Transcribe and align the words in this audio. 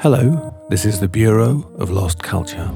Hello, 0.00 0.54
this 0.68 0.84
is 0.84 1.00
the 1.00 1.08
Bureau 1.08 1.68
of 1.76 1.90
Lost 1.90 2.22
Culture. 2.22 2.70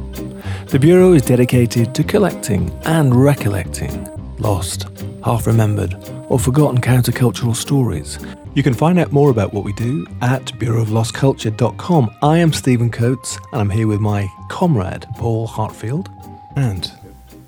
The 0.67 0.79
Bureau 0.79 1.12
is 1.12 1.22
dedicated 1.22 1.95
to 1.95 2.03
collecting 2.04 2.71
and 2.85 3.14
recollecting 3.14 4.09
lost, 4.38 4.87
half 5.24 5.46
remembered, 5.46 5.95
or 6.29 6.38
forgotten 6.38 6.80
countercultural 6.80 7.54
stories. 7.54 8.19
You 8.54 8.62
can 8.62 8.74
find 8.74 8.98
out 8.98 9.12
more 9.12 9.30
about 9.30 9.54
what 9.54 9.64
we 9.64 9.72
do 9.74 10.06
at 10.21 10.46
bureauoflostculture.com. 10.58 12.11
I 12.22 12.38
am 12.38 12.53
Stephen 12.53 12.90
Coates, 12.90 13.39
and 13.53 13.61
I'm 13.61 13.71
here 13.71 13.87
with 13.87 14.01
my 14.01 14.29
comrade, 14.51 15.07
Paul 15.17 15.47
Hartfield. 15.47 16.09
And 16.57 16.91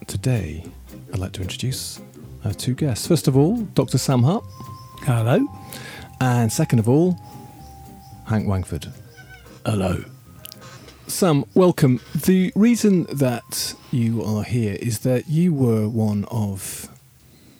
today, 0.07 0.65
I'd 1.13 1.19
like 1.19 1.33
to 1.33 1.43
introduce 1.43 2.01
our 2.45 2.53
two 2.55 2.75
guests. 2.75 3.07
First 3.09 3.27
of 3.29 3.37
all, 3.37 3.57
Dr. 3.75 3.99
Sam 3.99 4.23
Hutt, 4.23 4.45
Hello. 5.03 5.45
and 6.21 6.53
second 6.53 6.79
of 6.79 6.89
all, 6.89 7.19
Hank 8.27 8.47
Wangford. 8.47 8.93
Hello. 9.67 10.05
Sam, 11.07 11.47
welcome. 11.55 11.99
The 12.15 12.53
reason 12.55 13.05
that 13.05 13.75
you 13.91 14.23
are 14.23 14.43
here 14.43 14.77
is 14.79 14.99
that 15.01 15.27
you 15.27 15.55
were 15.55 15.89
one 15.89 16.27
of 16.27 16.91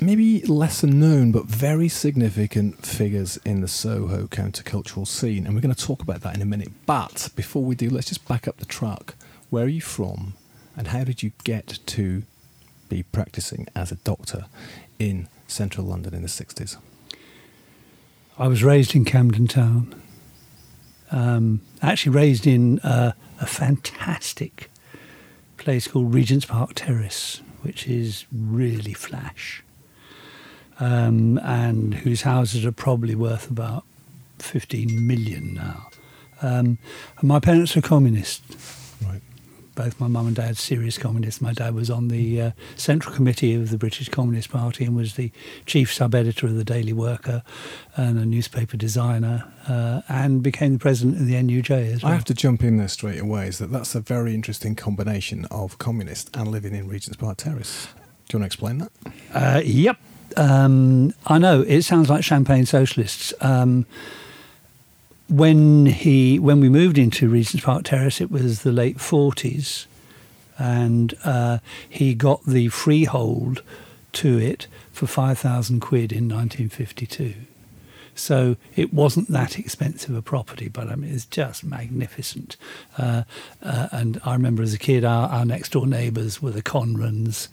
maybe 0.01 0.43
lesser 0.43 0.87
known 0.87 1.33
but 1.33 1.47
very 1.47 1.89
significant 1.89 2.85
figures 2.85 3.39
in 3.47 3.63
the 3.63 3.69
Soho 3.69 4.27
countercultural 4.27 5.07
scene, 5.07 5.47
and 5.47 5.55
we're 5.55 5.63
going 5.63 5.75
to 5.75 5.83
talk 5.83 6.03
about 6.03 6.21
that 6.21 6.37
in 6.37 6.43
a 6.43 6.45
minute. 6.45 6.69
But 6.85 7.31
before 7.37 7.65
we 7.65 7.75
do, 7.75 7.89
let's 7.89 8.09
just 8.09 8.29
back 8.29 8.47
up 8.47 8.59
the 8.59 8.67
truck. 8.67 9.15
Where 9.49 9.65
are 9.65 9.69
you 9.69 9.81
from, 9.81 10.35
and 10.77 10.89
how 10.89 11.05
did 11.05 11.23
you 11.23 11.33
get 11.43 11.79
to 11.87 12.25
be 12.91 13.03
practicing 13.03 13.67
as 13.75 13.91
a 13.91 13.97
doctor 13.97 14.45
in 14.99 15.29
central 15.49 15.87
London 15.87 16.13
in 16.13 16.21
the 16.21 16.29
60s? 16.29 16.77
I 18.39 18.47
was 18.47 18.63
raised 18.63 18.95
in 18.95 19.07
Camden 19.07 19.47
Town. 19.49 20.03
Um, 21.11 21.61
actually, 21.83 22.15
raised 22.15 22.47
in 22.47 22.79
uh, 22.81 23.13
a 23.41 23.47
fantastic 23.47 24.71
place 25.57 25.87
called 25.89 26.13
Regent's 26.13 26.47
Park 26.47 26.73
Terrace, 26.75 27.41
which 27.63 27.87
is 27.87 28.27
really 28.33 28.93
flash, 28.93 29.63
um, 30.81 31.39
and 31.39 31.95
whose 31.95 32.23
houses 32.23 32.65
are 32.65 32.73
probably 32.73 33.15
worth 33.15 33.51
about 33.51 33.85
15 34.39 35.07
million 35.07 35.55
now. 35.55 35.89
Um, 36.43 36.79
and 37.19 37.29
my 37.29 37.41
parents 37.41 37.75
were 37.75 37.83
communists. 37.83 38.84
Both 39.75 39.99
my 39.99 40.07
mum 40.09 40.29
and 40.29 40.37
dad 40.37 40.57
serious 40.57 40.99
communists. 40.99 41.41
My 41.41 41.53
dad 41.53 41.75
was 41.75 41.91
on 41.91 42.09
the 42.09 42.41
uh, 42.41 42.51
central 42.77 43.15
committee 43.15 43.55
of 43.55 43.71
the 43.71 43.79
British 43.79 44.09
Communist 44.09 44.51
Party 44.51 44.85
and 44.85 44.95
was 44.95 45.15
the 45.15 45.33
chief 45.67 45.93
sub-editor 45.93 46.47
of 46.47 46.55
the 46.55 46.65
Daily 46.65 46.93
Worker 46.93 47.43
and 47.97 48.19
a 48.19 48.25
newspaper 48.25 48.77
designer, 48.77 49.53
uh, 49.69 50.03
and 50.09 50.43
became 50.43 50.75
the 50.75 50.79
president 50.79 51.17
of 51.17 51.27
the 51.27 51.35
NUJ 51.35 51.93
as 51.93 52.03
well. 52.03 52.13
I 52.13 52.15
have 52.15 52.25
to 52.27 52.35
jump 52.35 52.63
in 52.63 52.77
there 52.77 52.89
straight 52.89 53.21
away. 53.21 53.49
Is 53.49 53.59
that 53.59 53.73
that's 53.73 53.95
a 53.95 54.01
very 54.01 54.35
interesting 54.35 54.75
combination 54.75 55.47
of 55.51 55.79
communist 55.79 56.35
and 56.37 56.49
living 56.49 56.75
in 56.75 56.89
Regent's 56.89 57.17
Park 57.17 57.39
Terrace. 57.39 57.89
Do 58.29 58.37
you 58.37 58.41
want 58.41 58.51
to 58.51 58.55
explain 58.55 58.79
that? 58.79 58.93
Uh, 59.33 59.61
yep. 59.65 59.99
Um, 60.37 61.15
I 61.27 61.39
know 61.39 61.63
it 61.63 61.83
sounds 61.83 62.09
like 62.09 62.25
champagne 62.25 62.67
socialists. 62.67 63.35
Um, 63.41 63.87
when 65.29 65.87
he 65.87 66.39
when 66.39 66.61
we 66.61 66.69
moved 66.69 66.99
into 66.99 67.29
Regent's 67.29 67.65
Park 67.65 67.85
Terrace, 67.85 68.21
it 68.21 68.31
was 68.31 68.63
the 68.63 68.73
late 68.73 69.01
forties, 69.01 69.87
and 70.59 71.15
uh, 71.25 71.59
he 71.89 72.15
got 72.15 72.45
the 72.45 72.69
freehold 72.69 73.63
to 74.13 74.39
it 74.39 74.67
for 74.93 75.07
five 75.07 75.39
thousand 75.39 75.81
quid 75.81 76.13
in 76.13 76.29
nineteen 76.29 76.69
fifty 76.69 77.07
two. 77.07 77.35
So 78.15 78.57
it 78.77 78.93
wasn't 78.95 79.29
that 79.29 79.59
expensive 79.59 80.15
a 80.15 80.23
property, 80.23 80.69
but 80.69 80.89
I 80.89 80.95
mean 80.95 81.13
it's 81.13 81.27
just 81.27 81.65
magnificent. 81.65 82.57
Uh, 82.97 83.25
uh, 83.63 83.89
and 83.93 84.21
I 84.25 84.33
remember 84.35 84.63
as 84.63 84.75
a 84.75 84.79
kid, 84.79 85.05
our, 85.05 85.29
our 85.29 85.45
next 85.45 85.73
door 85.73 85.87
neighbours 85.87 86.41
were 86.41 86.51
the 86.53 86.63
Conrans, 86.63 87.49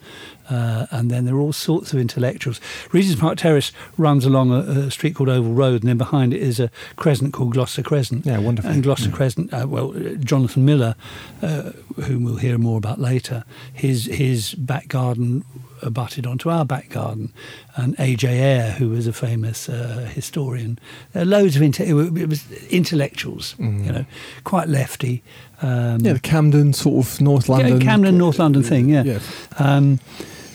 uh, 0.48 0.86
and 0.90 1.10
then 1.10 1.24
there 1.24 1.34
were 1.34 1.40
all 1.40 1.52
sorts 1.52 1.92
of 1.92 1.98
intellectuals. 1.98 2.60
Regent's 2.92 3.20
Park 3.20 3.38
Terrace 3.38 3.72
runs 3.98 4.24
along 4.24 4.50
a, 4.52 4.58
a 4.58 4.90
street 4.90 5.14
called 5.14 5.28
Oval 5.28 5.52
Road, 5.52 5.82
and 5.82 5.88
then 5.88 5.98
behind 5.98 6.32
it 6.32 6.40
is 6.42 6.60
a 6.60 6.70
crescent 6.96 7.32
called 7.32 7.52
Gloucester 7.52 7.82
Crescent. 7.82 8.24
Yeah, 8.26 8.38
wonderful. 8.38 8.70
And 8.70 8.82
Gloucester 8.82 9.08
Yeah. 9.08 9.16
Crescent, 9.16 9.52
uh, 9.52 9.66
well, 9.68 9.92
Jonathan 10.20 10.64
Miller, 10.64 10.94
uh, 11.42 11.70
whom 12.04 12.24
we'll 12.24 12.36
hear 12.36 12.58
more 12.58 12.78
about 12.78 13.00
later, 13.00 13.44
his 13.72 14.06
his 14.06 14.54
back 14.54 14.88
garden 14.88 15.44
abutted 15.82 16.26
onto 16.26 16.48
our 16.50 16.64
back 16.64 16.88
garden, 16.90 17.32
and 17.76 17.94
A.J. 17.98 18.28
Ayer, 18.28 18.70
who 18.72 18.88
was 18.90 19.06
a 19.06 19.12
famous 19.12 19.68
uh, 19.68 20.08
historian. 20.14 20.78
There 21.12 21.22
are 21.22 21.26
loads 21.26 21.56
of 21.56 21.62
inte- 21.62 21.86
it 22.20 22.28
was 22.28 22.44
intellectuals, 22.70 23.54
Mm. 23.58 23.84
you 23.86 23.92
know, 23.92 24.04
quite 24.44 24.68
lefty. 24.68 25.22
Um, 25.60 26.00
Yeah, 26.00 26.14
the 26.14 26.20
Camden 26.20 26.72
sort 26.72 27.06
of 27.06 27.20
North 27.20 27.48
London, 27.48 27.80
Camden, 27.80 28.18
North 28.18 28.38
London 28.38 28.62
thing, 28.62 28.88
yeah. 28.88 29.02
Yeah, 29.04 29.18
Um, 29.58 30.00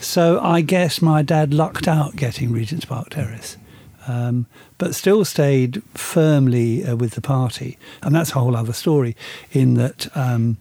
so 0.02 0.40
I 0.42 0.62
guess 0.62 1.02
my 1.02 1.22
dad 1.24 1.54
lucked 1.54 1.88
out 1.88 2.16
getting 2.16 2.52
Regent's 2.52 2.86
Park 2.86 3.09
Terrace, 3.09 3.58
um, 4.08 4.46
but 4.78 4.96
still 4.96 5.26
stayed 5.26 5.82
firmly 5.94 6.86
uh, 6.86 6.96
with 6.96 7.12
the 7.12 7.22
party, 7.22 7.78
and 8.02 8.14
that's 8.16 8.32
a 8.32 8.40
whole 8.40 8.56
other 8.56 8.74
story. 8.74 9.16
In 9.52 9.74
that. 9.76 10.08
Um, 10.16 10.58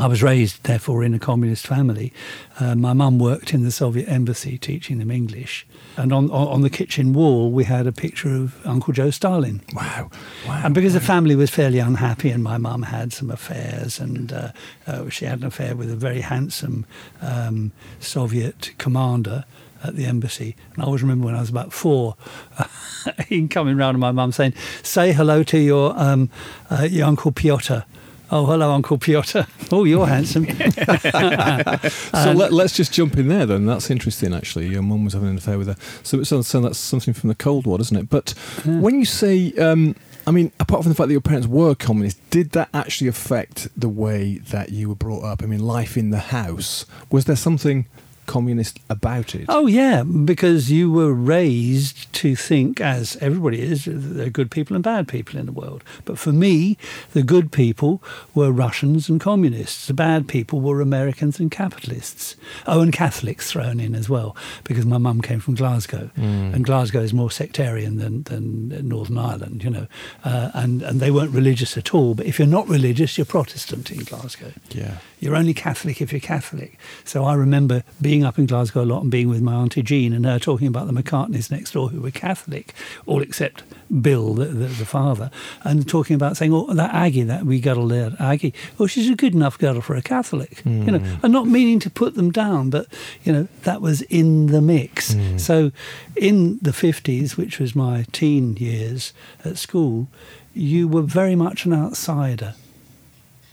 I 0.00 0.06
was 0.06 0.22
raised, 0.22 0.62
therefore, 0.64 1.04
in 1.04 1.14
a 1.14 1.18
communist 1.18 1.66
family. 1.66 2.12
Uh, 2.60 2.74
my 2.74 2.92
mum 2.92 3.18
worked 3.18 3.52
in 3.52 3.64
the 3.64 3.70
Soviet 3.70 4.08
embassy 4.08 4.58
teaching 4.58 4.98
them 4.98 5.10
English. 5.10 5.66
And 5.96 6.12
on, 6.12 6.30
on, 6.30 6.48
on 6.48 6.60
the 6.62 6.70
kitchen 6.70 7.12
wall, 7.12 7.50
we 7.50 7.64
had 7.64 7.86
a 7.86 7.92
picture 7.92 8.34
of 8.34 8.64
Uncle 8.66 8.92
Joe 8.92 9.10
Stalin. 9.10 9.62
Wow, 9.74 10.10
wow. 10.46 10.62
And 10.64 10.74
because 10.74 10.94
the 10.94 11.00
family 11.00 11.36
was 11.36 11.50
fairly 11.50 11.78
unhappy, 11.78 12.30
and 12.30 12.42
my 12.42 12.58
mum 12.58 12.82
had 12.82 13.12
some 13.12 13.30
affairs, 13.30 13.98
and 13.98 14.32
uh, 14.32 14.52
uh, 14.86 15.08
she 15.08 15.24
had 15.24 15.40
an 15.40 15.46
affair 15.46 15.74
with 15.74 15.90
a 15.90 15.96
very 15.96 16.20
handsome 16.20 16.86
um, 17.20 17.72
Soviet 18.00 18.72
commander 18.78 19.44
at 19.82 19.96
the 19.96 20.06
embassy. 20.06 20.56
And 20.74 20.82
I 20.82 20.86
always 20.86 21.02
remember 21.02 21.26
when 21.26 21.34
I 21.34 21.40
was 21.40 21.50
about 21.50 21.72
four, 21.72 22.16
him 23.26 23.48
coming 23.48 23.76
round 23.76 23.94
and 23.94 24.00
my 24.00 24.12
mum 24.12 24.32
saying, 24.32 24.54
"Say 24.82 25.12
hello 25.12 25.42
to 25.44 25.58
your 25.58 25.98
um, 25.98 26.30
uh, 26.70 26.86
your 26.90 27.06
uncle 27.06 27.32
Piotr." 27.32 27.84
Oh, 28.30 28.44
hello, 28.44 28.72
Uncle 28.72 28.98
Piotr. 28.98 29.40
Oh, 29.70 29.84
you're 29.84 30.06
handsome. 30.06 30.46
so 30.46 32.32
let, 32.32 32.52
us 32.52 32.72
just 32.72 32.90
jump 32.90 33.18
in 33.18 33.28
there 33.28 33.44
then. 33.44 33.66
That's 33.66 33.90
interesting, 33.90 34.32
actually. 34.32 34.68
Your 34.68 34.80
mum 34.80 35.04
was 35.04 35.12
having 35.12 35.28
an 35.28 35.36
affair 35.36 35.58
with 35.58 35.66
her. 35.66 35.76
So, 36.02 36.22
so, 36.22 36.40
so 36.40 36.62
that's 36.62 36.78
something 36.78 37.12
from 37.12 37.28
the 37.28 37.34
Cold 37.34 37.66
War, 37.66 37.78
isn't 37.78 37.94
it? 37.94 38.08
But 38.08 38.30
when 38.64 38.98
you 38.98 39.04
say, 39.04 39.52
um, 39.58 39.94
I 40.26 40.30
mean, 40.30 40.52
apart 40.58 40.84
from 40.84 40.88
the 40.90 40.94
fact 40.94 41.08
that 41.08 41.12
your 41.12 41.20
parents 41.20 41.46
were 41.46 41.74
communists, 41.74 42.18
did 42.30 42.52
that 42.52 42.70
actually 42.72 43.08
affect 43.08 43.68
the 43.78 43.90
way 43.90 44.38
that 44.38 44.70
you 44.70 44.88
were 44.88 44.94
brought 44.94 45.22
up? 45.22 45.42
I 45.42 45.46
mean, 45.46 45.60
life 45.60 45.98
in 45.98 46.08
the 46.08 46.18
house. 46.18 46.86
Was 47.10 47.26
there 47.26 47.36
something 47.36 47.84
communist 48.28 48.78
about 48.88 49.34
it? 49.34 49.46
Oh 49.48 49.66
yeah, 49.66 50.04
because 50.04 50.70
you 50.70 50.92
were 50.92 51.12
raised 51.12 52.12
to 52.12 52.36
think, 52.36 52.80
as 52.80 53.16
everybody 53.20 53.60
is, 53.60 53.86
there 53.86 54.26
are 54.26 54.30
good 54.30 54.50
people 54.50 54.76
and 54.76 54.84
bad 54.84 55.08
people 55.08 55.38
in 55.40 55.46
the 55.46 55.52
world. 55.52 55.82
But 56.04 56.18
for 56.18 56.32
me, 56.32 56.76
the 57.12 57.22
good 57.22 57.50
people 57.50 58.00
were 58.34 58.52
Russians 58.52 59.08
and 59.08 59.20
communists. 59.20 59.86
The 59.86 59.94
bad 59.94 60.28
people 60.28 60.60
were 60.60 60.80
Americans 60.80 61.40
and 61.40 61.50
capitalists. 61.50 62.36
Oh, 62.66 62.80
and 62.80 62.92
Catholics 62.92 63.50
thrown 63.50 63.80
in 63.80 63.94
as 63.94 64.08
well, 64.08 64.36
because 64.64 64.86
my 64.86 64.98
mum 64.98 65.20
came 65.20 65.40
from 65.40 65.54
Glasgow, 65.54 66.10
and 66.16 66.64
Glasgow 66.64 67.00
is 67.00 67.12
more 67.12 67.30
sectarian 67.30 67.96
than, 67.96 68.22
than 68.24 68.88
Northern 68.88 69.18
Ireland, 69.18 69.64
you 69.64 69.70
know. 69.70 69.86
Uh, 70.24 70.50
and 70.54 70.82
and 70.82 71.00
they 71.00 71.10
weren't 71.10 71.32
religious 71.32 71.76
at 71.76 71.94
all. 71.94 72.14
But 72.14 72.26
if 72.26 72.38
you're 72.38 72.48
not 72.48 72.68
religious, 72.68 73.16
you're 73.16 73.24
Protestant 73.24 73.90
in 73.90 74.04
Glasgow. 74.04 74.52
Yeah. 74.70 74.98
You're 75.20 75.36
only 75.36 75.54
Catholic 75.54 76.00
if 76.00 76.12
you're 76.12 76.20
Catholic. 76.20 76.78
So 77.04 77.24
I 77.24 77.34
remember 77.34 77.82
being 78.00 78.17
up 78.24 78.38
in 78.38 78.46
Glasgow 78.46 78.82
a 78.82 78.84
lot 78.84 79.02
and 79.02 79.10
being 79.10 79.28
with 79.28 79.42
my 79.42 79.54
auntie 79.54 79.82
Jean 79.82 80.12
and 80.12 80.24
her 80.24 80.38
talking 80.38 80.66
about 80.66 80.86
the 80.86 80.92
McCartneys 80.92 81.50
next 81.50 81.72
door 81.72 81.88
who 81.88 82.00
were 82.00 82.10
Catholic, 82.10 82.74
all 83.06 83.22
except 83.22 83.62
Bill, 84.00 84.34
the, 84.34 84.46
the, 84.46 84.66
the 84.66 84.84
father, 84.84 85.30
and 85.64 85.88
talking 85.88 86.14
about 86.14 86.36
saying, 86.36 86.52
"Oh, 86.52 86.72
that 86.74 86.94
Aggie, 86.94 87.22
that 87.24 87.44
we 87.44 87.60
girl 87.60 87.88
there, 87.88 88.12
Aggie, 88.18 88.54
oh, 88.78 88.86
she's 88.86 89.08
a 89.08 89.16
good 89.16 89.34
enough 89.34 89.58
girl 89.58 89.80
for 89.80 89.96
a 89.96 90.02
Catholic," 90.02 90.62
you 90.64 90.90
know, 90.90 90.98
hmm. 90.98 91.24
and 91.24 91.32
not 91.32 91.46
meaning 91.46 91.78
to 91.80 91.90
put 91.90 92.14
them 92.14 92.30
down, 92.30 92.70
but 92.70 92.86
you 93.24 93.32
know 93.32 93.48
that 93.62 93.80
was 93.80 94.02
in 94.02 94.46
the 94.46 94.60
mix. 94.60 95.14
Hmm. 95.14 95.38
So, 95.38 95.72
in 96.16 96.58
the 96.60 96.72
fifties, 96.72 97.36
which 97.36 97.58
was 97.58 97.74
my 97.74 98.04
teen 98.12 98.56
years 98.56 99.12
at 99.44 99.58
school, 99.58 100.08
you 100.54 100.88
were 100.88 101.02
very 101.02 101.34
much 101.34 101.64
an 101.64 101.72
outsider 101.72 102.54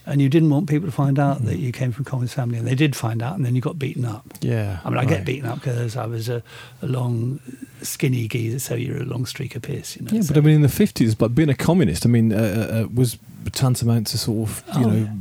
and 0.06 0.22
you 0.22 0.28
didn't 0.28 0.50
want 0.50 0.68
people 0.68 0.86
to 0.88 0.92
find 0.92 1.18
out 1.18 1.44
that 1.44 1.58
you 1.58 1.72
came 1.72 1.92
from 1.92 2.02
a 2.06 2.08
communist 2.10 2.34
family, 2.34 2.58
and 2.58 2.66
they 2.66 2.74
did 2.76 2.94
find 2.96 3.22
out, 3.22 3.36
and 3.36 3.44
then 3.44 3.54
you 3.54 3.60
got 3.60 3.78
beaten 3.78 4.04
up. 4.04 4.24
Yeah. 4.40 4.78
I 4.84 4.88
mean, 4.90 4.98
I 4.98 5.04
get 5.04 5.24
beaten 5.24 5.48
up 5.48 5.56
because 5.56 5.96
I 5.96 6.06
was 6.06 6.28
a, 6.28 6.42
a 6.82 6.86
long, 6.86 7.40
skinny 7.82 8.28
geezer, 8.28 8.58
so 8.60 8.74
you're 8.74 9.02
a 9.02 9.04
long 9.04 9.26
streak 9.26 9.56
of 9.56 9.62
piss, 9.62 9.96
you 9.96 10.04
know. 10.04 10.10
Yeah, 10.12 10.22
so- 10.22 10.34
but 10.34 10.38
I 10.38 10.44
mean, 10.46 10.54
in 10.56 10.62
the 10.62 10.68
50s, 10.68 11.16
but 11.18 11.34
being 11.34 11.48
a 11.48 11.54
communist, 11.54 12.06
I 12.06 12.08
mean, 12.08 12.32
uh, 12.32 12.36
uh, 12.36 12.74
uh, 12.84 12.88
was 12.94 13.18
tantamount 13.52 14.06
to 14.08 14.18
sort 14.18 14.48
of, 14.48 14.64
you 14.78 14.84
Oh, 14.84 14.88
know, 14.90 14.96
yeah. 14.96 15.12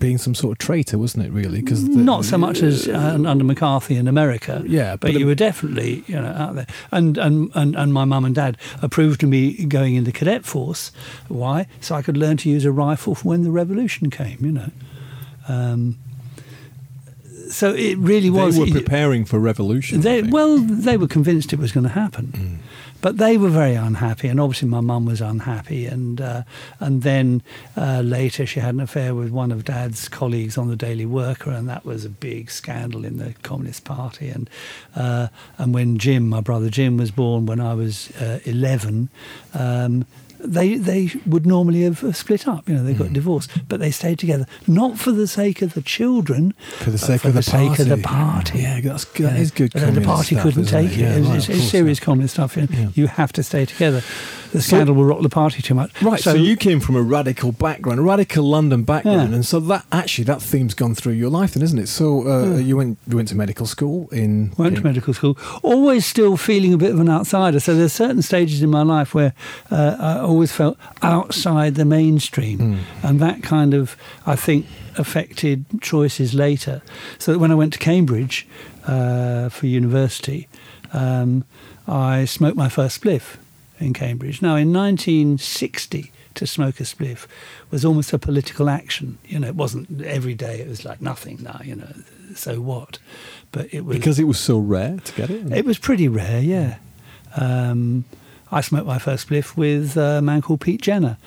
Being 0.00 0.18
some 0.18 0.34
sort 0.34 0.52
of 0.52 0.58
traitor, 0.58 0.98
wasn't 0.98 1.26
it? 1.26 1.30
Really, 1.30 1.60
because 1.60 1.84
not 1.84 2.24
so 2.24 2.36
much 2.36 2.62
as 2.62 2.88
uh, 2.88 3.18
under 3.24 3.44
McCarthy 3.44 3.94
in 3.96 4.08
America. 4.08 4.64
Yeah, 4.66 4.92
but, 4.96 5.12
but 5.12 5.20
you 5.20 5.26
were 5.26 5.36
definitely 5.36 6.02
you 6.08 6.16
know 6.20 6.26
out 6.32 6.54
there. 6.56 6.66
And 6.90 7.16
and 7.18 7.52
and, 7.54 7.76
and 7.76 7.94
my 7.94 8.04
mum 8.04 8.24
and 8.24 8.34
dad 8.34 8.56
approved 8.82 9.22
of 9.22 9.28
me 9.28 9.64
going 9.66 9.94
in 9.94 10.04
the 10.04 10.12
cadet 10.12 10.44
force. 10.44 10.90
Why? 11.28 11.66
So 11.80 11.94
I 11.94 12.02
could 12.02 12.16
learn 12.16 12.36
to 12.38 12.50
use 12.50 12.64
a 12.64 12.72
rifle 12.72 13.14
for 13.14 13.28
when 13.28 13.44
the 13.44 13.50
revolution 13.52 14.10
came. 14.10 14.38
You 14.40 14.52
know. 14.52 14.70
Um, 15.48 15.98
so 17.50 17.74
it 17.74 17.98
really 17.98 18.30
was. 18.30 18.56
they 18.56 18.60
were 18.64 18.70
preparing 18.70 19.24
for 19.24 19.38
revolution. 19.40 20.00
they, 20.02 20.22
well, 20.22 20.58
they 20.58 20.96
were 20.96 21.08
convinced 21.08 21.52
it 21.52 21.58
was 21.58 21.72
going 21.72 21.84
to 21.84 21.90
happen, 21.90 22.26
Mm. 22.26 22.56
But 23.00 23.16
they 23.18 23.36
were 23.36 23.48
very 23.48 23.74
unhappy, 23.74 24.28
and 24.28 24.40
obviously 24.40 24.68
my 24.68 24.80
mum 24.80 25.06
was 25.06 25.20
unhappy, 25.20 25.86
and 25.86 26.20
uh, 26.20 26.42
and 26.78 27.02
then 27.02 27.42
uh, 27.76 28.00
later 28.00 28.46
she 28.46 28.60
had 28.60 28.74
an 28.74 28.80
affair 28.80 29.14
with 29.14 29.30
one 29.30 29.52
of 29.52 29.64
Dad's 29.64 30.08
colleagues 30.08 30.58
on 30.58 30.68
the 30.68 30.76
Daily 30.76 31.06
Worker, 31.06 31.50
and 31.50 31.68
that 31.68 31.84
was 31.84 32.04
a 32.04 32.10
big 32.10 32.50
scandal 32.50 33.04
in 33.04 33.16
the 33.18 33.34
Communist 33.42 33.84
Party, 33.84 34.28
and 34.28 34.50
uh, 34.94 35.28
and 35.58 35.74
when 35.74 35.98
Jim, 35.98 36.28
my 36.28 36.40
brother 36.40 36.70
Jim, 36.70 36.96
was 36.96 37.10
born 37.10 37.46
when 37.46 37.60
I 37.60 37.74
was 37.74 38.10
uh, 38.16 38.40
eleven. 38.44 39.08
Um, 39.54 40.06
they 40.42 40.76
they 40.76 41.10
would 41.26 41.46
normally 41.46 41.82
have 41.82 42.02
uh, 42.04 42.12
split 42.12 42.46
up, 42.48 42.68
you 42.68 42.74
know. 42.74 42.82
They 42.84 42.94
got 42.94 43.08
Mm. 43.08 43.14
divorced, 43.14 43.50
but 43.68 43.80
they 43.80 43.90
stayed 43.90 44.18
together 44.18 44.46
not 44.66 44.98
for 44.98 45.12
the 45.12 45.26
sake 45.26 45.62
of 45.62 45.74
the 45.74 45.82
children, 45.82 46.54
for 46.78 46.90
the 46.90 46.98
sake 46.98 47.20
for 47.22 47.28
of 47.28 47.34
the, 47.34 47.38
the 47.40 47.42
sake 47.42 47.78
of 47.78 47.88
the 47.88 47.96
party. 47.98 48.50
party. 48.52 48.58
Yeah, 48.60 48.80
that's 48.80 49.04
that 49.04 49.36
is 49.38 49.50
good. 49.50 49.72
The 49.72 50.00
party 50.00 50.34
stuff, 50.36 50.42
couldn't 50.42 50.66
take 50.66 50.92
it. 50.92 50.96
Yeah, 50.98 51.16
it's 51.16 51.26
right, 51.26 51.38
it's- 51.38 51.48
it's 51.58 51.68
serious 51.70 51.98
yeah. 51.98 52.04
communist 52.04 52.34
stuff. 52.34 52.56
You, 52.56 52.62
know. 52.62 52.68
Yeah. 52.72 52.88
you 52.94 53.06
have 53.08 53.32
to 53.34 53.42
stay 53.42 53.64
together. 53.66 54.02
The 54.52 54.60
scandal 54.62 54.94
will 54.96 55.04
rock 55.04 55.22
the 55.22 55.28
party 55.28 55.62
too 55.62 55.74
much. 55.74 55.90
Right, 56.02 56.20
so, 56.20 56.34
you 56.34 56.56
came 56.56 56.80
from 56.80 56.96
a 56.96 57.02
radical 57.02 57.52
background, 57.52 58.00
a 58.00 58.02
radical 58.02 58.44
London 58.44 58.82
background, 58.82 59.30
Yeah. 59.30 59.36
and 59.36 59.46
so 59.46 59.60
that 59.60 59.84
actually 59.92 60.24
that 60.24 60.40
theme's 60.42 60.74
gone 60.74 60.94
through 60.96 61.12
your 61.12 61.30
life, 61.30 61.54
then, 61.54 61.62
isn't 61.62 61.78
it? 61.78 61.88
So 61.88 62.26
uh, 62.28 62.56
you 62.56 62.76
went 62.76 62.98
you 63.06 63.16
went 63.16 63.28
to 63.28 63.36
medical 63.36 63.66
school 63.66 64.08
in 64.10 64.52
went 64.56 64.74
in- 64.76 64.80
to 64.82 64.86
medical 64.86 65.14
school, 65.14 65.38
always 65.62 66.04
still 66.04 66.36
feeling 66.36 66.72
a 66.74 66.76
bit 66.78 66.90
of 66.90 66.98
an 67.00 67.08
outsider. 67.08 67.60
So 67.60 67.74
there's 67.76 67.92
certain 67.92 68.22
stages 68.22 68.60
in 68.62 68.70
my 68.70 68.82
life 68.82 69.14
where 69.14 69.34
uh, 69.70 69.96
I 69.98 70.18
always 70.18 70.50
felt 70.52 70.76
outside 71.02 71.76
the 71.76 71.84
mainstream, 71.84 72.58
Mm. 72.58 72.78
and 73.04 73.20
that 73.20 73.42
kind 73.42 73.72
of 73.74 73.96
I 74.26 74.34
think 74.36 74.66
affected 74.98 75.64
choices 75.80 76.34
later. 76.34 76.82
So 77.18 77.32
that 77.32 77.38
when 77.38 77.50
I 77.52 77.54
went 77.54 77.72
to 77.74 77.78
Cambridge 77.78 78.46
uh, 78.86 79.48
for 79.48 79.66
university, 79.66 80.48
um, 80.92 81.44
I 81.86 82.24
smoked 82.24 82.56
my 82.56 82.68
first 82.68 83.00
spliff 83.00 83.36
in 83.80 83.92
Cambridge. 83.92 84.42
Now 84.42 84.56
in 84.56 84.72
1960. 84.72 86.12
To 86.34 86.46
smoke 86.46 86.78
a 86.78 86.84
spliff 86.84 87.26
was 87.72 87.84
almost 87.84 88.12
a 88.12 88.18
political 88.18 88.70
action. 88.70 89.18
You 89.24 89.40
know, 89.40 89.48
it 89.48 89.56
wasn't 89.56 90.00
every 90.02 90.34
day. 90.34 90.60
It 90.60 90.68
was 90.68 90.84
like 90.84 91.02
nothing 91.02 91.42
now. 91.42 91.60
You 91.62 91.74
know, 91.74 91.92
so 92.36 92.60
what? 92.60 93.00
But 93.50 93.74
it 93.74 93.84
was 93.84 93.96
because 93.96 94.20
it 94.20 94.24
was 94.24 94.38
so 94.38 94.58
rare 94.58 94.98
to 94.98 95.12
get 95.14 95.28
it. 95.28 95.52
it 95.52 95.64
was 95.64 95.76
pretty 95.76 96.06
rare, 96.06 96.40
yeah. 96.40 96.76
Um, 97.36 98.04
I 98.52 98.60
smoked 98.60 98.86
my 98.86 98.98
first 98.98 99.28
spliff 99.28 99.56
with 99.56 99.96
a 99.96 100.20
man 100.22 100.40
called 100.42 100.60
Pete 100.60 100.82
Jenner, 100.82 101.18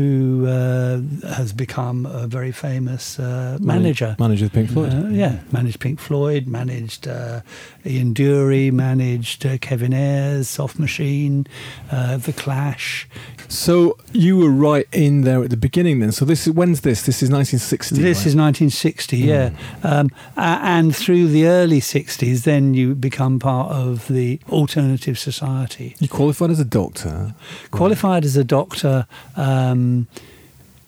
who 0.00 0.46
uh, 0.46 1.00
has 1.36 1.52
become 1.52 2.06
a 2.06 2.26
very 2.26 2.52
famous 2.52 3.18
uh, 3.18 3.58
manager. 3.60 4.16
manager 4.18 4.46
of 4.46 4.52
Pink 4.52 4.70
Floyd. 4.70 4.94
Uh, 4.94 5.08
yeah, 5.08 5.40
managed 5.52 5.78
Pink 5.80 6.00
Floyd, 6.00 6.46
managed 6.46 7.06
uh, 7.06 7.42
Ian 7.84 8.14
Dury, 8.14 8.72
managed 8.72 9.44
uh, 9.44 9.58
Kevin 9.58 9.92
Ayers, 9.92 10.48
Soft 10.48 10.78
Machine, 10.78 11.46
uh, 11.90 12.16
The 12.16 12.32
Clash. 12.32 13.08
So 13.48 13.98
you 14.12 14.38
were 14.38 14.50
right 14.50 14.86
in 14.92 15.22
there 15.22 15.42
at 15.42 15.50
the 15.50 15.56
beginning, 15.56 16.00
then. 16.00 16.12
So 16.12 16.24
this 16.24 16.46
is 16.46 16.54
when's 16.54 16.80
this? 16.80 17.02
This 17.02 17.22
is 17.22 17.28
1960. 17.30 17.96
This 17.96 18.02
right? 18.02 18.26
is 18.26 18.36
1960, 18.36 19.18
yeah. 19.18 19.50
Um, 19.82 20.10
and 20.36 20.96
through 20.96 21.28
the 21.28 21.46
early 21.46 21.80
60s, 21.80 22.44
then 22.44 22.74
you 22.74 22.94
become 22.94 23.38
part 23.38 23.70
of 23.70 24.08
the 24.08 24.40
Alternative 24.48 25.18
Society. 25.18 25.96
you 25.98 26.08
qualified 26.08 26.50
as 26.50 26.60
a 26.60 26.64
doctor. 26.64 27.34
Qualified 27.70 28.24
as 28.24 28.36
a 28.36 28.44
doctor. 28.44 29.06
Um, 29.36 29.89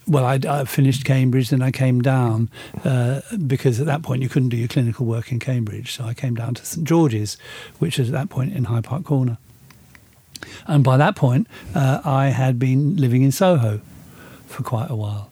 well, 0.07 0.25
I, 0.25 0.39
I 0.59 0.65
finished 0.65 1.05
Cambridge, 1.05 1.49
then 1.49 1.61
I 1.61 1.71
came 1.71 2.01
down 2.01 2.49
uh, 2.83 3.21
because 3.47 3.79
at 3.79 3.85
that 3.85 4.01
point 4.03 4.21
you 4.21 4.29
couldn't 4.29 4.49
do 4.49 4.57
your 4.57 4.67
clinical 4.67 5.05
work 5.05 5.31
in 5.31 5.39
Cambridge. 5.39 5.93
So 5.93 6.03
I 6.03 6.13
came 6.13 6.35
down 6.35 6.55
to 6.55 6.65
St 6.65 6.85
George's, 6.87 7.37
which 7.79 7.97
is 7.99 8.09
at 8.09 8.13
that 8.13 8.29
point 8.29 8.53
in 8.53 8.65
Hyde 8.65 8.83
Park 8.83 9.03
Corner. 9.05 9.37
And 10.67 10.83
by 10.83 10.97
that 10.97 11.15
point, 11.15 11.47
uh, 11.73 12.01
I 12.03 12.27
had 12.27 12.59
been 12.59 12.97
living 12.97 13.21
in 13.23 13.31
Soho 13.31 13.79
for 14.45 14.61
quite 14.63 14.89
a 14.89 14.95
while. 14.95 15.29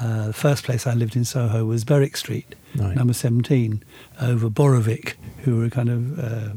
Uh, 0.00 0.26
the 0.28 0.32
first 0.32 0.64
place 0.64 0.86
I 0.86 0.94
lived 0.94 1.16
in 1.16 1.24
Soho 1.24 1.64
was 1.64 1.84
Berwick 1.84 2.16
Street, 2.16 2.54
Right. 2.74 2.94
number 2.96 3.12
17, 3.14 3.82
over 4.20 4.50
Borovick, 4.50 5.14
who 5.44 5.56
were 5.58 5.64
a 5.66 5.70
kind 5.70 5.88
of 5.88 6.18
uh, 6.18 6.48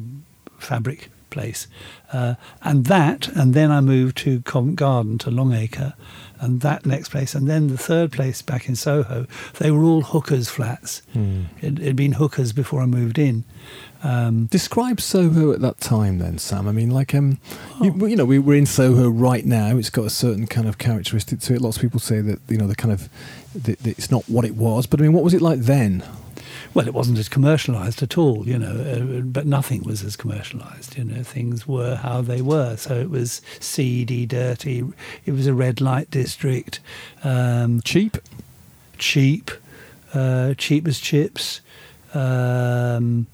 fabric 0.57 1.09
place. 1.29 1.67
Uh, 2.11 2.35
and 2.63 2.85
that, 2.85 3.27
and 3.29 3.53
then 3.53 3.71
I 3.71 3.79
moved 3.81 4.17
to 4.19 4.41
Covent 4.41 4.75
Garden, 4.75 5.17
to 5.19 5.29
Longacre, 5.31 5.93
and 6.39 6.61
that 6.61 6.85
next 6.85 7.09
place. 7.09 7.35
And 7.35 7.47
then 7.49 7.67
the 7.67 7.77
third 7.77 8.11
place 8.11 8.41
back 8.41 8.67
in 8.69 8.75
Soho, 8.75 9.25
they 9.59 9.71
were 9.71 9.83
all 9.83 10.01
hookers' 10.01 10.49
flats. 10.49 11.01
Hmm. 11.13 11.43
It 11.61 11.77
had 11.79 11.95
been 11.95 12.13
hookers 12.13 12.53
before 12.53 12.81
I 12.81 12.85
moved 12.85 13.17
in. 13.19 13.43
Um, 14.03 14.45
Describe 14.45 15.01
Soho 15.01 15.51
at 15.51 15.59
that 15.61 15.79
time, 15.79 16.19
then, 16.19 16.37
Sam. 16.37 16.67
I 16.67 16.71
mean, 16.71 16.89
like, 16.89 17.13
um, 17.13 17.37
Oh. 17.79 17.83
you, 17.85 18.07
you 18.07 18.15
know, 18.15 18.25
we, 18.25 18.39
we're 18.39 18.57
in 18.57 18.65
Soho 18.65 19.09
right 19.09 19.45
now. 19.45 19.75
It's 19.77 19.89
got 19.89 20.05
a 20.05 20.09
certain 20.09 20.47
kind 20.47 20.67
of 20.67 20.77
characteristic 20.77 21.39
to 21.41 21.53
it. 21.53 21.61
Lots 21.61 21.75
of 21.77 21.81
people 21.81 21.99
say 21.99 22.21
that 22.21 22.39
you 22.47 22.57
know 22.57 22.67
the 22.67 22.75
kind 22.75 22.93
of 22.93 23.09
it's 23.65 24.09
not 24.09 24.23
what 24.29 24.45
it 24.45 24.55
was. 24.55 24.85
But 24.85 24.99
I 24.99 25.03
mean, 25.03 25.13
what 25.13 25.23
was 25.23 25.33
it 25.33 25.41
like 25.41 25.59
then? 25.59 26.03
Well, 26.79 26.87
it 26.87 26.93
wasn't 26.93 27.17
as 27.17 27.27
commercialised 27.27 28.01
at 28.03 28.17
all, 28.17 28.47
you 28.47 28.57
know, 28.57 28.71
uh, 28.71 29.19
but 29.19 29.45
nothing 29.45 29.83
was 29.83 30.01
as 30.01 30.15
commercialised. 30.15 30.97
You 30.97 31.03
know, 31.03 31.23
things 31.23 31.67
were 31.67 31.95
how 31.97 32.21
they 32.21 32.41
were. 32.41 32.77
So 32.77 32.95
it 32.95 33.09
was 33.09 33.41
seedy, 33.59 34.25
dirty. 34.25 34.85
It 35.25 35.33
was 35.33 35.45
a 35.45 35.53
red 35.53 35.81
light 35.81 36.09
district, 36.09 36.79
um, 37.21 37.81
Cheap. 37.81 38.15
cheap, 38.97 39.51
uh, 40.13 40.53
cheap 40.53 40.87
as 40.87 41.01
chips, 41.01 41.59
um, 42.13 43.27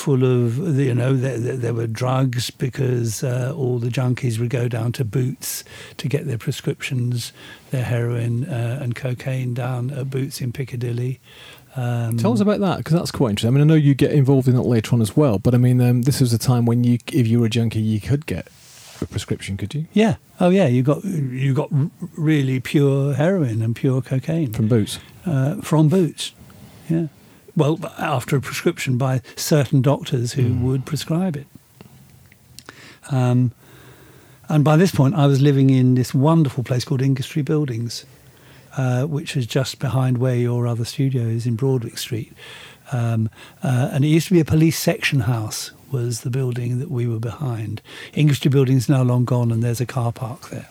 full 0.00 0.24
of, 0.24 0.78
you 0.78 0.94
know, 0.94 1.14
there, 1.14 1.38
there, 1.38 1.74
were 1.74 1.86
drugs 1.86 2.50
because 2.50 3.22
uh, 3.22 3.52
all 3.54 3.78
the 3.78 3.90
junkies 3.90 4.38
would 4.38 4.48
go 4.48 4.66
down 4.66 4.92
to 4.92 5.04
Boots 5.04 5.62
to 5.98 6.08
get 6.08 6.26
their 6.26 6.38
prescriptions, 6.38 7.32
their 7.70 7.84
heroin 7.84 8.46
uh, 8.46 8.78
and 8.80 8.94
cocaine 8.94 9.52
down 9.52 9.90
at 9.90 10.08
Boots 10.08 10.40
in 10.40 10.52
Piccadilly. 10.52 11.20
Um, 11.76 12.16
Tell 12.16 12.32
us 12.32 12.40
about 12.40 12.60
that 12.60 12.78
because 12.78 12.94
that's 12.94 13.10
quite 13.10 13.30
interesting. 13.30 13.48
I 13.48 13.52
mean, 13.52 13.60
I 13.60 13.66
know 13.66 13.78
you 13.78 13.94
get 13.94 14.12
involved 14.12 14.48
in 14.48 14.54
that 14.54 14.62
later 14.62 14.94
on 14.94 15.02
as 15.02 15.16
well, 15.16 15.38
but 15.38 15.54
I 15.54 15.58
mean, 15.58 15.80
um, 15.82 16.02
this 16.02 16.20
was 16.20 16.32
a 16.32 16.38
time 16.38 16.64
when 16.64 16.82
you, 16.82 16.98
if 17.12 17.26
you 17.26 17.38
were 17.38 17.46
a 17.46 17.50
junkie, 17.50 17.80
you 17.80 18.00
could 18.00 18.24
get 18.24 18.48
a 19.02 19.06
prescription, 19.06 19.58
could 19.58 19.74
you? 19.74 19.86
Yeah. 19.92 20.16
Oh, 20.40 20.48
yeah. 20.48 20.66
You 20.66 20.82
got 20.82 21.04
you 21.04 21.52
got 21.52 21.68
really 22.16 22.58
pure 22.58 23.14
heroin 23.14 23.60
and 23.60 23.76
pure 23.76 24.00
cocaine 24.00 24.52
From 24.54 24.66
Boots. 24.66 24.98
uh, 25.26 25.56
from 25.56 25.88
Boots. 25.88 26.32
Yeah. 26.88 27.06
Well, 27.60 27.78
after 27.98 28.36
a 28.36 28.40
prescription 28.40 28.96
by 28.96 29.20
certain 29.36 29.82
doctors 29.82 30.32
who 30.32 30.44
Mm. 30.44 30.62
would 30.62 30.86
prescribe 30.86 31.36
it. 31.36 31.46
Um, 33.10 33.52
and 34.48 34.64
by 34.64 34.78
this 34.78 34.92
point, 34.92 35.14
I 35.14 35.26
was 35.26 35.42
living 35.42 35.68
in 35.68 35.94
this 35.94 36.14
wonderful 36.14 36.64
place 36.64 36.86
called 36.86 37.02
Industry 37.02 37.42
Buildings, 37.42 38.06
uh, 38.78 39.04
which 39.04 39.36
is 39.36 39.46
just 39.46 39.78
behind 39.78 40.16
where 40.16 40.36
your 40.36 40.66
other 40.66 40.86
studio 40.86 41.24
is 41.24 41.44
in 41.44 41.54
Broadwick 41.54 41.98
Street. 41.98 42.32
Um, 42.92 43.28
uh, 43.62 43.90
and 43.92 44.06
it 44.06 44.08
used 44.08 44.28
to 44.28 44.34
be 44.34 44.40
a 44.40 44.44
police 44.44 44.78
section 44.78 45.20
house, 45.20 45.72
was 45.92 46.20
the 46.22 46.30
building 46.30 46.78
that 46.78 46.90
we 46.90 47.06
were 47.06 47.20
behind. 47.20 47.82
Industry 48.14 48.48
Buildings 48.48 48.88
now 48.88 49.02
long 49.02 49.26
gone, 49.26 49.52
and 49.52 49.62
there's 49.62 49.82
a 49.82 49.86
car 49.86 50.12
park 50.12 50.48
there. 50.48 50.68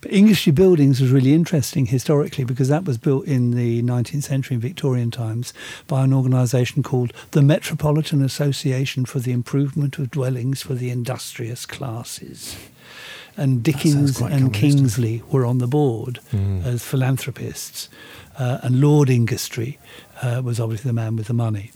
But 0.00 0.10
Ingestre 0.12 0.54
Buildings 0.54 1.00
was 1.00 1.10
really 1.10 1.32
interesting 1.32 1.86
historically 1.86 2.44
because 2.44 2.68
that 2.68 2.84
was 2.84 2.98
built 2.98 3.24
in 3.26 3.52
the 3.52 3.82
19th 3.82 4.24
century 4.24 4.54
in 4.56 4.60
Victorian 4.60 5.10
times 5.10 5.52
by 5.86 6.04
an 6.04 6.12
organisation 6.12 6.82
called 6.82 7.12
the 7.32 7.42
Metropolitan 7.42 8.22
Association 8.22 9.04
for 9.06 9.18
the 9.20 9.32
Improvement 9.32 9.98
of 9.98 10.10
Dwellings 10.10 10.62
for 10.62 10.74
the 10.74 10.90
Industrious 10.90 11.66
Classes. 11.66 12.56
And 13.38 13.62
Dickens 13.62 14.20
and. 14.20 14.52
Kingsley 14.54 15.22
were 15.30 15.44
on 15.44 15.58
the 15.58 15.66
board 15.66 16.20
Mm. 16.32 16.64
as 16.64 16.82
philanthropists. 16.82 17.88
Uh, 18.38 18.58
and 18.62 18.80
Lord 18.80 19.08
Ingestre 19.08 19.76
uh, 20.22 20.40
was 20.44 20.58
obviously 20.60 20.88
the 20.88 20.94
man 20.94 21.16
with 21.16 21.26
the 21.26 21.34
money. 21.34 21.70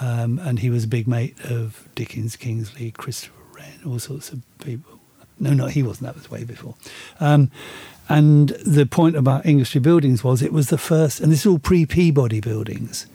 Um, 0.00 0.38
and 0.40 0.58
he 0.58 0.70
was 0.70 0.84
a 0.84 0.88
big 0.88 1.06
mate 1.06 1.36
of 1.44 1.88
Dickens, 1.94 2.36
Kingsley, 2.36 2.90
Christopher 2.90 3.32
Wren, 3.54 3.80
all 3.86 3.98
sorts 3.98 4.30
of 4.32 4.42
people. 4.58 4.93
No, 5.38 5.52
no, 5.52 5.66
he 5.66 5.82
wasn't. 5.82 6.06
That 6.06 6.14
was 6.14 6.30
way 6.30 6.44
before. 6.44 6.74
Um, 7.20 7.50
and 8.08 8.50
the 8.66 8.84
point 8.84 9.16
about 9.16 9.46
industry 9.46 9.80
buildings 9.80 10.22
was 10.22 10.42
it 10.42 10.52
was 10.52 10.68
the 10.68 10.76
first, 10.76 11.20
and 11.20 11.32
this 11.32 11.40
is 11.40 11.46
all 11.46 11.58
pre 11.58 11.86
Peabody 11.86 12.38
buildings, 12.38 13.06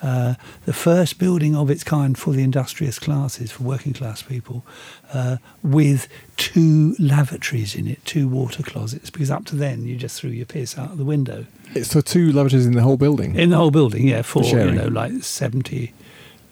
uh, 0.00 0.34
the 0.64 0.72
first 0.72 1.18
building 1.18 1.54
of 1.54 1.70
its 1.70 1.84
kind 1.84 2.16
for 2.16 2.32
the 2.32 2.42
industrious 2.42 2.98
classes, 2.98 3.52
for 3.52 3.64
working 3.64 3.92
class 3.92 4.22
people, 4.22 4.64
uh, 5.12 5.36
with 5.62 6.08
two 6.38 6.96
lavatories 6.98 7.74
in 7.74 7.86
it, 7.86 8.02
two 8.06 8.26
water 8.26 8.62
closets, 8.62 9.10
because 9.10 9.30
up 9.30 9.44
to 9.46 9.56
then 9.56 9.84
you 9.84 9.96
just 9.96 10.18
threw 10.18 10.30
your 10.30 10.46
piss 10.46 10.78
out 10.78 10.92
of 10.92 10.98
the 10.98 11.04
window. 11.04 11.44
It's 11.74 11.92
for 11.92 12.00
two 12.00 12.32
lavatories 12.32 12.64
in 12.64 12.72
the 12.72 12.82
whole 12.82 12.96
building. 12.96 13.36
In 13.36 13.50
the 13.50 13.56
whole 13.56 13.70
building, 13.70 14.08
yeah, 14.08 14.22
for 14.22 14.42
you 14.44 14.70
know 14.70 14.88
like 14.88 15.22
seventy 15.22 15.92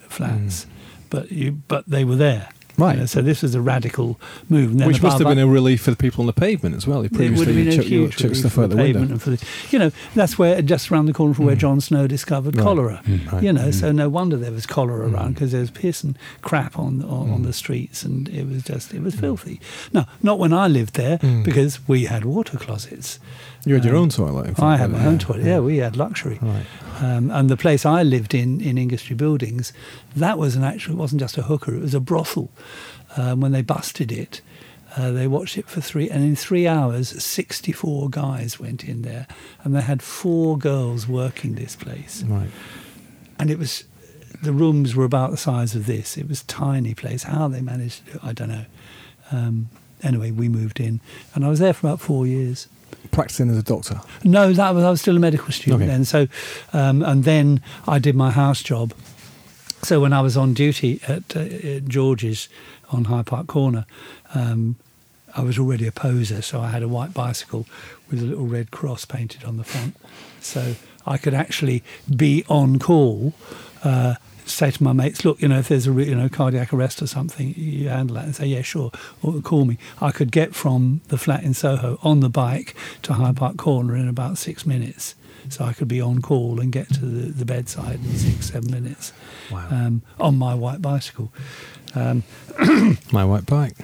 flats, 0.07 0.67
but 1.09 1.31
you 1.31 1.63
but 1.67 1.83
they 1.87 2.05
were 2.05 2.15
there. 2.15 2.49
You 2.77 2.83
Right. 2.85 2.97
know, 2.99 3.05
so 3.05 3.21
this 3.21 3.41
was 3.41 3.55
a 3.55 3.61
radical 3.61 4.19
move. 4.49 4.75
Which 4.75 5.01
must 5.01 5.17
have 5.19 5.27
been 5.27 5.39
a 5.39 5.47
relief 5.47 5.81
for 5.81 5.91
the 5.91 5.97
people 5.97 6.21
on 6.21 6.27
the 6.27 6.33
pavement 6.33 6.75
as 6.75 6.85
well. 6.85 7.03
You 7.03 7.09
it 7.11 7.31
would 7.37 7.47
have 7.47 7.55
been 7.55 7.67
a 7.79 7.81
huge 7.83 8.21
relief 8.21 8.37
stuff 8.37 8.53
for 8.53 8.63
out 8.63 8.69
the 8.69 8.75
pavement 8.75 9.11
and 9.11 9.21
for 9.21 9.31
the, 9.31 9.43
you 9.71 9.79
know 9.79 9.91
that's 10.15 10.37
where 10.37 10.61
just 10.61 10.91
around 10.91 11.07
the 11.07 11.13
corner 11.13 11.33
from 11.33 11.45
where 11.45 11.55
Mm. 11.55 11.59
John 11.59 11.81
Snow 11.81 12.07
discovered 12.07 12.55
Right. 12.55 12.63
cholera. 12.63 13.01
Mm, 13.07 13.31
right. 13.31 13.43
You 13.43 13.53
know, 13.53 13.67
Mm. 13.69 13.73
so 13.73 13.91
no 13.91 14.09
wonder 14.09 14.37
there 14.37 14.51
was 14.51 14.65
cholera 14.65 15.07
Mm. 15.09 15.13
around 15.13 15.33
because 15.33 15.51
there 15.51 15.61
was 15.61 15.71
piss 15.71 16.03
and 16.03 16.17
crap 16.41 16.77
on 16.77 17.01
on, 17.03 17.29
on 17.31 17.39
Mm. 17.41 17.45
the 17.45 17.53
streets, 17.53 18.03
and 18.03 18.29
it 18.29 18.47
was 18.47 18.63
just 18.63 18.93
it 18.93 19.01
was 19.01 19.15
filthy. 19.15 19.59
No, 19.93 20.05
not 20.21 20.37
when 20.39 20.53
I 20.53 20.67
lived 20.67 20.95
there 20.95 21.17
Mm. 21.17 21.43
because 21.43 21.79
we 21.87 22.05
had 22.05 22.25
water 22.25 22.57
closets. 22.57 23.19
You 23.65 23.73
had 23.73 23.83
your 23.83 23.95
Um, 23.97 24.03
own 24.03 24.09
toilet. 24.09 24.45
fact, 24.47 24.59
I 24.61 24.77
had 24.77 24.91
my 24.91 24.99
yeah. 24.99 25.07
own 25.09 25.17
toilet. 25.19 25.45
Yeah, 25.45 25.59
we 25.59 25.77
had 25.77 25.97
luxury. 25.97 26.39
Right. 26.41 26.65
Um, 27.01 27.29
and 27.31 27.49
the 27.49 27.57
place 27.57 27.85
I 27.85 28.01
lived 28.01 28.33
in, 28.33 28.61
in 28.61 28.77
Industry 28.77 29.15
Buildings, 29.15 29.73
that 30.15 30.37
was 30.39 30.55
an 30.55 30.63
actual, 30.63 30.93
it 30.93 30.97
wasn't 30.97 31.21
just 31.21 31.37
a 31.37 31.43
hooker, 31.43 31.75
it 31.75 31.81
was 31.81 31.93
a 31.93 31.99
brothel. 31.99 32.49
Um, 33.15 33.39
when 33.39 33.51
they 33.51 33.61
busted 33.61 34.11
it, 34.11 34.41
uh, 34.95 35.11
they 35.11 35.27
watched 35.27 35.57
it 35.57 35.67
for 35.67 35.81
three, 35.81 36.09
and 36.09 36.23
in 36.23 36.35
three 36.35 36.67
hours, 36.67 37.09
64 37.23 38.09
guys 38.09 38.59
went 38.59 38.83
in 38.83 39.01
there, 39.01 39.27
and 39.63 39.75
they 39.75 39.81
had 39.81 40.01
four 40.01 40.57
girls 40.57 41.07
working 41.07 41.55
this 41.55 41.75
place. 41.75 42.23
Right. 42.27 42.49
And 43.39 43.49
it 43.49 43.57
was, 43.59 43.83
the 44.41 44.53
rooms 44.53 44.95
were 44.95 45.05
about 45.05 45.31
the 45.31 45.37
size 45.37 45.75
of 45.75 45.85
this. 45.85 46.17
It 46.17 46.27
was 46.27 46.41
a 46.41 46.45
tiny 46.47 46.93
place. 46.93 47.23
How 47.23 47.47
they 47.47 47.61
managed 47.61 48.05
to 48.05 48.11
do 48.13 48.17
it, 48.17 48.23
I 48.23 48.33
don't 48.33 48.49
know. 48.49 48.65
Um, 49.31 49.69
anyway, 50.03 50.31
we 50.31 50.49
moved 50.49 50.79
in, 50.79 50.99
and 51.35 51.45
I 51.45 51.49
was 51.49 51.59
there 51.59 51.73
for 51.73 51.87
about 51.87 51.99
four 52.01 52.25
years. 52.27 52.67
Practicing 53.11 53.49
as 53.49 53.57
a 53.57 53.63
doctor. 53.63 54.01
No, 54.23 54.51
that 54.53 54.71
was 54.73 54.83
I 54.83 54.89
was 54.89 55.01
still 55.01 55.15
a 55.17 55.19
medical 55.19 55.51
student 55.51 55.81
Okay. 55.83 55.91
then. 55.91 56.05
So, 56.05 56.27
um, 56.73 57.03
and 57.03 57.23
then 57.23 57.61
I 57.87 57.99
did 57.99 58.15
my 58.15 58.31
house 58.31 58.61
job. 58.63 58.93
So 59.83 59.99
when 59.99 60.13
I 60.13 60.21
was 60.21 60.35
on 60.35 60.53
duty 60.53 60.99
at, 61.07 61.35
uh, 61.35 61.39
at 61.39 61.85
George's 61.85 62.49
on 62.89 63.05
Hyde 63.05 63.25
Park 63.25 63.47
Corner, 63.47 63.85
um, 64.33 64.75
I 65.35 65.41
was 65.41 65.59
already 65.59 65.87
a 65.87 65.91
poser. 65.91 66.41
So 66.41 66.61
I 66.61 66.69
had 66.69 66.83
a 66.83 66.87
white 66.87 67.13
bicycle 67.13 67.67
with 68.09 68.21
a 68.21 68.25
little 68.25 68.47
red 68.47 68.71
cross 68.71 69.05
painted 69.05 69.43
on 69.43 69.57
the 69.57 69.63
front. 69.63 69.95
So 70.41 70.75
I 71.05 71.17
could 71.17 71.33
actually 71.33 71.83
be 72.13 72.43
on 72.49 72.79
call. 72.79 73.33
Uh, 73.83 74.15
say 74.45 74.71
to 74.71 74.83
my 74.83 74.93
mates, 74.93 75.23
look, 75.25 75.41
you 75.41 75.47
know, 75.47 75.59
if 75.59 75.67
there's 75.67 75.87
a 75.87 75.91
you 75.91 76.15
know 76.15 76.29
cardiac 76.29 76.73
arrest 76.73 77.01
or 77.01 77.07
something, 77.07 77.53
you 77.55 77.89
handle 77.89 78.15
that 78.15 78.25
and 78.25 78.35
say, 78.35 78.47
yeah, 78.47 78.61
sure, 78.61 78.91
or 79.21 79.41
call 79.41 79.65
me. 79.65 79.77
I 80.01 80.11
could 80.11 80.31
get 80.31 80.55
from 80.55 81.01
the 81.09 81.17
flat 81.17 81.43
in 81.43 81.53
Soho 81.53 81.99
on 82.01 82.21
the 82.21 82.29
bike 82.29 82.75
to 83.03 83.13
Hyde 83.13 83.37
Park 83.37 83.57
Corner 83.57 83.95
in 83.95 84.07
about 84.07 84.37
six 84.37 84.65
minutes. 84.65 85.15
So 85.53 85.65
I 85.65 85.73
could 85.73 85.87
be 85.87 86.01
on 86.01 86.21
call 86.21 86.59
and 86.59 86.71
get 86.71 86.87
to 86.95 87.05
the, 87.05 87.31
the 87.31 87.45
bedside 87.45 87.95
in 88.03 88.13
six, 88.15 88.51
seven 88.51 88.71
minutes 88.71 89.13
Wow. 89.51 89.67
um, 89.71 90.01
on 90.19 90.37
my 90.37 90.53
white 90.53 90.81
bicycle. 90.81 91.31
Um, 91.95 92.23
My 93.11 93.23
white 93.23 93.45
bike. 93.45 93.75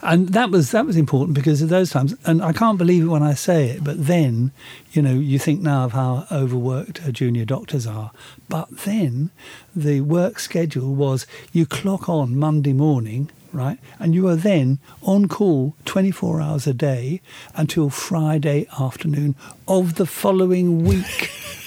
and 0.00 0.30
that 0.30 0.50
was 0.50 0.70
that 0.70 0.86
was 0.86 0.96
important 0.96 1.34
because 1.34 1.60
of 1.60 1.68
those 1.68 1.90
times. 1.90 2.14
And 2.24 2.42
I 2.42 2.52
can't 2.52 2.78
believe 2.78 3.02
it 3.04 3.08
when 3.08 3.22
I 3.22 3.34
say 3.34 3.68
it, 3.70 3.84
but 3.84 4.06
then, 4.06 4.52
you 4.92 5.02
know, 5.02 5.12
you 5.14 5.38
think 5.38 5.60
now 5.60 5.84
of 5.84 5.92
how 5.92 6.26
overworked 6.32 7.12
junior 7.12 7.44
doctors 7.44 7.86
are. 7.86 8.10
But 8.48 8.70
then, 8.84 9.30
the 9.76 10.00
work 10.00 10.38
schedule 10.38 10.94
was 10.94 11.26
you 11.52 11.66
clock 11.66 12.08
on 12.08 12.36
Monday 12.36 12.72
morning, 12.72 13.30
right, 13.52 13.78
and 13.98 14.14
you 14.14 14.28
are 14.28 14.36
then 14.36 14.78
on 15.02 15.28
call 15.28 15.74
24 15.84 16.40
hours 16.40 16.66
a 16.66 16.74
day 16.74 17.20
until 17.54 17.90
Friday 17.90 18.66
afternoon 18.78 19.36
of 19.68 19.94
the 19.94 20.06
following 20.06 20.84
week. 20.84 21.30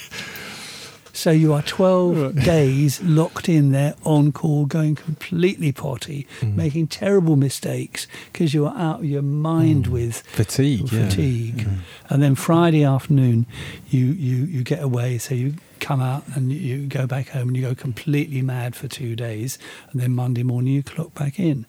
So 1.18 1.32
you 1.32 1.54
are 1.54 1.62
12 1.62 2.44
days 2.44 3.02
locked 3.02 3.48
in 3.48 3.72
there 3.72 3.96
on 4.04 4.34
call, 4.34 4.66
going 4.66 4.96
completely 4.96 5.72
potty, 5.72 6.28
Mm. 6.42 6.56
making 6.56 6.88
terrible 6.88 7.38
mistakes 7.38 8.06
because 8.34 8.54
you 8.54 8.66
are 8.66 8.76
out 8.78 9.00
of 9.00 9.06
your 9.06 9.22
mind 9.22 9.88
with 9.88 10.24
Fatigue. 10.28 10.92
yeah. 10.92 11.08
fatigue. 11.08 11.68
And 12.10 12.22
then 12.22 12.36
Friday 12.36 12.84
afternoon, 12.84 13.46
you, 13.90 14.08
you, 14.08 14.44
you 14.44 14.62
get 14.64 14.84
away. 14.84 15.18
So 15.18 15.34
you 15.36 15.54
come 15.80 16.02
out 16.02 16.26
and 16.36 16.52
you- 16.52 16.86
go 16.88 17.08
back 17.08 17.30
home 17.30 17.48
and 17.48 17.56
you 17.58 17.64
go 17.64 17.76
completely 17.76 18.42
mad 18.42 18.76
for 18.76 18.90
two 18.90 19.16
days. 19.16 19.58
And 19.92 20.02
then 20.02 20.14
Monday 20.14 20.44
morning, 20.44 20.74
you 20.74 20.84
clock 20.84 21.14
back 21.14 21.40
in. 21.40 21.66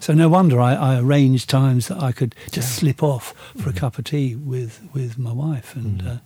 So 0.00 0.14
no 0.14 0.28
wonder 0.28 0.60
I, 0.60 0.74
I 0.74 0.98
arranged 1.00 1.48
times 1.48 1.86
that 1.88 2.02
I 2.02 2.10
could 2.10 2.34
just 2.50 2.74
slip 2.74 3.04
off 3.04 3.34
for 3.56 3.70
a 3.70 3.72
cup 3.72 3.98
of 3.98 4.04
tea 4.06 4.34
with, 4.34 4.80
with 4.92 5.16
my 5.16 5.32
wife 5.32 5.76
and, 5.76 6.02
uh, 6.02 6.16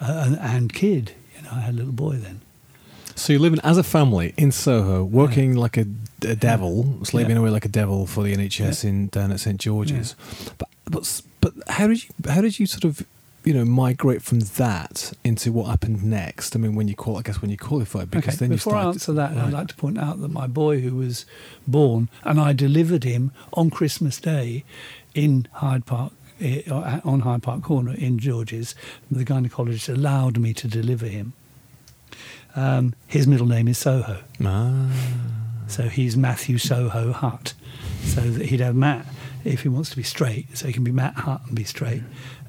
uh, 0.00 0.24
and, 0.26 0.38
and 0.38 0.72
kid. 0.72 1.12
You 1.42 1.50
know, 1.50 1.56
I 1.56 1.60
had 1.60 1.74
a 1.74 1.76
little 1.76 1.92
boy 1.92 2.16
then. 2.16 2.40
So 3.14 3.32
you're 3.32 3.42
living 3.42 3.60
as 3.62 3.76
a 3.76 3.82
family 3.82 4.32
in 4.38 4.52
Soho, 4.52 5.04
working 5.04 5.54
like 5.54 5.76
a, 5.76 5.84
a 6.22 6.34
devil, 6.34 7.04
slaving 7.04 7.32
Yeah. 7.36 7.38
away 7.42 7.50
like 7.50 7.64
a 7.66 7.68
devil 7.68 8.06
for 8.06 8.22
the 8.24 8.34
NHS 8.34 8.84
in 8.84 9.08
down 9.08 9.30
at 9.32 9.40
St 9.40 9.60
George's. 9.60 10.14
But 10.58 10.68
but 10.90 11.22
but 11.40 11.52
how 11.68 11.88
did 11.88 12.02
you 12.04 12.10
how 12.28 12.40
did 12.40 12.58
you 12.58 12.66
sort 12.66 12.84
of 12.84 13.06
you 13.44 13.52
know 13.52 13.64
migrate 13.66 14.22
from 14.22 14.40
that 14.40 15.12
into 15.24 15.52
what 15.52 15.64
happened 15.66 16.02
next? 16.02 16.56
I 16.56 16.58
mean, 16.58 16.74
when 16.74 16.88
you 16.88 16.94
call, 16.94 17.18
I 17.18 17.22
guess 17.22 17.42
when 17.42 17.50
you 17.50 17.58
qualified, 17.58 18.10
because 18.10 18.28
okay, 18.34 18.36
then 18.36 18.48
before 18.50 18.74
you 18.74 18.78
I 18.80 18.84
answer 18.86 19.12
that, 19.12 19.36
I'd 19.36 19.52
like 19.52 19.68
to 19.68 19.74
point 19.76 19.98
out 19.98 20.20
that 20.22 20.30
my 20.30 20.46
boy, 20.46 20.80
who 20.80 20.94
was 20.96 21.26
born, 21.66 22.08
and 22.24 22.40
I 22.40 22.54
delivered 22.54 23.04
him 23.04 23.30
on 23.52 23.68
Christmas 23.68 24.18
Day 24.20 24.64
in 25.14 25.48
Hyde 25.52 25.84
Park. 25.84 26.12
Eh, 26.42 27.00
On 27.04 27.20
Hyde 27.20 27.42
Park 27.42 27.62
Corner 27.62 27.94
in 27.94 28.18
George's, 28.18 28.74
the 29.10 29.24
gynecologist 29.24 29.88
allowed 29.92 30.38
me 30.38 30.52
to 30.54 30.68
deliver 30.68 31.06
him. 31.06 31.32
Um, 32.54 32.94
his 33.06 33.26
middle 33.26 33.46
name 33.46 33.66
is 33.68 33.78
Soho, 33.78 34.18
Ah. 34.44 34.90
so 35.68 35.88
he's 35.88 36.16
Matthew 36.16 36.58
Soho 36.58 37.12
Hutt. 37.12 37.54
So 38.04 38.20
that 38.20 38.46
he'd 38.46 38.60
have 38.60 38.74
Matt 38.74 39.06
if 39.44 39.62
he 39.62 39.68
wants 39.68 39.90
to 39.90 39.96
be 39.96 40.02
straight, 40.02 40.56
so 40.56 40.66
he 40.66 40.72
can 40.72 40.84
be 40.84 40.90
Matt 40.92 41.14
Hutt 41.14 41.40
and 41.46 41.54
be 41.56 41.64
straight. 41.64 42.02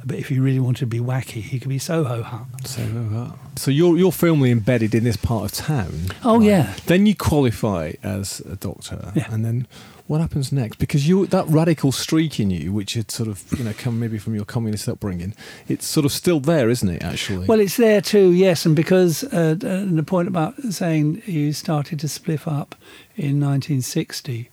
But 0.06 0.18
if 0.18 0.28
he 0.28 0.40
really 0.40 0.60
wanted 0.60 0.80
to 0.80 0.86
be 0.88 1.00
wacky, 1.00 1.42
he 1.42 1.60
could 1.60 1.70
be 1.70 1.80
Soho 1.80 2.24
Hutt. 2.24 2.68
So, 2.68 2.82
uh, 2.84 3.32
so 3.56 3.72
you're 3.72 3.98
you're 3.98 4.12
firmly 4.12 4.52
embedded 4.52 4.94
in 4.94 5.06
this 5.06 5.16
part 5.16 5.46
of 5.46 5.52
town. 5.54 6.08
Oh, 6.26 6.42
yeah. 6.42 6.74
Then 6.88 7.06
you 7.06 7.16
qualify 7.16 7.94
as 8.04 8.42
a 8.42 8.56
doctor, 8.58 9.14
Yeah. 9.16 9.28
and 9.32 9.46
then 9.46 9.68
what 10.08 10.20
happens 10.20 10.52
next? 10.52 10.78
Because 10.78 11.08
you 11.08 11.26
that 11.28 11.48
radical 11.48 11.92
streak 11.92 12.40
in 12.40 12.50
you, 12.50 12.74
which 12.74 12.94
had 12.94 13.10
sort 13.10 13.30
of 13.30 13.44
you 13.58 13.64
know 13.64 13.74
come 13.74 14.00
maybe 14.00 14.18
from 14.18 14.36
your 14.36 14.46
communist 14.46 14.90
upbringing, 14.90 15.34
it's 15.68 15.86
sort 15.86 16.06
of 16.06 16.12
still 16.12 16.40
there, 16.40 16.70
isn't 16.70 16.90
it? 16.90 17.04
Actually. 17.04 17.48
Well, 17.48 17.60
it's 17.60 17.78
there 17.78 18.02
too, 18.02 18.32
yes. 18.32 18.66
And 18.66 18.76
because 18.76 19.24
uh, 19.26 19.56
uh, 19.64 19.86
the 19.86 20.04
point 20.06 20.28
about 20.28 20.62
saying 20.64 21.22
you 21.26 21.54
started 21.54 22.00
to 22.02 22.08
split 22.08 22.48
up 22.48 22.76
in 23.16 23.40
1960 23.40 24.50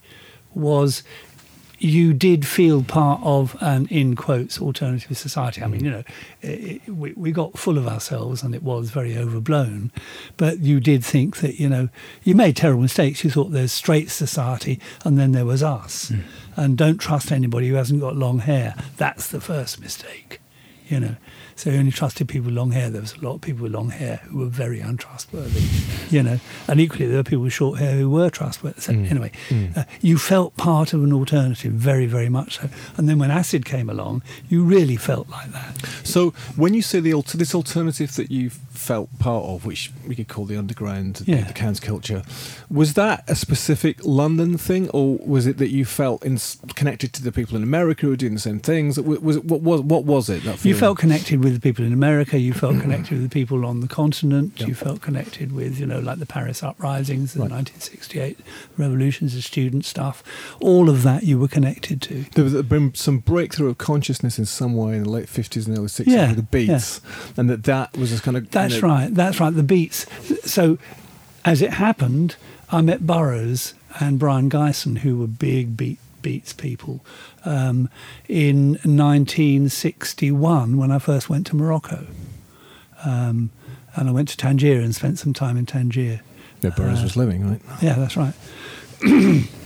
was 0.53 1.03
you 1.83 2.13
did 2.13 2.45
feel 2.45 2.83
part 2.83 3.19
of 3.23 3.57
an, 3.59 3.87
in 3.87 4.15
quotes, 4.15 4.61
alternative 4.61 5.17
society. 5.17 5.63
I 5.63 5.67
mean, 5.67 5.81
mm. 5.81 5.85
you 5.85 5.91
know, 5.91 6.03
it, 6.41 6.87
we, 6.87 7.13
we 7.13 7.31
got 7.31 7.57
full 7.57 7.77
of 7.77 7.87
ourselves 7.87 8.43
and 8.43 8.53
it 8.53 8.61
was 8.61 8.91
very 8.91 9.17
overblown. 9.17 9.91
But 10.37 10.59
you 10.59 10.79
did 10.79 11.03
think 11.03 11.37
that, 11.37 11.59
you 11.59 11.67
know, 11.67 11.89
you 12.23 12.35
made 12.35 12.55
terrible 12.55 12.83
mistakes. 12.83 13.23
You 13.23 13.31
thought 13.31 13.51
there's 13.51 13.71
straight 13.71 14.11
society 14.11 14.79
and 15.03 15.17
then 15.17 15.31
there 15.31 15.45
was 15.45 15.63
us. 15.63 16.11
Mm. 16.11 16.23
And 16.55 16.77
don't 16.77 16.97
trust 16.97 17.31
anybody 17.31 17.69
who 17.69 17.75
hasn't 17.75 18.01
got 18.01 18.15
long 18.15 18.39
hair. 18.39 18.75
That's 18.97 19.27
the 19.27 19.41
first 19.41 19.81
mistake, 19.81 20.39
you 20.87 20.99
know. 20.99 21.15
So 21.55 21.69
you 21.69 21.77
only 21.79 21.91
trusted 21.91 22.27
people 22.27 22.45
with 22.47 22.55
long 22.55 22.71
hair. 22.71 22.89
There 22.89 23.01
was 23.01 23.13
a 23.13 23.19
lot 23.25 23.35
of 23.35 23.41
people 23.41 23.63
with 23.63 23.71
long 23.73 23.89
hair 23.89 24.17
who 24.29 24.39
were 24.39 24.45
very 24.47 24.79
untrustworthy, 24.79 25.61
you 26.09 26.23
know. 26.23 26.39
And 26.67 26.79
equally, 26.79 27.05
there 27.07 27.17
were 27.17 27.23
people 27.23 27.43
with 27.43 27.53
short 27.53 27.79
hair 27.79 27.95
who 27.97 28.09
were 28.09 28.29
trustworthy. 28.29 28.81
So 28.81 28.93
Mm. 28.93 29.11
anyway, 29.11 29.31
Mm. 29.49 29.77
uh, 29.77 29.83
you 30.01 30.17
felt 30.17 30.55
part 30.57 30.93
of 30.93 31.03
an 31.03 31.13
alternative, 31.13 31.73
very, 31.73 32.05
very 32.07 32.29
much 32.29 32.57
so. 32.59 32.69
And 32.97 33.07
then 33.07 33.19
when 33.19 33.31
acid 33.31 33.65
came 33.65 33.89
along, 33.89 34.23
you 34.49 34.63
really 34.63 34.97
felt 34.97 35.29
like 35.29 35.51
that. 35.51 35.77
So 36.03 36.33
when 36.55 36.73
you 36.73 36.81
say 36.81 36.99
the 36.99 37.13
alter- 37.13 37.37
this 37.37 37.53
alternative 37.55 38.15
that 38.15 38.31
you 38.31 38.49
felt 38.81 39.07
part 39.19 39.45
of, 39.45 39.65
which 39.65 39.91
we 40.07 40.15
could 40.15 40.27
call 40.27 40.45
the 40.45 40.57
underground, 40.57 41.15
the- 41.17 41.31
Yeah. 41.31 41.43
the 41.43 41.53
counterculture, 41.53 42.25
was 42.69 42.93
that 42.95 43.23
a 43.27 43.35
specific 43.35 43.99
London 44.03 44.57
thing, 44.57 44.89
or 44.89 45.17
was 45.25 45.45
it 45.45 45.57
that 45.59 45.69
you 45.69 45.85
felt 45.85 46.23
in, 46.25 46.39
connected 46.75 47.13
to 47.13 47.23
the 47.23 47.31
people 47.31 47.55
in 47.55 47.63
America 47.63 48.01
who 48.01 48.09
were 48.09 48.15
doing 48.15 48.33
the 48.33 48.39
same 48.39 48.59
things? 48.59 48.99
Was 48.99 49.35
it, 49.37 49.45
what 49.45 49.61
was 49.61 49.81
what 49.81 50.05
was 50.05 50.29
it? 50.29 50.43
That 50.43 50.65
You 50.65 50.75
felt 50.75 50.97
connected 50.97 51.43
with 51.43 51.53
the 51.53 51.59
people 51.59 51.85
in 51.85 51.93
America. 51.93 52.39
You 52.39 52.53
felt 52.53 52.73
mm-hmm. 52.73 52.81
connected 52.81 53.11
with 53.19 53.23
the 53.29 53.33
people 53.39 53.65
on 53.65 53.81
the 53.81 53.87
continent. 53.87 54.59
You 54.59 54.73
felt 54.73 55.01
connected 55.01 55.51
with, 55.51 55.79
you 55.79 55.85
know, 55.85 55.99
like 55.99 56.19
the 56.19 56.25
Paris 56.25 56.63
uprisings, 56.63 57.33
the 57.33 57.41
Right. 57.41 57.51
1968 57.51 58.39
revolutions, 58.77 59.33
the 59.35 59.41
student 59.41 59.85
stuff. 59.85 60.23
All 60.59 60.89
of 60.89 61.03
that 61.03 61.23
you 61.23 61.37
were 61.39 61.47
connected 61.47 62.01
to. 62.03 62.25
There 62.35 62.43
was 62.43 62.53
been 62.63 62.93
some 62.95 63.19
breakthrough 63.19 63.69
of 63.69 63.77
consciousness 63.77 64.39
in 64.39 64.45
some 64.45 64.75
way 64.75 64.95
in 64.95 65.03
the 65.03 65.09
late 65.09 65.29
fifties 65.29 65.67
and 65.67 65.77
early 65.77 65.87
sixties 65.87 66.15
Yeah, 66.15 66.27
with 66.29 66.37
the 66.37 66.43
Beats, 66.43 67.01
and 67.37 67.49
that 67.49 67.63
that 67.63 67.97
was 67.97 68.09
just 68.09 68.23
kind 68.23 68.37
of. 68.37 68.43
you 68.43 68.49
That's 68.71 68.81
know, 68.81 68.89
right. 68.89 69.13
That's 69.13 69.39
right. 69.39 69.53
The 69.53 69.63
Beats. 69.63 70.05
So, 70.43 70.77
as 71.45 71.61
it 71.61 71.71
happened, 71.73 72.35
I 72.71 72.81
met 72.81 73.05
Burroughs 73.05 73.73
and 73.99 74.17
Brion 74.19 74.49
Gysin, 74.49 74.99
who 74.99 75.17
were 75.17 75.27
big 75.27 75.75
beat, 75.75 75.99
Beats 76.21 76.53
people, 76.53 77.03
um, 77.45 77.89
in 78.27 78.73
1961 78.83 80.77
when 80.77 80.91
I 80.91 80.99
first 80.99 81.29
went 81.29 81.47
to 81.47 81.55
Morocco. 81.55 82.05
Um, 83.03 83.49
and 83.95 84.07
I 84.07 84.11
went 84.11 84.29
to 84.29 84.37
Tangier 84.37 84.79
and 84.79 84.93
spent 84.95 85.17
some 85.19 85.33
time 85.33 85.57
in 85.57 85.65
Tangier. 85.65 86.21
Yeah, 86.61 86.69
Burroughs 86.69 86.99
Uh, 86.99 87.03
was 87.03 87.17
living, 87.17 87.49
right? 87.49 87.61
Yeah, 87.81 87.95
that's 87.95 88.15
right. 88.15 88.33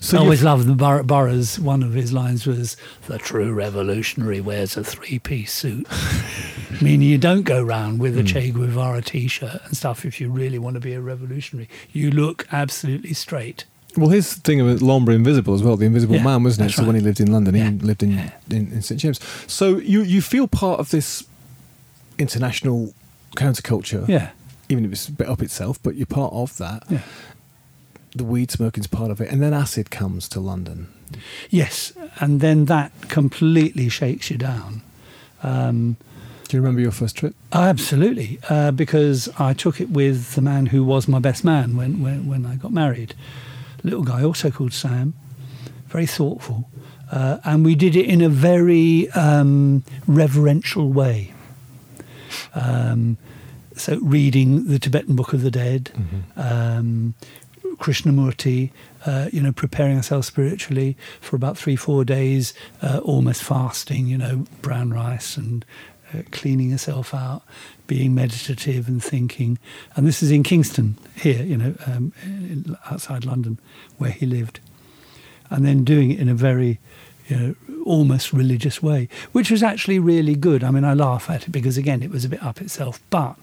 So 0.00 0.18
I 0.18 0.20
always 0.20 0.42
loved 0.42 0.66
the 0.66 0.74
Bur- 0.74 1.02
Burroughs. 1.02 1.58
One 1.58 1.82
of 1.82 1.92
his 1.92 2.12
lines 2.12 2.46
was, 2.46 2.76
"The 3.06 3.18
true 3.18 3.52
revolutionary 3.52 4.40
wears 4.40 4.76
a 4.76 4.84
three-piece 4.84 5.52
suit," 5.52 5.86
meaning 6.80 7.08
you 7.08 7.18
don't 7.18 7.42
go 7.42 7.62
round 7.62 8.00
with 8.00 8.16
a 8.16 8.20
hmm. 8.20 8.26
Che 8.26 8.50
Guevara 8.50 9.02
T-shirt 9.02 9.60
and 9.64 9.76
stuff 9.76 10.04
if 10.04 10.20
you 10.20 10.30
really 10.30 10.58
want 10.58 10.74
to 10.74 10.80
be 10.80 10.92
a 10.94 11.00
revolutionary. 11.00 11.68
You 11.92 12.10
look 12.10 12.46
absolutely 12.52 13.14
straight. 13.14 13.64
Well, 13.96 14.10
his 14.10 14.34
thing 14.34 14.60
of 14.60 14.80
El 14.80 14.88
Hombre 14.88 15.14
Invisible 15.14 15.54
as 15.54 15.62
well, 15.62 15.76
the 15.76 15.86
Invisible 15.86 16.16
Yeah, 16.16 16.22
Man, 16.22 16.44
wasn't 16.44 16.70
it? 16.70 16.74
So 16.74 16.84
when 16.84 16.94
he 16.94 17.00
lived 17.00 17.20
in 17.20 17.32
London, 17.32 17.54
Yeah, 17.56 17.70
he 17.70 17.78
lived 17.78 18.02
in, 18.02 18.12
yeah. 18.12 18.30
in, 18.48 18.72
in 18.72 18.82
St 18.82 19.00
James. 19.00 19.18
So 19.46 19.78
you 19.78 20.02
you 20.02 20.22
feel 20.22 20.46
part 20.46 20.80
of 20.80 20.90
this 20.90 21.24
international 22.18 22.94
counterculture, 23.36 24.06
Yeah, 24.08 24.30
even 24.68 24.84
if 24.84 24.92
it's 24.92 25.08
a 25.08 25.12
bit 25.12 25.28
up 25.28 25.42
itself, 25.42 25.82
but 25.82 25.96
you're 25.96 26.06
part 26.06 26.32
of 26.32 26.56
that. 26.58 26.84
yeah. 26.88 27.02
The 28.14 28.24
weed 28.24 28.50
smoking's 28.50 28.86
part 28.88 29.10
of 29.10 29.20
it, 29.20 29.30
and 29.30 29.40
then 29.40 29.54
acid 29.54 29.90
comes 29.90 30.28
to 30.30 30.40
London. 30.40 30.88
Yes, 31.48 31.92
and 32.18 32.40
then 32.40 32.64
that 32.66 32.92
completely 33.08 33.88
shakes 33.88 34.30
you 34.30 34.36
down. 34.38 34.82
Um, 35.42 35.96
Do 36.48 36.56
you 36.56 36.60
remember 36.60 36.80
your 36.80 36.90
first 36.90 37.16
trip? 37.16 37.34
Absolutely, 37.52 38.38
uh, 38.48 38.72
because 38.72 39.28
I 39.38 39.52
took 39.54 39.80
it 39.80 39.90
with 39.90 40.34
the 40.34 40.42
man 40.42 40.66
who 40.66 40.84
was 40.84 41.06
my 41.08 41.18
best 41.18 41.44
man 41.44 41.76
when, 41.76 42.02
when, 42.02 42.26
when 42.26 42.46
I 42.46 42.56
got 42.56 42.72
married. 42.72 43.14
Little 43.82 44.02
guy, 44.02 44.22
also 44.22 44.50
called 44.50 44.72
Sam, 44.72 45.14
very 45.86 46.06
thoughtful. 46.06 46.68
Uh, 47.10 47.38
and 47.44 47.64
we 47.64 47.74
did 47.74 47.96
it 47.96 48.06
in 48.06 48.20
a 48.20 48.28
very 48.28 49.10
um, 49.12 49.82
reverential 50.06 50.92
way. 50.92 51.32
Um, 52.54 53.16
so, 53.76 53.98
reading 54.02 54.66
the 54.66 54.78
Tibetan 54.78 55.16
Book 55.16 55.32
of 55.32 55.42
the 55.42 55.50
Dead, 55.50 55.90
um, 56.36 57.14
Krishnamurti, 57.80 58.70
uh, 59.06 59.28
you 59.32 59.42
know, 59.42 59.52
preparing 59.52 59.96
ourselves 59.96 60.26
spiritually 60.26 60.96
for 61.20 61.34
about 61.34 61.56
three, 61.58 61.76
four 61.76 62.04
days, 62.04 62.54
uh, 62.82 63.00
almost 63.02 63.42
fasting, 63.42 64.06
you 64.06 64.18
know, 64.18 64.44
brown 64.60 64.92
rice 64.92 65.36
and 65.36 65.64
uh, 66.14 66.22
cleaning 66.30 66.70
yourself 66.70 67.14
out, 67.14 67.42
being 67.86 68.14
meditative 68.14 68.86
and 68.86 69.02
thinking. 69.02 69.58
And 69.96 70.06
this 70.06 70.22
is 70.22 70.30
in 70.30 70.42
Kingston, 70.42 70.98
here, 71.16 71.42
you 71.42 71.56
know, 71.56 71.74
um, 71.86 72.76
outside 72.90 73.24
London, 73.24 73.58
where 73.96 74.10
he 74.10 74.26
lived. 74.26 74.60
And 75.48 75.66
then 75.66 75.82
doing 75.82 76.12
it 76.12 76.20
in 76.20 76.28
a 76.28 76.34
very, 76.34 76.78
you 77.30 77.36
know, 77.36 77.54
almost 77.84 78.32
religious 78.32 78.82
way, 78.82 79.08
which 79.32 79.50
was 79.50 79.62
actually 79.62 79.98
really 79.98 80.34
good. 80.34 80.62
I 80.62 80.70
mean, 80.70 80.84
I 80.84 80.94
laugh 80.94 81.30
at 81.30 81.44
it 81.44 81.50
because, 81.50 81.76
again, 81.76 82.02
it 82.02 82.10
was 82.10 82.24
a 82.24 82.28
bit 82.28 82.42
up 82.42 82.60
itself, 82.60 83.00
but 83.10 83.36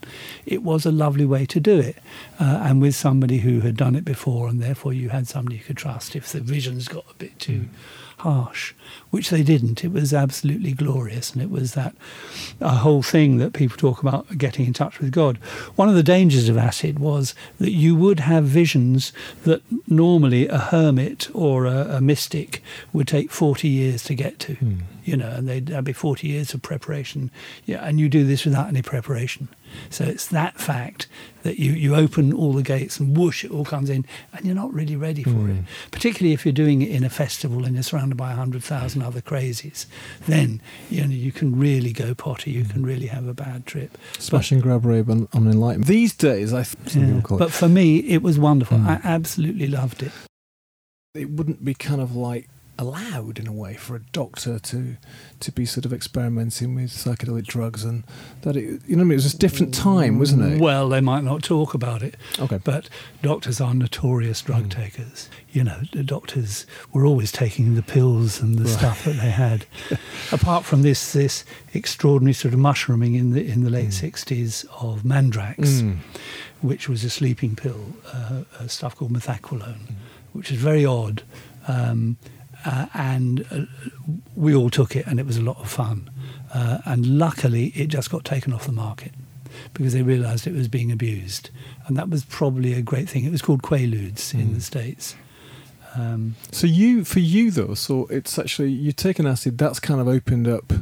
it 0.46 0.62
was 0.62 0.86
a 0.86 0.92
lovely 0.92 1.24
way 1.24 1.46
to 1.46 1.60
do 1.60 1.78
it. 1.78 1.96
Uh, 2.38 2.60
and 2.62 2.80
with 2.80 2.94
somebody 2.94 3.38
who 3.38 3.60
had 3.60 3.76
done 3.76 3.94
it 3.94 4.04
before, 4.04 4.48
and 4.48 4.60
therefore 4.60 4.92
you 4.92 5.08
had 5.08 5.26
somebody 5.26 5.56
you 5.56 5.62
could 5.62 5.76
trust 5.76 6.14
if 6.14 6.30
the 6.30 6.40
visions 6.40 6.88
got 6.88 7.04
a 7.10 7.14
bit 7.14 7.38
too 7.38 7.68
harsh, 8.18 8.74
which 9.10 9.30
they 9.30 9.42
didn't. 9.42 9.84
It 9.84 9.92
was 9.92 10.12
absolutely 10.12 10.72
glorious. 10.72 11.32
And 11.32 11.42
it 11.42 11.50
was 11.50 11.74
that 11.74 11.94
a 12.60 12.76
whole 12.76 13.02
thing 13.02 13.38
that 13.38 13.52
people 13.52 13.76
talk 13.76 14.02
about 14.02 14.38
getting 14.38 14.66
in 14.66 14.72
touch 14.72 14.98
with 14.98 15.12
God. 15.12 15.36
One 15.76 15.88
of 15.88 15.94
the 15.94 16.02
dangers 16.02 16.48
of 16.48 16.56
acid 16.56 16.98
was 16.98 17.34
that 17.58 17.70
you 17.70 17.94
would 17.96 18.20
have 18.20 18.44
visions 18.44 19.12
that 19.44 19.62
normally 19.86 20.48
a 20.48 20.58
hermit 20.58 21.28
or 21.34 21.66
a, 21.66 21.96
a 21.96 22.00
mystic 22.00 22.62
would 22.92 23.08
take 23.08 23.30
40 23.30 23.68
years 23.68 24.02
to 24.04 24.14
get 24.14 24.38
to. 24.40 24.54
Hmm. 24.54 24.78
You 25.04 25.16
know, 25.16 25.30
and 25.30 25.48
they'd 25.48 25.66
that'd 25.66 25.84
be 25.84 25.94
40 25.94 26.28
years 26.28 26.52
of 26.52 26.60
preparation. 26.60 27.30
Yeah, 27.64 27.82
and 27.82 27.98
you 27.98 28.10
do 28.10 28.24
this 28.24 28.44
without 28.44 28.68
any 28.68 28.82
preparation. 28.82 29.48
So 29.90 30.04
it's 30.04 30.26
that 30.26 30.58
fact 30.58 31.06
that 31.42 31.58
you, 31.58 31.72
you 31.72 31.94
open 31.94 32.32
all 32.32 32.52
the 32.52 32.62
gates 32.62 32.98
and 32.98 33.16
whoosh, 33.16 33.44
it 33.44 33.50
all 33.50 33.64
comes 33.64 33.88
in, 33.88 34.04
and 34.32 34.44
you're 34.44 34.54
not 34.54 34.72
really 34.74 34.96
ready 34.96 35.22
for 35.22 35.48
it. 35.48 35.56
Particularly 35.90 36.34
if 36.34 36.44
you're 36.44 36.52
doing 36.52 36.82
it 36.82 36.90
in 36.90 37.04
a 37.04 37.10
festival 37.10 37.64
and 37.64 37.74
you're 37.74 37.82
surrounded 37.82 38.16
by 38.16 38.28
100,000 38.28 39.02
other 39.02 39.20
crazies, 39.20 39.86
then 40.26 40.60
you 40.90 41.02
know 41.02 41.08
you 41.08 41.32
can 41.32 41.58
really 41.58 41.92
go 41.92 42.14
potty, 42.14 42.50
you 42.50 42.64
can 42.64 42.84
really 42.84 43.06
have 43.06 43.26
a 43.26 43.34
bad 43.34 43.66
trip. 43.66 43.96
Smash 44.18 44.50
and 44.52 44.62
grab 44.62 44.84
rave 44.84 45.08
on, 45.08 45.28
on 45.32 45.46
enlightenment. 45.46 45.86
These 45.88 46.14
days, 46.14 46.52
I 46.52 46.64
th- 46.64 46.76
some 46.88 47.14
Yeah. 47.16 47.36
But 47.38 47.52
for 47.52 47.68
me, 47.68 47.98
it 47.98 48.22
was 48.22 48.38
wonderful. 48.38 48.78
Mm. 48.78 48.86
I 48.86 49.00
absolutely 49.04 49.68
loved 49.68 50.02
it. 50.02 50.12
it 51.14 51.30
wouldn't 51.30 51.64
be 51.64 51.74
kind 51.74 52.00
of 52.00 52.14
like 52.14 52.48
allowed 52.78 53.38
in 53.40 53.46
a 53.48 53.52
way 53.52 53.74
for 53.74 53.96
a 53.96 54.00
doctor 54.12 54.58
to 54.60 54.96
to 55.40 55.50
be 55.52 55.66
sort 55.66 55.84
of 55.84 55.92
experimenting 55.92 56.74
with 56.76 56.90
psychedelic 56.90 57.44
drugs 57.44 57.82
and 57.84 58.04
that 58.42 58.56
it, 58.56 58.80
you 58.86 58.94
know 58.96 59.02
I 59.02 59.04
mean? 59.04 59.12
it 59.12 59.24
was 59.24 59.34
a 59.34 59.38
different 59.38 59.74
time 59.74 60.18
wasn't 60.18 60.42
it 60.52 60.60
Well, 60.60 60.88
they 60.88 61.00
might 61.00 61.24
not 61.24 61.42
talk 61.42 61.74
about 61.74 62.02
it, 62.02 62.16
okay 62.38 62.58
but 62.62 62.88
doctors 63.22 63.60
are 63.60 63.74
notorious 63.74 64.40
drug 64.42 64.64
Mm. 64.64 64.70
takers. 64.70 65.28
You 65.50 65.64
know, 65.64 65.80
the 65.92 66.02
doctors 66.04 66.66
were 66.92 67.04
always 67.06 67.32
taking 67.32 67.74
the 67.74 67.82
pills 67.82 68.40
and 68.40 68.58
the 68.58 68.64
Right. 68.64 68.78
stuff 68.78 69.04
that 69.04 69.14
they 69.16 69.30
had. 69.30 69.66
Apart 70.32 70.64
from 70.64 70.82
this, 70.82 71.12
this 71.12 71.44
extraordinary 71.74 72.34
sort 72.34 72.54
of 72.54 72.60
mushrooming 72.60 73.14
in 73.14 73.30
the 73.32 73.44
in 73.46 73.64
the 73.64 73.70
late 73.70 73.92
sixties 73.92 74.64
of 74.80 75.02
mandrax, 75.02 75.56
Mm. 75.82 75.96
which 76.60 76.88
was 76.88 77.02
a 77.04 77.10
sleeping 77.10 77.56
pill, 77.56 77.96
uh, 78.12 78.42
a 78.60 78.68
stuff 78.68 78.94
called 78.96 79.12
methaqualone, 79.12 79.94
which 80.32 80.50
is 80.52 80.58
very 80.58 80.84
odd. 80.84 81.22
Um, 81.66 82.16
uh, 82.64 82.86
and 82.94 83.46
uh, 83.50 83.60
we 84.34 84.54
all 84.54 84.70
took 84.70 84.94
it, 84.96 85.06
and 85.06 85.18
it 85.20 85.26
was 85.26 85.36
a 85.36 85.42
lot 85.42 85.58
of 85.58 85.70
fun. 85.70 86.10
Uh, 86.52 86.78
and 86.84 87.18
luckily, 87.18 87.66
it 87.76 87.86
just 87.88 88.10
got 88.10 88.24
taken 88.24 88.52
off 88.52 88.66
the 88.66 88.72
market 88.72 89.12
because 89.74 89.92
they 89.92 90.02
realised 90.02 90.46
it 90.46 90.54
was 90.54 90.68
being 90.68 90.90
abused, 90.92 91.50
and 91.86 91.96
that 91.96 92.08
was 92.08 92.24
probably 92.24 92.74
a 92.74 92.82
great 92.82 93.08
thing. 93.08 93.24
It 93.24 93.32
was 93.32 93.42
called 93.42 93.62
Quaaludes 93.62 94.32
in 94.34 94.48
Mm. 94.48 94.54
the 94.54 94.60
states. 94.60 95.14
Um, 95.94 96.36
so 96.52 96.66
you 96.66 97.02
for 97.04 97.18
you 97.18 97.50
though 97.50 97.72
so 97.74 98.06
it's 98.10 98.38
actually 98.38 98.70
you 98.70 98.92
take 98.92 99.18
an 99.18 99.26
acid 99.26 99.56
that's 99.56 99.80
kind 99.80 100.00
of 100.00 100.06
opened 100.06 100.46
up 100.46 100.72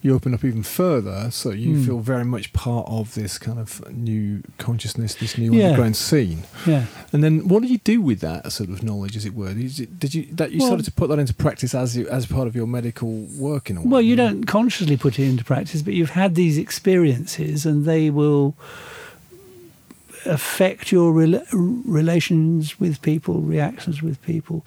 you 0.00 0.14
open 0.14 0.32
up 0.32 0.44
even 0.44 0.62
further 0.62 1.28
so 1.30 1.50
you 1.50 1.74
Mm. 1.74 1.84
feel 1.86 1.98
very 1.98 2.24
much 2.24 2.52
part 2.52 2.86
of 2.88 3.14
this 3.14 3.36
kind 3.38 3.58
of 3.58 3.82
new 3.92 4.42
consciousness 4.56 5.14
this 5.16 5.36
new 5.36 5.52
Yeah. 5.52 5.64
underground 5.70 5.96
scene 5.96 6.44
yeah. 6.66 6.86
and 7.12 7.24
then 7.24 7.48
what 7.48 7.62
do 7.62 7.68
you 7.68 7.78
do 7.78 8.00
with 8.00 8.20
that 8.20 8.50
sort 8.52 8.70
of 8.70 8.82
knowledge 8.82 9.16
as 9.16 9.24
it 9.24 9.34
were 9.34 9.52
did 9.54 9.76
you, 9.78 9.86
did 9.86 10.14
you 10.14 10.26
that 10.32 10.52
you 10.52 10.58
Well- 10.58 10.68
started 10.68 10.84
to 10.84 10.92
put 10.92 11.08
that 11.08 11.18
into 11.18 11.34
practice 11.34 11.74
as 11.74 11.96
you, 11.96 12.06
as 12.08 12.26
part 12.26 12.46
of 12.46 12.54
your 12.54 12.66
medical 12.68 13.10
work 13.36 13.70
in 13.70 13.76
a 13.76 13.80
way 13.80 13.86
Well, 13.88 14.02
you 14.02 14.14
don't 14.16 14.44
consciously 14.44 14.96
put 14.96 15.18
it 15.18 15.24
into 15.28 15.44
practice, 15.44 15.82
but 15.82 15.94
you've 15.94 16.10
had 16.10 16.34
these 16.36 16.56
experiences, 16.58 17.66
and 17.66 17.84
they 17.84 18.08
will 18.10 18.54
affect 20.26 20.92
your 20.92 21.12
rela- 21.12 21.46
relations 21.52 22.78
with 22.80 23.00
people, 23.02 23.40
reactions 23.40 24.02
with 24.02 24.20
people. 24.22 24.64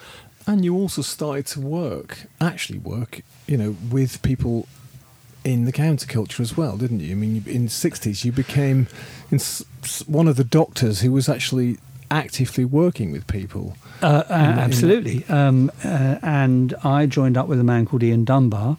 And 0.47 0.65
you 0.65 0.75
also 0.75 1.01
started 1.01 1.45
to 1.47 1.61
work, 1.61 2.23
actually 2.39 2.79
work, 2.79 3.21
you 3.47 3.57
know, 3.57 3.75
with 3.91 4.21
people 4.21 4.67
in 5.43 5.65
the 5.65 5.71
counterculture 5.73 6.39
as 6.39 6.55
well, 6.55 6.77
didn't 6.77 6.99
you? 6.99 7.11
I 7.11 7.15
mean, 7.15 7.43
in 7.47 7.63
the 7.65 7.69
60s, 7.71 8.23
you 8.23 8.31
became 8.31 8.87
in 9.31 9.35
s- 9.35 9.63
s- 9.83 10.03
one 10.07 10.27
of 10.27 10.35
the 10.35 10.43
doctors 10.43 11.01
who 11.01 11.11
was 11.11 11.27
actually 11.27 11.77
actively 12.11 12.65
working 12.65 13.11
with 13.11 13.25
people. 13.27 13.75
Uh, 14.03 14.23
uh, 14.29 14.33
absolutely. 14.33 15.23
Um, 15.29 15.71
uh, 15.83 16.17
and 16.21 16.73
I 16.83 17.05
joined 17.05 17.37
up 17.37 17.47
with 17.47 17.59
a 17.59 17.63
man 17.63 17.85
called 17.85 18.03
Ian 18.03 18.25
Dunbar, 18.25 18.77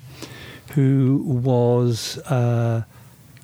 who 0.75 1.23
was 1.27 2.19
uh, 2.19 2.85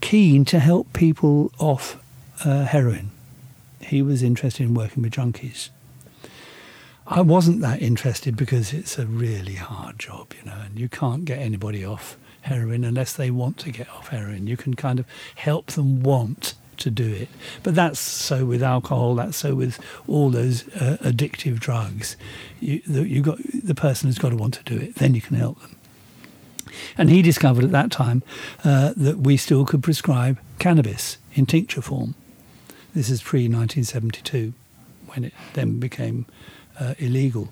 keen 0.00 0.44
to 0.46 0.58
help 0.60 0.92
people 0.92 1.50
off 1.58 1.96
uh, 2.44 2.64
heroin. 2.64 3.10
He 3.80 4.02
was 4.02 4.22
interested 4.22 4.64
in 4.64 4.74
working 4.74 5.02
with 5.02 5.12
junkies. 5.12 5.70
I 7.06 7.22
wasn't 7.22 7.62
that 7.62 7.80
interested 7.80 8.36
because 8.36 8.72
it's 8.74 8.98
a 8.98 9.06
really 9.06 9.54
hard 9.54 9.98
job, 9.98 10.34
you 10.38 10.44
know, 10.44 10.58
and 10.66 10.78
you 10.78 10.88
can't 10.90 11.24
get 11.24 11.38
anybody 11.38 11.82
off 11.84 12.18
heroin 12.42 12.84
unless 12.84 13.12
they 13.12 13.30
want 13.30 13.58
to 13.58 13.70
get 13.70 13.88
off 13.90 14.08
heroin. 14.08 14.46
You 14.46 14.56
can 14.56 14.74
kind 14.74 14.98
of 14.98 15.06
help 15.36 15.72
them 15.72 16.02
want 16.02 16.54
to 16.78 16.90
do 16.90 17.12
it. 17.12 17.28
But 17.62 17.74
that's 17.74 17.98
so 17.98 18.44
with 18.44 18.62
alcohol, 18.62 19.14
that's 19.16 19.36
so 19.36 19.54
with 19.54 19.78
all 20.06 20.30
those 20.30 20.66
uh, 20.68 20.96
addictive 21.00 21.58
drugs. 21.58 22.16
You, 22.60 22.80
the, 22.86 23.06
you 23.06 23.22
got, 23.22 23.38
the 23.64 23.74
person 23.74 24.08
has 24.08 24.18
got 24.18 24.30
to 24.30 24.36
want 24.36 24.54
to 24.54 24.62
do 24.64 24.80
it, 24.80 24.96
then 24.96 25.14
you 25.14 25.20
can 25.20 25.36
help 25.36 25.60
them. 25.60 25.76
And 26.96 27.10
he 27.10 27.22
discovered 27.22 27.64
at 27.64 27.72
that 27.72 27.90
time 27.90 28.22
uh, 28.64 28.92
that 28.96 29.18
we 29.18 29.36
still 29.36 29.64
could 29.64 29.82
prescribe 29.82 30.38
cannabis 30.58 31.18
in 31.34 31.46
tincture 31.46 31.82
form. 31.82 32.14
This 32.94 33.10
is 33.10 33.22
pre 33.22 33.42
1972, 33.42 34.52
when 35.06 35.24
it 35.24 35.34
then 35.54 35.78
became 35.78 36.26
uh, 36.78 36.94
illegal 36.98 37.48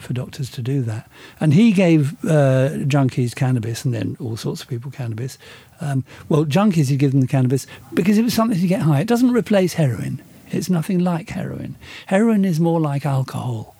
for 0.00 0.12
doctors 0.12 0.50
to 0.50 0.62
do 0.62 0.82
that. 0.82 1.10
And 1.40 1.54
he 1.54 1.72
gave 1.72 2.12
uh, 2.24 2.70
junkies 2.86 3.34
cannabis 3.34 3.84
and 3.84 3.94
then 3.94 4.16
all 4.20 4.36
sorts 4.36 4.62
of 4.62 4.68
people 4.68 4.90
cannabis. 4.90 5.38
Um, 5.80 6.04
well, 6.28 6.44
junkies, 6.44 6.88
he'd 6.88 6.98
give 6.98 7.12
them 7.12 7.20
the 7.20 7.26
cannabis 7.26 7.66
because 7.94 8.18
it 8.18 8.22
was 8.22 8.34
something 8.34 8.60
to 8.60 8.66
get 8.66 8.82
high. 8.82 9.00
It 9.00 9.08
doesn't 9.08 9.32
replace 9.32 9.74
heroin, 9.74 10.22
it's 10.50 10.70
nothing 10.70 10.98
like 10.98 11.30
heroin. 11.30 11.76
Heroin 12.06 12.44
is 12.44 12.60
more 12.60 12.80
like 12.80 13.06
alcohol. 13.06 13.76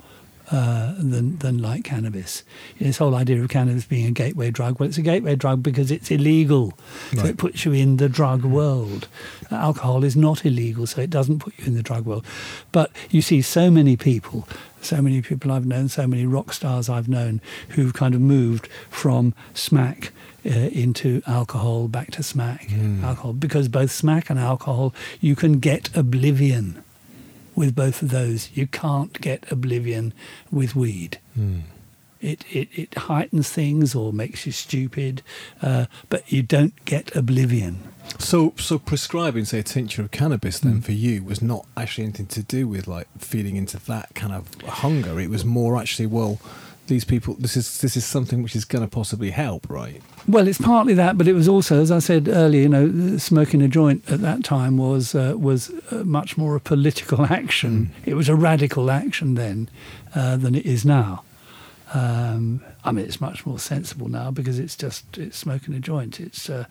Uh, 0.52 0.94
than 0.98 1.38
than 1.38 1.58
like 1.58 1.84
cannabis. 1.84 2.42
This 2.80 2.98
whole 2.98 3.14
idea 3.14 3.40
of 3.40 3.48
cannabis 3.48 3.84
being 3.84 4.06
a 4.06 4.10
gateway 4.10 4.50
drug. 4.50 4.80
Well, 4.80 4.88
it's 4.88 4.98
a 4.98 5.02
gateway 5.02 5.36
drug 5.36 5.62
because 5.62 5.92
it's 5.92 6.10
illegal, 6.10 6.76
so 7.16 7.24
it 7.24 7.36
puts 7.36 7.64
you 7.64 7.72
in 7.72 7.98
the 7.98 8.08
drug 8.08 8.42
world. 8.42 9.06
Alcohol 9.52 10.02
is 10.02 10.16
not 10.16 10.44
illegal, 10.44 10.88
so 10.88 11.02
it 11.02 11.10
doesn't 11.10 11.38
put 11.38 11.56
you 11.56 11.66
in 11.66 11.76
the 11.76 11.84
drug 11.84 12.04
world. 12.04 12.24
But 12.72 12.90
you 13.10 13.22
see 13.22 13.42
so 13.42 13.70
many 13.70 13.96
people, 13.96 14.48
so 14.80 15.00
many 15.02 15.22
people 15.22 15.52
I've 15.52 15.66
known, 15.66 15.88
so 15.88 16.06
many 16.06 16.26
rock 16.26 16.52
stars 16.52 16.88
I've 16.88 17.08
known 17.08 17.40
who've 17.70 17.92
kind 17.92 18.14
of 18.14 18.20
moved 18.20 18.68
from 18.90 19.34
smack. 19.54 20.12
Uh, 20.42 20.70
into 20.72 21.20
alcohol, 21.26 21.86
back 21.86 22.10
to 22.12 22.22
smack, 22.22 22.70
alcohol, 23.04 23.34
because 23.34 23.68
both 23.68 23.90
smack 23.90 24.30
and 24.30 24.38
alcohol, 24.38 24.94
you 25.20 25.36
can 25.36 25.58
get 25.58 25.94
oblivion 25.94 26.82
with 27.54 27.74
both 27.76 28.00
of 28.00 28.08
those. 28.08 28.48
You 28.54 28.66
can't 28.66 29.20
get 29.20 29.44
oblivion 29.52 30.14
with 30.50 30.74
weed. 30.74 31.18
It, 32.22 32.44
it, 32.50 32.68
it 32.72 32.94
heightens 32.94 33.50
things 33.50 33.94
or 33.94 34.14
makes 34.14 34.46
you 34.46 34.52
stupid, 34.52 35.20
uh, 35.60 35.84
but 36.08 36.32
you 36.32 36.42
don't 36.42 36.84
get 36.86 37.14
oblivion. 37.14 37.82
So, 38.20 38.52
so 38.58 38.78
prescribing, 38.78 39.46
say, 39.46 39.60
a 39.60 39.62
tincture 39.62 40.02
of 40.02 40.10
cannabis, 40.10 40.58
then 40.60 40.82
for 40.82 40.92
you 40.92 41.24
was 41.24 41.40
not 41.40 41.66
actually 41.76 42.04
anything 42.04 42.26
to 42.26 42.42
do 42.42 42.68
with 42.68 42.86
like 42.86 43.08
feeding 43.18 43.56
into 43.56 43.78
that 43.86 44.14
kind 44.14 44.32
of 44.32 44.54
hunger. 44.62 45.18
It 45.18 45.30
was 45.30 45.44
more 45.44 45.78
actually, 45.78 46.06
well, 46.06 46.38
these 46.86 47.04
people, 47.04 47.34
this 47.38 47.56
is 47.56 47.80
this 47.80 47.96
is 47.96 48.04
something 48.04 48.42
which 48.42 48.54
is 48.54 48.64
going 48.64 48.84
to 48.84 48.90
possibly 48.90 49.30
help, 49.30 49.68
right? 49.70 50.02
Well, 50.28 50.46
it's 50.46 50.58
partly 50.58 50.92
that, 50.94 51.16
but 51.16 51.28
it 51.28 51.32
was 51.32 51.48
also, 51.48 51.80
as 51.80 51.90
I 51.90 52.00
said 52.00 52.28
earlier, 52.28 52.62
you 52.62 52.68
know, 52.68 53.16
smoking 53.16 53.62
a 53.62 53.68
joint 53.68 54.08
at 54.10 54.20
that 54.20 54.44
time 54.44 54.76
was 54.76 55.14
uh, 55.14 55.34
was 55.36 55.70
uh, 55.90 56.04
much 56.04 56.36
more 56.36 56.56
a 56.56 56.60
political 56.60 57.24
action. 57.32 57.90
It 58.04 58.14
was 58.14 58.28
a 58.28 58.34
radical 58.34 58.90
action 58.90 59.34
then 59.34 59.70
uh, 60.14 60.36
than 60.36 60.54
it 60.54 60.66
is 60.66 60.84
now. 60.84 61.24
Um, 61.92 62.62
I 62.84 62.92
mean, 62.92 63.04
it's 63.04 63.20
much 63.20 63.44
more 63.44 63.58
sensible 63.58 64.08
now 64.08 64.30
because 64.30 64.58
it's 64.58 64.76
just 64.76 65.18
it's 65.18 65.36
smoking 65.36 65.74
a 65.74 65.80
joint. 65.80 66.20
It's 66.20 66.48
uh, 66.48 66.66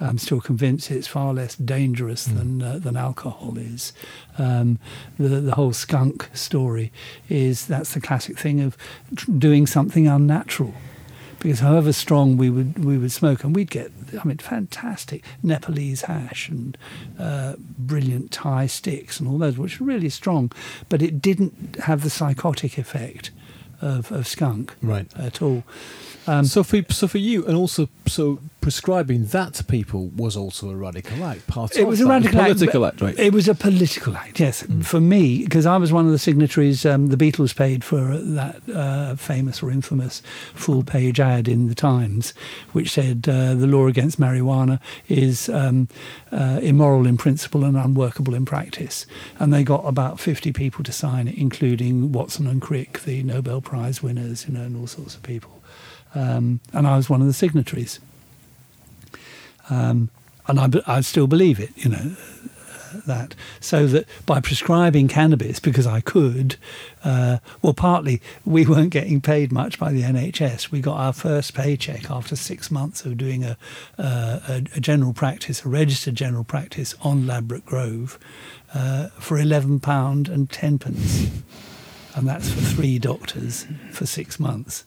I'm 0.00 0.18
still 0.18 0.40
convinced 0.40 0.90
it's 0.90 1.06
far 1.08 1.32
less 1.32 1.54
dangerous 1.56 2.24
than 2.26 2.62
uh, 2.62 2.78
than 2.78 2.96
alcohol 2.96 3.56
is. 3.56 3.92
Um, 4.38 4.78
the 5.18 5.40
the 5.40 5.54
whole 5.54 5.72
skunk 5.72 6.28
story 6.34 6.92
is 7.28 7.66
that's 7.66 7.94
the 7.94 8.00
classic 8.00 8.38
thing 8.38 8.60
of 8.60 8.76
tr- 9.14 9.30
doing 9.30 9.66
something 9.66 10.06
unnatural 10.06 10.74
because 11.38 11.60
however 11.60 11.92
strong 11.92 12.36
we 12.36 12.50
would 12.50 12.84
we 12.84 12.98
would 12.98 13.12
smoke, 13.12 13.44
and 13.44 13.54
we'd 13.54 13.70
get 13.70 13.90
I 14.20 14.26
mean 14.26 14.38
fantastic 14.38 15.24
Nepalese 15.42 16.02
hash 16.02 16.48
and 16.48 16.76
uh, 17.18 17.54
brilliant 17.78 18.30
Thai 18.32 18.66
sticks 18.66 19.18
and 19.20 19.28
all 19.28 19.38
those, 19.38 19.56
which 19.58 19.80
were 19.80 19.86
really 19.86 20.08
strong, 20.10 20.50
but 20.88 21.02
it 21.02 21.22
didn't 21.22 21.76
have 21.84 22.02
the 22.02 22.10
psychotic 22.10 22.78
effect 22.78 23.30
of, 23.82 24.10
of 24.10 24.26
skunk 24.26 24.74
Right. 24.82 25.06
at 25.16 25.42
all. 25.42 25.62
Um, 26.26 26.46
so 26.46 26.62
for 26.64 26.82
so 26.90 27.06
for 27.06 27.18
you, 27.18 27.46
and 27.46 27.56
also 27.56 27.88
so 28.06 28.40
prescribing 28.66 29.26
that 29.26 29.54
to 29.54 29.62
people 29.62 30.08
was 30.16 30.36
also 30.36 30.70
a 30.70 30.74
radical 30.74 31.22
act. 31.22 31.46
Part 31.46 31.76
It 31.76 31.82
of 31.82 31.86
was 31.88 32.00
a 32.00 32.04
that, 32.04 32.10
radical 32.10 32.40
act, 32.40 32.48
political 32.48 32.80
but 32.80 32.94
act, 32.94 33.00
right? 33.00 33.16
It 33.16 33.32
was 33.32 33.46
a 33.46 33.54
political 33.54 34.16
act, 34.16 34.40
yes. 34.40 34.64
For 34.82 35.00
me, 35.00 35.44
because 35.44 35.66
I 35.66 35.76
was 35.76 35.92
one 35.92 36.04
of 36.04 36.10
the 36.10 36.18
signatories, 36.18 36.84
um, 36.84 37.06
the 37.10 37.16
Beatles 37.16 37.54
paid 37.54 37.84
for 37.84 38.16
that 38.18 38.60
uh, 38.68 39.14
famous 39.14 39.62
or 39.62 39.70
infamous 39.70 40.20
full 40.52 40.82
page 40.82 41.20
ad 41.20 41.46
in 41.46 41.68
the 41.68 41.76
Times, 41.76 42.34
which 42.72 42.90
said 42.90 43.28
uh, 43.28 43.54
the 43.54 43.68
law 43.68 43.86
against 43.86 44.18
marijuana 44.18 44.80
is 45.06 45.48
um, 45.48 45.86
uh, 46.32 46.58
immoral 46.60 47.06
in 47.06 47.16
principle 47.16 47.62
and 47.62 47.76
unworkable 47.76 48.34
in 48.34 48.44
practice. 48.44 49.06
And 49.38 49.54
they 49.54 49.62
got 49.62 49.84
about 49.84 50.18
50 50.18 50.52
people 50.52 50.82
to 50.82 50.90
sign 50.90 51.28
it, 51.28 51.38
including 51.38 52.10
Watson 52.10 52.48
and 52.48 52.60
Crick, 52.60 53.04
the 53.04 53.22
Nobel 53.22 53.60
Prize 53.60 54.02
winners, 54.02 54.48
you 54.48 54.54
know, 54.54 54.62
and 54.62 54.76
all 54.76 54.88
sorts 54.88 55.14
of 55.14 55.22
people. 55.22 55.62
Um, 56.16 56.58
and 56.72 56.88
I 56.88 56.96
was 56.96 57.08
one 57.08 57.20
of 57.20 57.28
the 57.28 57.32
signatories. 57.32 58.00
Um, 59.70 60.10
and 60.48 60.60
I, 60.60 60.68
I 60.86 61.00
still 61.00 61.26
believe 61.26 61.58
it, 61.58 61.70
you 61.76 61.90
know, 61.90 62.16
that. 63.06 63.34
So 63.60 63.86
that 63.88 64.06
by 64.24 64.40
prescribing 64.40 65.08
cannabis, 65.08 65.58
because 65.58 65.86
I 65.86 66.00
could, 66.00 66.56
uh, 67.04 67.38
well, 67.62 67.74
partly 67.74 68.22
we 68.44 68.66
weren't 68.66 68.90
getting 68.90 69.20
paid 69.20 69.52
much 69.52 69.78
by 69.78 69.92
the 69.92 70.02
NHS. 70.02 70.70
We 70.70 70.80
got 70.80 70.96
our 70.96 71.12
first 71.12 71.54
paycheck 71.54 72.10
after 72.10 72.36
six 72.36 72.70
months 72.70 73.04
of 73.04 73.16
doing 73.16 73.44
a, 73.44 73.56
uh, 73.98 74.40
a, 74.48 74.64
a 74.76 74.80
general 74.80 75.12
practice, 75.12 75.64
a 75.64 75.68
registered 75.68 76.14
general 76.14 76.44
practice 76.44 76.94
on 77.02 77.26
Ladbroke 77.26 77.66
Grove 77.66 78.18
uh, 78.74 79.08
for 79.18 79.36
£11 79.36 80.28
and 80.28 80.50
10 80.50 80.78
pence. 80.78 81.30
And 82.14 82.26
that's 82.26 82.50
for 82.50 82.60
three 82.60 82.98
doctors 82.98 83.66
for 83.92 84.06
six 84.06 84.40
months. 84.40 84.84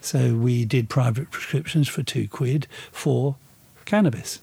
So 0.00 0.34
we 0.34 0.64
did 0.64 0.88
private 0.88 1.30
prescriptions 1.30 1.86
for 1.86 2.02
two 2.02 2.26
quid 2.26 2.66
for 2.90 3.36
cannabis. 3.84 4.40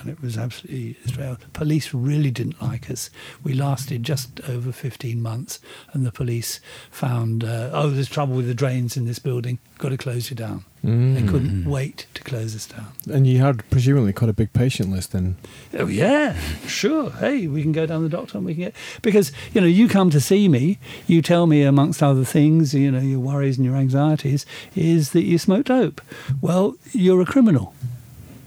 And 0.00 0.10
it 0.10 0.22
was 0.22 0.38
absolutely 0.38 0.96
Israel. 1.04 1.38
Police 1.54 1.92
really 1.92 2.30
didn't 2.30 2.62
like 2.62 2.88
us. 2.88 3.10
We 3.42 3.52
lasted 3.52 4.04
just 4.04 4.40
over 4.48 4.70
15 4.70 5.20
months, 5.20 5.58
and 5.92 6.06
the 6.06 6.12
police 6.12 6.60
found, 6.90 7.42
uh, 7.42 7.70
oh, 7.72 7.90
there's 7.90 8.08
trouble 8.08 8.36
with 8.36 8.46
the 8.46 8.54
drains 8.54 8.96
in 8.96 9.06
this 9.06 9.18
building, 9.18 9.58
got 9.78 9.88
to 9.88 9.96
close 9.96 10.30
you 10.30 10.36
down. 10.36 10.64
They 10.84 11.22
couldn't 11.22 11.68
wait 11.68 12.06
to 12.14 12.22
close 12.22 12.54
us 12.54 12.66
down. 12.66 12.92
And 13.10 13.26
you 13.26 13.40
had 13.40 13.68
presumably 13.68 14.12
quite 14.12 14.30
a 14.30 14.32
big 14.32 14.52
patient 14.52 14.90
list 14.90 15.10
then. 15.12 15.36
Oh 15.76 15.86
yeah, 15.86 16.38
sure. 16.66 17.10
Hey, 17.10 17.48
we 17.48 17.62
can 17.62 17.72
go 17.72 17.84
down 17.84 18.04
the 18.04 18.08
doctor 18.08 18.38
and 18.38 18.46
we 18.46 18.54
can 18.54 18.64
get 18.64 18.74
because 19.02 19.32
you 19.52 19.60
know 19.60 19.66
you 19.66 19.88
come 19.88 20.08
to 20.10 20.20
see 20.20 20.48
me. 20.48 20.78
You 21.08 21.20
tell 21.20 21.46
me 21.46 21.62
amongst 21.62 22.02
other 22.02 22.24
things, 22.24 22.74
you 22.74 22.92
know, 22.92 23.00
your 23.00 23.18
worries 23.18 23.58
and 23.58 23.66
your 23.66 23.74
anxieties 23.74 24.46
is 24.76 25.10
that 25.10 25.24
you 25.24 25.36
smoke 25.36 25.66
dope. 25.66 26.00
Well, 26.40 26.76
you're 26.92 27.20
a 27.20 27.26
criminal. 27.26 27.74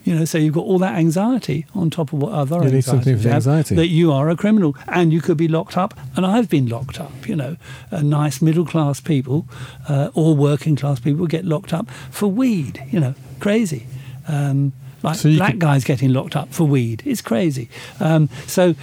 You 0.04 0.16
know, 0.16 0.26
so 0.26 0.38
you've 0.40 0.54
got 0.56 0.66
all 0.66 0.80
that 0.80 0.96
anxiety 0.98 1.66
on 1.76 1.90
top 1.92 2.12
of 2.12 2.20
what 2.22 2.32
other 2.32 2.56
You 2.58 2.62
need 2.64 2.74
anxieties 2.78 2.86
something 2.86 3.18
for 3.18 3.24
you 3.24 3.30
have, 3.30 3.36
anxiety. 3.48 3.76
that 3.76 3.88
you 3.88 4.12
are 4.12 4.30
a 4.30 4.36
criminal 4.36 4.76
and 4.88 5.14
you 5.14 5.22
could 5.22 5.38
be 5.38 5.48
locked 5.48 5.78
up. 5.78 5.94
And 6.16 6.26
I've 6.26 6.50
been 6.50 6.68
locked 6.68 7.00
up. 7.00 7.28
You 7.28 7.36
know, 7.36 7.56
uh, 7.92 8.02
nice 8.02 8.42
middle 8.42 8.66
class 8.66 9.00
people 9.00 9.46
uh, 9.88 10.10
or 10.16 10.36
working 10.36 10.76
class 10.76 11.00
people 11.00 11.28
get 11.28 11.46
locked 11.46 11.72
up 11.74 11.90
for 12.10 12.28
weed. 12.28 12.84
You 12.92 13.00
know, 13.00 13.16
crazy. 13.40 13.86
Um, 14.28 14.74
like 15.04 15.18
So 15.18 15.36
black 15.36 15.52
could- 15.52 15.60
guys 15.60 15.84
getting 15.84 16.12
locked 16.14 16.36
up 16.36 16.52
for 16.54 16.64
weed. 16.66 17.04
It's 17.06 17.22
crazy. 17.22 17.70
Um, 18.00 18.28
so 18.48 18.76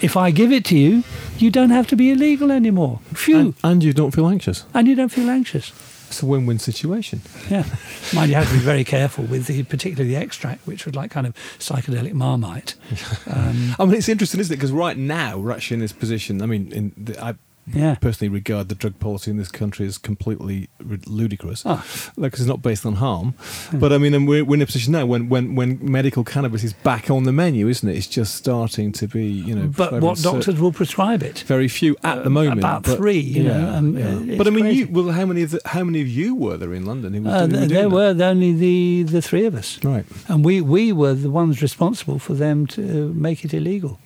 if 0.00 0.16
I 0.16 0.30
give 0.30 0.50
it 0.52 0.64
to 0.66 0.76
you, 0.78 1.04
you 1.38 1.50
don't 1.50 1.70
have 1.70 1.86
to 1.88 1.96
be 1.96 2.10
illegal 2.10 2.50
anymore. 2.50 3.00
Phew. 3.14 3.38
And, 3.38 3.54
and 3.62 3.84
you 3.84 3.92
don't 3.92 4.10
feel 4.10 4.26
anxious. 4.28 4.64
And, 4.74 4.88
you 4.88 4.94
don't 4.94 5.10
feel 5.10 5.30
anxious. 5.30 5.70
It's 6.12 6.22
a 6.22 6.26
win-win 6.26 6.58
situation. 6.58 7.22
Yeah. 7.48 7.64
Mind 8.12 8.28
you 8.28 8.34
have 8.36 8.46
to 8.46 8.52
be 8.52 8.58
very 8.60 8.84
careful 8.84 9.24
with 9.24 9.46
the 9.46 9.62
particularly 9.62 10.10
the 10.10 10.16
extract, 10.16 10.66
which 10.66 10.84
was 10.84 10.94
like 10.94 11.10
kind 11.10 11.26
of 11.26 11.34
psychedelic 11.58 12.12
marmite. 12.12 12.74
Um, 13.26 13.74
I 13.78 13.84
mean, 13.86 13.94
it's 13.94 14.08
interesting, 14.10 14.40
isn't 14.40 14.52
it? 14.52 14.56
Because 14.56 14.72
right 14.72 14.96
now 14.96 15.38
we're 15.38 15.52
actually 15.52 15.76
in 15.76 15.80
this 15.80 15.92
position. 15.92 16.42
I 16.42 16.46
mean, 16.46 16.70
in 16.72 16.92
the, 16.98 17.24
I 17.24 17.34
yeah. 17.66 17.94
personally 17.96 18.28
regard 18.28 18.68
the 18.68 18.74
drug 18.74 18.98
policy 18.98 19.30
in 19.30 19.36
this 19.36 19.50
country 19.50 19.86
as 19.86 19.98
completely 19.98 20.68
ludicrous, 21.06 21.62
Oh. 21.64 21.84
like 22.16 22.32
it's 22.34 22.44
not 22.46 22.62
based 22.62 22.84
on 22.86 22.94
harm. 22.96 23.34
But 23.72 23.92
I 23.92 23.98
mean, 23.98 24.14
and 24.14 24.26
we're, 24.26 24.44
we're 24.44 24.56
in 24.56 24.62
a 24.62 24.66
position 24.66 24.92
now 24.92 25.06
when, 25.06 25.28
when 25.28 25.54
when 25.54 25.78
medical 25.82 26.24
cannabis 26.24 26.64
is 26.64 26.72
back 26.72 27.10
on 27.10 27.24
the 27.24 27.32
menu, 27.32 27.68
isn't 27.68 27.88
it? 27.88 27.96
It's 27.96 28.06
just 28.06 28.34
starting 28.34 28.92
to 28.92 29.06
be, 29.06 29.26
you 29.26 29.54
know. 29.54 29.68
But 29.68 30.00
what 30.02 30.18
doctors 30.18 30.60
will 30.60 30.72
prescribe 30.72 31.22
it? 31.22 31.40
Very 31.46 31.68
few 31.68 31.96
at 32.02 32.18
Uh, 32.18 32.22
the 32.22 32.30
moment. 32.30 32.58
about 32.58 32.82
but- 32.84 32.96
three, 32.96 33.20
you 33.20 33.44
know, 33.44 33.68
um, 33.74 33.96
uh, 33.96 34.00
it's 34.26 34.38
but 34.38 34.46
I 34.46 34.50
mean, 34.50 34.66
you, 34.66 34.88
well, 34.90 35.10
how 35.12 35.26
many 35.26 35.42
of 35.42 35.50
the, 35.52 35.60
how 35.66 35.84
many 35.84 36.00
of 36.00 36.08
you 36.08 36.34
were 36.34 36.56
there 36.56 36.74
in 36.74 36.84
London 36.84 37.14
who 37.14 37.28
Uh, 37.28 37.46
doing, 37.46 37.62
who 37.62 37.68
th- 37.68 37.86
were 37.92 38.12
there 38.14 38.26
were 38.28 38.30
only 38.32 38.52
the, 38.52 39.02
the 39.04 39.22
three 39.22 39.44
of 39.46 39.54
us. 39.54 39.78
right. 39.84 40.04
And 40.28 40.44
we, 40.44 40.60
we 40.60 40.92
were 40.92 41.14
the 41.14 41.30
ones 41.30 41.62
responsible 41.62 42.18
for 42.18 42.34
them 42.34 42.66
to 42.68 43.12
make 43.14 43.44
it 43.44 43.52
illegal. 43.54 43.98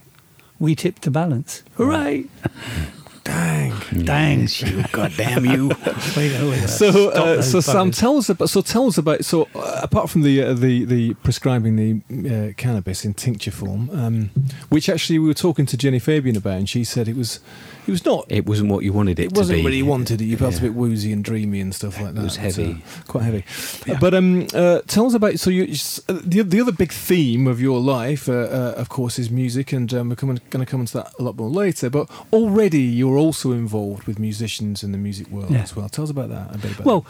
We 0.58 0.74
tipped 0.74 1.02
the 1.02 1.10
balance. 1.10 1.62
Hooray! 1.76 2.26
Dang. 3.26 3.72
Dang. 4.04 4.48
You, 4.48 4.84
goddamn 4.92 5.44
you. 5.44 5.68
We 6.16 6.30
go 6.30 6.48
with. 6.48 6.70
So, 6.70 7.10
uh, 7.10 7.36
those 7.36 7.50
so 7.50 7.60
Sam, 7.60 7.90
tell 7.90 8.16
us 8.18 8.28
about. 8.28 8.48
So, 8.48 8.62
tell 8.62 8.86
us 8.86 8.98
about. 8.98 9.24
So, 9.24 9.48
uh, 9.54 9.80
apart 9.82 10.08
from 10.08 10.22
the 10.22 10.42
uh, 10.42 10.54
the 10.54 10.84
the 10.84 11.14
prescribing 11.14 11.74
the 11.76 12.50
uh, 12.50 12.52
cannabis 12.56 13.04
in 13.04 13.14
tincture 13.14 13.50
form, 13.50 13.90
um, 13.92 14.30
which 14.68 14.88
actually 14.88 15.18
we 15.18 15.26
were 15.26 15.34
talking 15.34 15.66
to 15.66 15.76
Jenny 15.76 15.98
Fabian 15.98 16.36
about, 16.36 16.58
and 16.58 16.68
she 16.68 16.84
said 16.84 17.08
it 17.08 17.16
was, 17.16 17.40
it 17.86 17.90
was 17.90 18.04
not. 18.04 18.26
It 18.28 18.46
wasn't 18.46 18.70
what 18.70 18.82
you 18.84 18.92
wanted 18.92 19.18
it, 19.18 19.24
It 19.26 19.32
wasn't 19.36 19.62
what 19.64 19.72
you 19.72 19.86
wanted. 19.86 20.20
it. 20.20 20.24
You 20.24 20.36
felt 20.36 20.52
Yeah. 20.54 20.58
a 20.58 20.62
bit 20.62 20.74
woozy 20.74 21.12
and 21.12 21.22
dreamy 21.24 21.60
and 21.60 21.74
stuff 21.74 22.00
like 22.00 22.14
that. 22.14 22.20
It 22.20 22.24
was 22.24 22.36
heavy. 22.36 22.82
uh, 22.82 23.02
quite 23.06 23.24
heavy. 23.24 23.44
Yeah. 23.86 23.98
But 24.00 24.14
um, 24.14 24.46
uh, 24.54 24.80
tell 24.86 25.06
us 25.06 25.14
about. 25.14 25.38
So, 25.38 25.50
you, 25.50 25.64
uh, 26.08 26.20
the 26.24 26.42
the 26.42 26.60
other 26.60 26.72
big 26.72 26.92
theme 26.92 27.46
of 27.46 27.60
your 27.60 27.80
life, 27.80 28.28
uh, 28.28 28.32
uh, 28.32 28.74
of 28.76 28.88
course, 28.88 29.18
is 29.18 29.30
music, 29.30 29.72
and 29.72 29.92
um, 29.94 30.08
we're 30.08 30.14
going 30.16 30.36
to 30.38 30.66
come 30.66 30.80
into 30.80 30.94
that 30.94 31.12
a 31.18 31.22
lot 31.22 31.36
more 31.36 31.48
later. 31.50 31.88
But 31.90 32.08
already 32.32 32.82
you're 32.82 33.18
also 33.18 33.52
involved 33.52 34.04
with 34.06 34.18
musicians 34.18 34.82
in 34.82 34.92
the 34.92 34.98
music 34.98 35.28
world 35.30 35.50
Yeah. 35.50 35.62
as 35.62 35.76
well. 35.76 35.88
Tell 35.88 36.04
us 36.04 36.10
about 36.10 36.28
that 36.30 36.54
a 36.54 36.58
bit. 36.58 36.72
About 36.72 36.86
Well, 36.86 37.06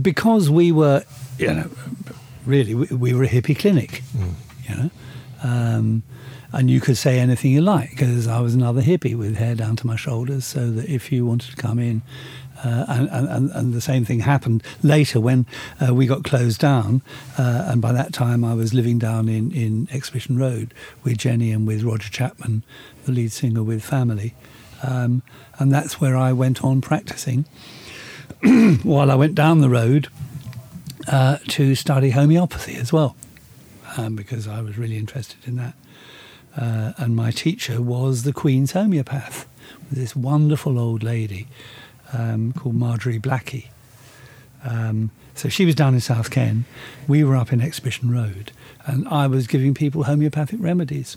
because 0.00 0.48
we 0.50 0.70
were, 0.72 1.02
you 1.38 1.48
know, 1.54 1.70
really, 2.46 2.74
we, 2.74 2.86
we 2.86 3.14
were 3.14 3.24
a 3.24 3.28
hippie 3.28 3.58
clinic, 3.58 4.02
you 4.68 4.76
know, 4.76 4.90
um, 5.42 6.02
and 6.52 6.70
you 6.70 6.80
could 6.80 6.96
say 6.96 7.18
anything 7.18 7.52
you 7.52 7.60
like 7.60 7.90
because 7.90 8.26
I 8.26 8.40
was 8.40 8.54
another 8.54 8.82
hippie 8.82 9.16
with 9.16 9.36
hair 9.36 9.54
down 9.54 9.76
to 9.76 9.86
my 9.86 9.96
shoulders, 9.96 10.44
so 10.44 10.70
that 10.70 10.88
if 10.88 11.12
you 11.12 11.24
wanted 11.26 11.50
to 11.50 11.56
come 11.56 11.78
in, 11.78 12.02
uh, 12.64 12.84
and, 12.88 13.08
and, 13.28 13.50
and, 13.52 13.72
the 13.72 13.80
same 13.80 14.04
thing 14.04 14.20
happened 14.20 14.62
later 14.82 15.18
when 15.18 15.46
uh, 15.80 15.94
we 15.94 16.06
got 16.06 16.24
closed 16.24 16.60
down, 16.60 17.00
uh, 17.38 17.64
and 17.68 17.80
by 17.80 17.90
that 17.92 18.12
time 18.12 18.44
I 18.44 18.52
was 18.52 18.74
living 18.74 18.98
down 18.98 19.28
in, 19.30 19.50
in 19.52 19.88
Exhibition 19.90 20.38
Road 20.38 20.74
with 21.02 21.16
Jenny 21.16 21.52
and 21.52 21.66
with 21.66 21.82
Roger 21.82 22.10
Chapman, 22.10 22.62
the 23.06 23.12
lead 23.12 23.32
singer 23.32 23.62
with 23.62 23.82
Family, 23.82 24.34
um, 24.82 25.22
and 25.58 25.72
that's 25.72 26.00
where 26.00 26.16
I 26.16 26.32
went 26.32 26.62
on 26.62 26.82
practicing 26.82 27.46
while 28.82 29.10
I 29.10 29.14
went 29.14 29.34
down 29.34 29.60
the 29.60 29.70
road 29.70 30.08
uh, 31.08 31.38
to 31.48 31.74
study 31.74 32.10
homeopathy 32.10 32.76
as 32.76 32.92
well, 32.92 33.16
um, 33.96 34.16
because 34.16 34.46
I 34.46 34.60
was 34.60 34.76
really 34.76 34.98
interested 34.98 35.46
in 35.46 35.56
that. 35.56 35.74
Uh, 36.56 36.92
and 36.98 37.14
my 37.14 37.30
teacher 37.30 37.80
was 37.80 38.22
the 38.22 38.32
Queen's 38.32 38.72
homeopath, 38.72 39.46
this 39.90 40.16
wonderful 40.16 40.78
old 40.78 41.02
lady 41.02 41.46
um, 42.12 42.52
called 42.52 42.74
Marjorie 42.74 43.20
Blackie. 43.20 43.68
Um, 44.64 45.10
so 45.34 45.48
she 45.48 45.64
was 45.64 45.74
down 45.74 45.94
in 45.94 46.00
South 46.00 46.30
Ken. 46.30 46.64
We 47.08 47.24
were 47.24 47.36
up 47.36 47.52
in 47.52 47.60
Exhibition 47.60 48.10
Road, 48.10 48.52
and 48.84 49.08
I 49.08 49.26
was 49.26 49.46
giving 49.46 49.74
people 49.74 50.04
homeopathic 50.04 50.60
remedies. 50.60 51.16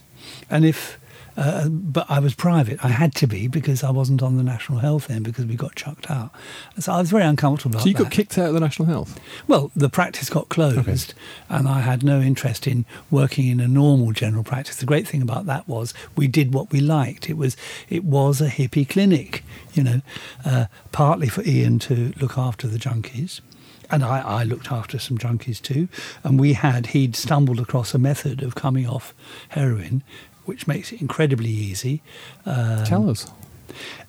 And 0.50 0.64
if, 0.66 0.98
uh, 1.36 1.70
but 1.70 2.06
I 2.10 2.20
was 2.20 2.34
private. 2.34 2.84
I 2.84 2.90
had 2.90 3.16
to 3.16 3.28
be 3.28 3.48
because 3.48 3.84
I 3.84 3.92
wasn't 3.92 4.22
on 4.22 4.38
the 4.38 4.44
National 4.44 4.80
Health 4.80 5.08
then 5.08 5.24
because 5.24 5.46
we 5.46 5.56
got 5.56 5.76
chucked 5.76 6.10
out. 6.10 6.32
So 6.80 6.92
I 6.94 7.00
was 7.00 7.10
very 7.10 7.24
uncomfortable. 7.24 7.80
So 7.80 7.86
you 7.86 7.92
about 7.92 8.04
got 8.04 8.10
that. 8.10 8.16
kicked 8.16 8.38
out 8.38 8.48
of 8.48 8.54
the 8.54 8.60
National 8.60 8.88
Health. 8.88 9.20
Well, 9.48 9.72
the 9.76 9.90
practice 9.90 10.30
got 10.30 10.50
closed, 10.50 11.14
and 11.50 11.68
I 11.68 11.82
had 11.82 12.04
no 12.04 12.22
interest 12.22 12.68
in 12.68 12.86
working 13.10 13.48
in 13.48 13.60
a 13.60 13.68
normal 13.68 14.12
general 14.12 14.44
practice. 14.44 14.78
The 14.78 14.86
great 14.86 15.08
thing 15.08 15.22
about 15.22 15.46
that 15.48 15.68
was 15.68 15.94
we 16.16 16.28
did 16.28 16.54
what 16.54 16.72
we 16.72 16.80
liked. 16.80 17.30
It 17.30 17.38
was 17.38 17.58
it 17.90 18.04
was 18.04 18.42
a 18.42 18.50
hippie 18.50 18.88
clinic, 18.88 19.44
you 19.74 19.84
know, 19.84 20.02
uh, 20.46 20.66
partly 20.92 21.28
for 21.30 21.42
Ian 21.44 21.80
to 21.80 22.14
look 22.20 22.38
after 22.38 22.68
the 22.68 22.78
junkies. 22.78 23.42
And 23.90 24.04
I, 24.04 24.22
I 24.22 24.44
looked 24.44 24.72
after 24.72 24.98
some 24.98 25.18
junkies 25.20 25.62
too. 25.62 25.88
And 26.24 26.40
we 26.40 26.54
had, 26.54 26.88
he'd 26.88 27.16
stumbled 27.16 27.60
across 27.60 27.94
a 27.94 28.00
method 28.00 28.42
of 28.42 28.56
coming 28.56 28.88
off 28.88 29.14
heroin, 29.50 30.02
which 30.46 30.68
makes 30.68 30.92
it 30.92 31.02
incredibly 31.02 31.50
easy. 31.50 32.02
Um, 32.46 32.84
Tell 32.86 33.10
us. 33.10 33.30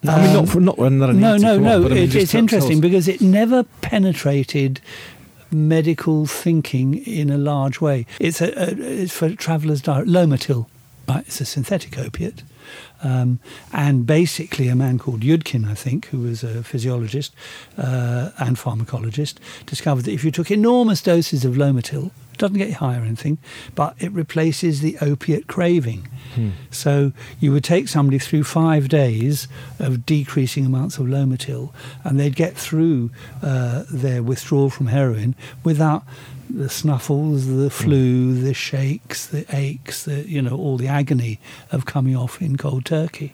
I 0.06 0.22
mean, 0.22 0.32
not 0.34 0.40
um, 0.40 0.46
for 0.46 0.60
not 0.60 0.78
not 0.78 1.10
a 1.10 1.12
no, 1.12 1.36
no, 1.36 1.54
one, 1.54 1.62
no. 1.62 1.82
but 1.82 1.92
I 1.92 1.94
mean, 1.94 2.16
it's 2.16 2.34
interesting 2.34 2.78
us. 2.78 2.80
because 2.80 3.08
it 3.08 3.20
never 3.20 3.62
penetrated 3.80 4.80
medical 5.50 6.26
thinking 6.26 6.94
in 7.06 7.30
a 7.30 7.38
large 7.38 7.80
way. 7.80 8.06
It's 8.20 8.40
a, 8.40 8.48
a 8.48 8.74
it's 8.78 9.12
for 9.12 9.30
travellers' 9.30 9.80
diet. 9.80 10.06
Lomotil, 10.06 10.66
right? 11.08 11.24
It's 11.26 11.40
a 11.40 11.44
synthetic 11.46 11.98
opiate. 11.98 12.42
Um, 13.02 13.38
and 13.72 14.06
basically, 14.06 14.68
a 14.68 14.74
man 14.74 14.98
called 14.98 15.20
Yudkin, 15.20 15.68
I 15.68 15.74
think, 15.74 16.06
who 16.06 16.20
was 16.20 16.42
a 16.42 16.62
physiologist 16.62 17.34
uh, 17.76 18.30
and 18.38 18.56
pharmacologist, 18.56 19.36
discovered 19.66 20.04
that 20.04 20.12
if 20.12 20.24
you 20.24 20.30
took 20.30 20.50
enormous 20.50 21.02
doses 21.02 21.44
of 21.44 21.54
Lomotil, 21.54 22.06
it 22.06 22.23
doesn't 22.38 22.58
get 22.58 22.68
you 22.68 22.74
high 22.74 22.96
or 22.98 23.02
anything, 23.02 23.38
but 23.74 23.94
it 23.98 24.12
replaces 24.12 24.80
the 24.80 24.96
opiate 25.00 25.46
craving. 25.46 26.08
So 26.70 27.12
you 27.38 27.52
would 27.52 27.62
take 27.62 27.86
somebody 27.86 28.18
through 28.18 28.42
five 28.42 28.88
days 28.88 29.46
of 29.78 30.04
decreasing 30.04 30.66
amounts 30.66 30.98
of 30.98 31.06
Lomotil, 31.06 31.72
and 32.02 32.18
they'd 32.18 32.34
get 32.34 32.56
through 32.56 33.10
uh, 33.40 33.84
their 33.88 34.20
withdrawal 34.20 34.68
from 34.68 34.88
heroin 34.88 35.36
without 35.62 36.02
the 36.50 36.68
snuffles, 36.68 37.46
the 37.46 37.70
flu, 37.70 38.34
the 38.34 38.52
shakes, 38.52 39.26
the 39.26 39.46
aches, 39.54 40.04
the 40.04 40.28
you 40.28 40.42
know 40.42 40.56
all 40.56 40.76
the 40.76 40.88
agony 40.88 41.38
of 41.70 41.86
coming 41.86 42.16
off 42.16 42.42
in 42.42 42.56
cold 42.56 42.84
turkey. 42.84 43.32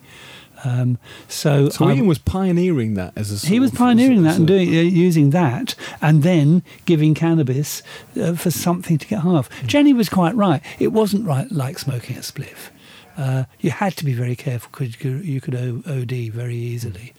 Um, 0.63 0.97
so 1.27 1.69
So 1.69 1.85
I- 1.85 1.93
Ian 1.93 2.07
was 2.07 2.19
pioneering 2.19 2.93
that 2.95 3.13
as 3.15 3.43
a. 3.43 3.47
He 3.47 3.59
was 3.59 3.71
pioneering 3.71 4.23
that 4.23 4.35
and 4.37 4.47
doing 4.47 4.69
uh, 4.69 4.81
using 4.81 5.31
that, 5.31 5.75
and 6.01 6.23
then 6.23 6.63
giving 6.85 7.13
cannabis 7.13 7.81
uh, 8.19 8.33
for 8.33 8.51
something 8.51 8.97
to 8.97 9.07
get 9.07 9.19
high 9.19 9.29
off. 9.31 9.49
Jenny 9.65 9.93
was 9.93 10.09
quite 10.09 10.35
right. 10.35 10.61
It 10.79 10.89
wasn't 10.89 11.25
right 11.25 11.51
like 11.51 11.79
smoking 11.79 12.17
a 12.17 12.21
spliff. 12.21 12.69
Uh, 13.17 13.43
you 13.59 13.71
had 13.71 13.95
to 13.97 14.05
be 14.05 14.13
very 14.13 14.35
careful 14.35 14.69
because 14.71 14.89
you 14.93 14.97
could, 14.99 15.25
you 15.25 15.41
could 15.41 15.55
OD 15.55 16.31
very 16.33 16.55
easily 16.55 17.13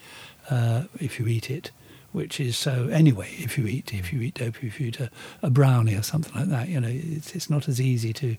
uh, 0.50 0.84
if 1.00 1.18
you 1.20 1.26
eat 1.26 1.50
it. 1.50 1.70
Which 2.12 2.38
is 2.38 2.58
so 2.58 2.88
anyway. 2.92 3.30
If 3.38 3.56
you 3.56 3.66
eat, 3.66 3.92
if 3.94 4.12
you 4.12 4.20
eat 4.20 4.34
dope, 4.34 4.62
if 4.62 4.78
you 4.78 4.88
eat 4.88 5.00
a, 5.00 5.10
a 5.42 5.48
brownie 5.48 5.94
or 5.94 6.02
something 6.02 6.34
like 6.34 6.48
that, 6.50 6.68
you 6.68 6.78
know, 6.78 6.88
it's, 6.90 7.34
it's 7.34 7.48
not 7.48 7.68
as 7.68 7.80
easy 7.80 8.12
to 8.12 8.36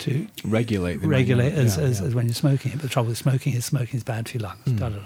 to 0.00 0.26
regulate 0.44 1.00
the 1.00 1.08
regulate 1.08 1.52
as, 1.52 1.76
yeah, 1.76 1.84
as, 1.84 2.00
yeah. 2.00 2.06
as 2.08 2.14
when 2.14 2.26
you're 2.26 2.34
smoking 2.34 2.72
it. 2.72 2.74
But 2.76 2.82
the 2.82 2.88
trouble 2.88 3.10
with 3.10 3.18
smoking 3.18 3.54
is 3.54 3.64
smoking 3.64 3.96
is 3.96 4.04
bad 4.04 4.28
for 4.28 4.38
your 4.38 4.48
lungs. 4.48 4.64
Da, 4.64 4.88
da, 4.88 4.96
da. 4.96 5.02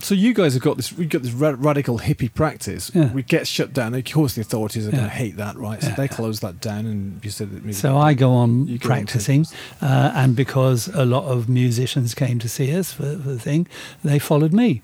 So 0.00 0.14
you 0.14 0.32
guys 0.32 0.54
have 0.54 0.62
got 0.62 0.76
this. 0.76 0.92
We've 0.92 1.08
got 1.08 1.22
this 1.22 1.32
ra- 1.32 1.56
radical 1.58 1.98
hippie 1.98 2.32
practice. 2.32 2.92
Yeah. 2.94 3.12
We 3.12 3.24
get 3.24 3.48
shut 3.48 3.72
down. 3.72 3.94
Of 3.94 4.04
course, 4.04 4.36
the 4.36 4.42
authorities 4.42 4.86
are 4.86 4.92
going 4.92 5.02
to 5.02 5.08
hate 5.08 5.36
that, 5.38 5.56
right? 5.56 5.82
So 5.82 5.90
they 5.90 6.06
close 6.06 6.38
that 6.40 6.60
down, 6.60 6.86
and 6.86 7.24
you 7.24 7.30
said 7.30 7.50
that. 7.50 7.62
Maybe 7.64 7.72
So 7.72 7.98
I 7.98 8.14
go 8.14 8.30
on 8.30 8.68
You 8.68 8.78
go 8.78 8.90
on 8.90 8.96
practicing, 8.96 9.46
uh, 9.82 10.12
and 10.14 10.36
because 10.36 10.86
a 10.88 11.04
lot 11.04 11.24
of 11.24 11.48
musicians 11.48 12.14
came 12.14 12.38
to 12.38 12.48
see 12.48 12.72
us 12.76 12.92
for, 12.92 13.02
for 13.02 13.30
the 13.30 13.40
thing, 13.40 13.66
they 14.04 14.20
followed 14.20 14.52
me. 14.52 14.82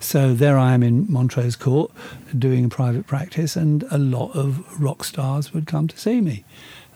So 0.00 0.34
there 0.34 0.58
I 0.58 0.74
am 0.74 0.82
in 0.82 1.10
Montrose 1.10 1.56
Court 1.56 1.90
doing 2.38 2.66
a 2.66 2.68
private 2.68 3.06
practice, 3.06 3.56
and 3.56 3.84
a 3.90 3.98
lot 3.98 4.32
of 4.36 4.80
rock 4.80 5.04
stars 5.04 5.52
would 5.52 5.66
come 5.66 5.88
to 5.88 5.98
see 5.98 6.20
me. 6.20 6.44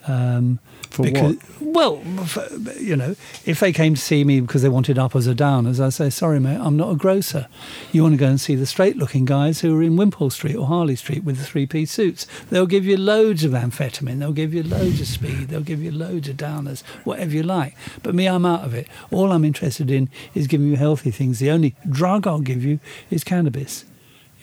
Um, 0.06 0.58
For 0.90 1.02
because, 1.02 1.36
Well, 1.60 1.98
for, 2.26 2.46
you 2.78 2.96
know, 2.96 3.14
if 3.44 3.60
they 3.60 3.72
came 3.72 3.94
to 3.94 4.00
see 4.00 4.24
me 4.24 4.40
because 4.40 4.62
they 4.62 4.68
wanted 4.68 4.98
uppers 4.98 5.28
or 5.28 5.34
downers, 5.34 5.84
I 5.84 5.90
say, 5.90 6.10
sorry, 6.10 6.40
mate, 6.40 6.58
I'm 6.60 6.76
not 6.76 6.90
a 6.90 6.96
grocer. 6.96 7.46
You 7.92 8.02
want 8.02 8.14
to 8.14 8.18
go 8.18 8.28
and 8.28 8.40
see 8.40 8.54
the 8.54 8.66
straight 8.66 8.96
looking 8.96 9.24
guys 9.24 9.60
who 9.60 9.76
are 9.76 9.82
in 9.82 9.96
Wimpole 9.96 10.30
Street 10.30 10.56
or 10.56 10.66
Harley 10.66 10.96
Street 10.96 11.24
with 11.24 11.36
the 11.36 11.44
three 11.44 11.66
piece 11.66 11.92
suits. 11.92 12.26
They'll 12.50 12.66
give 12.66 12.84
you 12.84 12.96
loads 12.96 13.44
of 13.44 13.52
amphetamine, 13.52 14.18
they'll 14.18 14.32
give 14.32 14.54
you 14.54 14.62
loads 14.62 15.00
of 15.00 15.06
speed, 15.06 15.48
they'll 15.48 15.60
give 15.60 15.82
you 15.82 15.92
loads 15.92 16.28
of 16.28 16.36
downers, 16.36 16.82
whatever 17.04 17.32
you 17.32 17.42
like. 17.42 17.76
But 18.02 18.14
me, 18.14 18.26
I'm 18.26 18.46
out 18.46 18.64
of 18.64 18.74
it. 18.74 18.88
All 19.10 19.32
I'm 19.32 19.44
interested 19.44 19.90
in 19.90 20.08
is 20.34 20.46
giving 20.46 20.68
you 20.68 20.76
healthy 20.76 21.10
things. 21.10 21.38
The 21.38 21.50
only 21.50 21.74
drug 21.88 22.26
I'll 22.26 22.40
give 22.40 22.64
you 22.64 22.80
is 23.10 23.24
cannabis, 23.24 23.84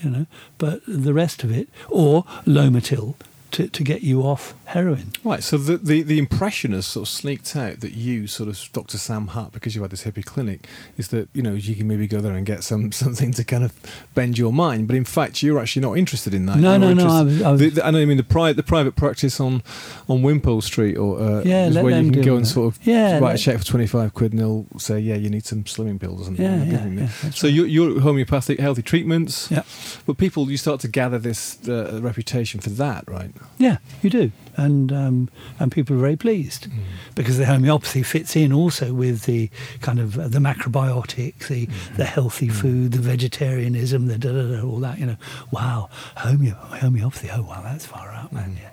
you 0.01 0.09
know, 0.09 0.25
but 0.57 0.81
the 0.87 1.13
rest 1.13 1.43
of 1.43 1.51
it, 1.51 1.69
or 1.89 2.23
Lomotil. 2.45 3.15
To, 3.55 3.69
to 3.69 3.83
get 3.85 4.01
you 4.01 4.21
off 4.23 4.53
heroin. 4.65 5.13
Right, 5.23 5.41
so 5.41 5.57
the, 5.57 5.77
the, 5.77 6.01
the 6.01 6.17
impression 6.19 6.73
has 6.73 6.85
sort 6.85 7.07
of 7.07 7.13
sneaked 7.13 7.55
out 7.55 7.79
that 7.79 7.93
you, 7.93 8.27
sort 8.27 8.49
of 8.49 8.59
Dr. 8.73 8.97
Sam 8.97 9.27
Hutt, 9.27 9.53
because 9.53 9.75
you 9.75 9.81
had 9.81 9.91
this 9.91 10.03
hippie 10.03 10.25
clinic, 10.25 10.67
is 10.97 11.07
that 11.09 11.29
you 11.33 11.41
know 11.41 11.53
you 11.53 11.73
can 11.73 11.87
maybe 11.87 12.05
go 12.05 12.19
there 12.19 12.33
and 12.33 12.45
get 12.45 12.65
some 12.65 12.91
something 13.03 13.31
to 13.31 13.45
kind 13.45 13.63
of 13.63 13.71
bend 14.13 14.37
your 14.37 14.51
mind, 14.51 14.87
but 14.87 14.97
in 14.97 15.05
fact 15.05 15.41
you're 15.41 15.57
actually 15.57 15.83
not 15.83 15.97
interested 15.97 16.33
in 16.33 16.47
that. 16.47 16.57
No, 16.57 16.71
You're 16.71 16.79
no, 16.79 16.93
no, 16.95 17.07
I 17.07 17.21
was- 17.21 17.41
I 17.41 17.51
was- 17.51 17.61
the, 17.61 17.69
the, 17.69 17.85
I 17.85 17.91
know. 17.91 18.05
Mean 18.05 18.17
the 18.17 18.23
private 18.23 18.57
the 18.57 18.63
private 18.63 18.97
practice 18.97 19.39
on 19.39 19.63
on 20.09 20.21
Wimpole 20.21 20.59
Street, 20.61 20.97
or 20.97 21.17
uh, 21.17 21.41
Yeah, 21.45 21.67
is 21.67 21.75
where 21.77 22.01
you 22.01 22.11
can 22.11 22.21
go 22.23 22.35
and 22.35 22.45
it. 22.45 22.49
sort 22.49 22.75
of 22.75 22.85
Yeah, 22.85 23.19
write 23.19 23.35
a 23.35 23.37
check 23.41 23.57
for 23.59 23.63
twenty 23.65 23.87
five 23.87 24.13
quid, 24.13 24.33
and 24.33 24.41
they'll 24.41 24.65
say, 24.77 24.99
yeah, 24.99 25.15
you 25.15 25.29
need 25.29 25.45
some 25.45 25.63
slimming 25.63 25.97
pills 25.99 26.19
or 26.21 26.25
something. 26.25 26.43
Yeah, 26.43 26.61
yeah, 26.63 26.85
yeah, 26.87 27.01
you- 27.23 27.31
so 27.31 27.47
right. 27.47 27.53
you're, 27.55 27.67
you're 27.67 28.01
homeopathic 28.01 28.59
healthy 28.59 28.81
treatments. 28.81 29.49
Yeah. 29.49 29.63
But 30.05 30.17
people, 30.17 30.51
you 30.51 30.57
start 30.57 30.81
to 30.81 30.89
gather 30.89 31.19
this 31.19 31.57
uh, 31.69 31.99
reputation 32.01 32.59
for 32.59 32.69
that, 32.71 33.05
right? 33.07 33.31
Yeah, 33.57 33.77
you 34.01 34.09
do, 34.09 34.31
and 34.57 34.91
um, 34.91 35.29
and 35.59 35.71
people 35.71 35.95
are 35.95 35.99
very 35.99 36.17
pleased 36.17 36.67
because 37.15 37.37
the 37.37 37.45
homeopathy 37.45 38.03
fits 38.03 38.35
in 38.35 38.51
also 38.51 38.93
with 38.93 39.23
the 39.23 39.49
kind 39.81 39.99
of 39.99 40.19
uh, 40.19 40.27
the 40.27 40.39
macrobiotic, 40.39 41.47
the 41.47 41.67
the 41.95 42.05
healthy 42.05 42.49
food, 42.49 42.91
the 42.91 42.99
vegetarianism, 42.99 44.07
the 44.07 44.17
da 44.17 44.31
da 44.33 44.43
da, 44.55 44.61
all 44.67 44.79
that. 44.79 44.99
You 44.99 45.05
know, 45.05 45.17
wow, 45.51 45.89
homeo- 46.17 46.57
homeopathy. 46.79 47.29
Oh 47.31 47.43
wow, 47.43 47.61
that's 47.63 47.85
far 47.85 48.09
out, 48.09 48.33
man. 48.33 48.57
Yeah. 48.61 48.71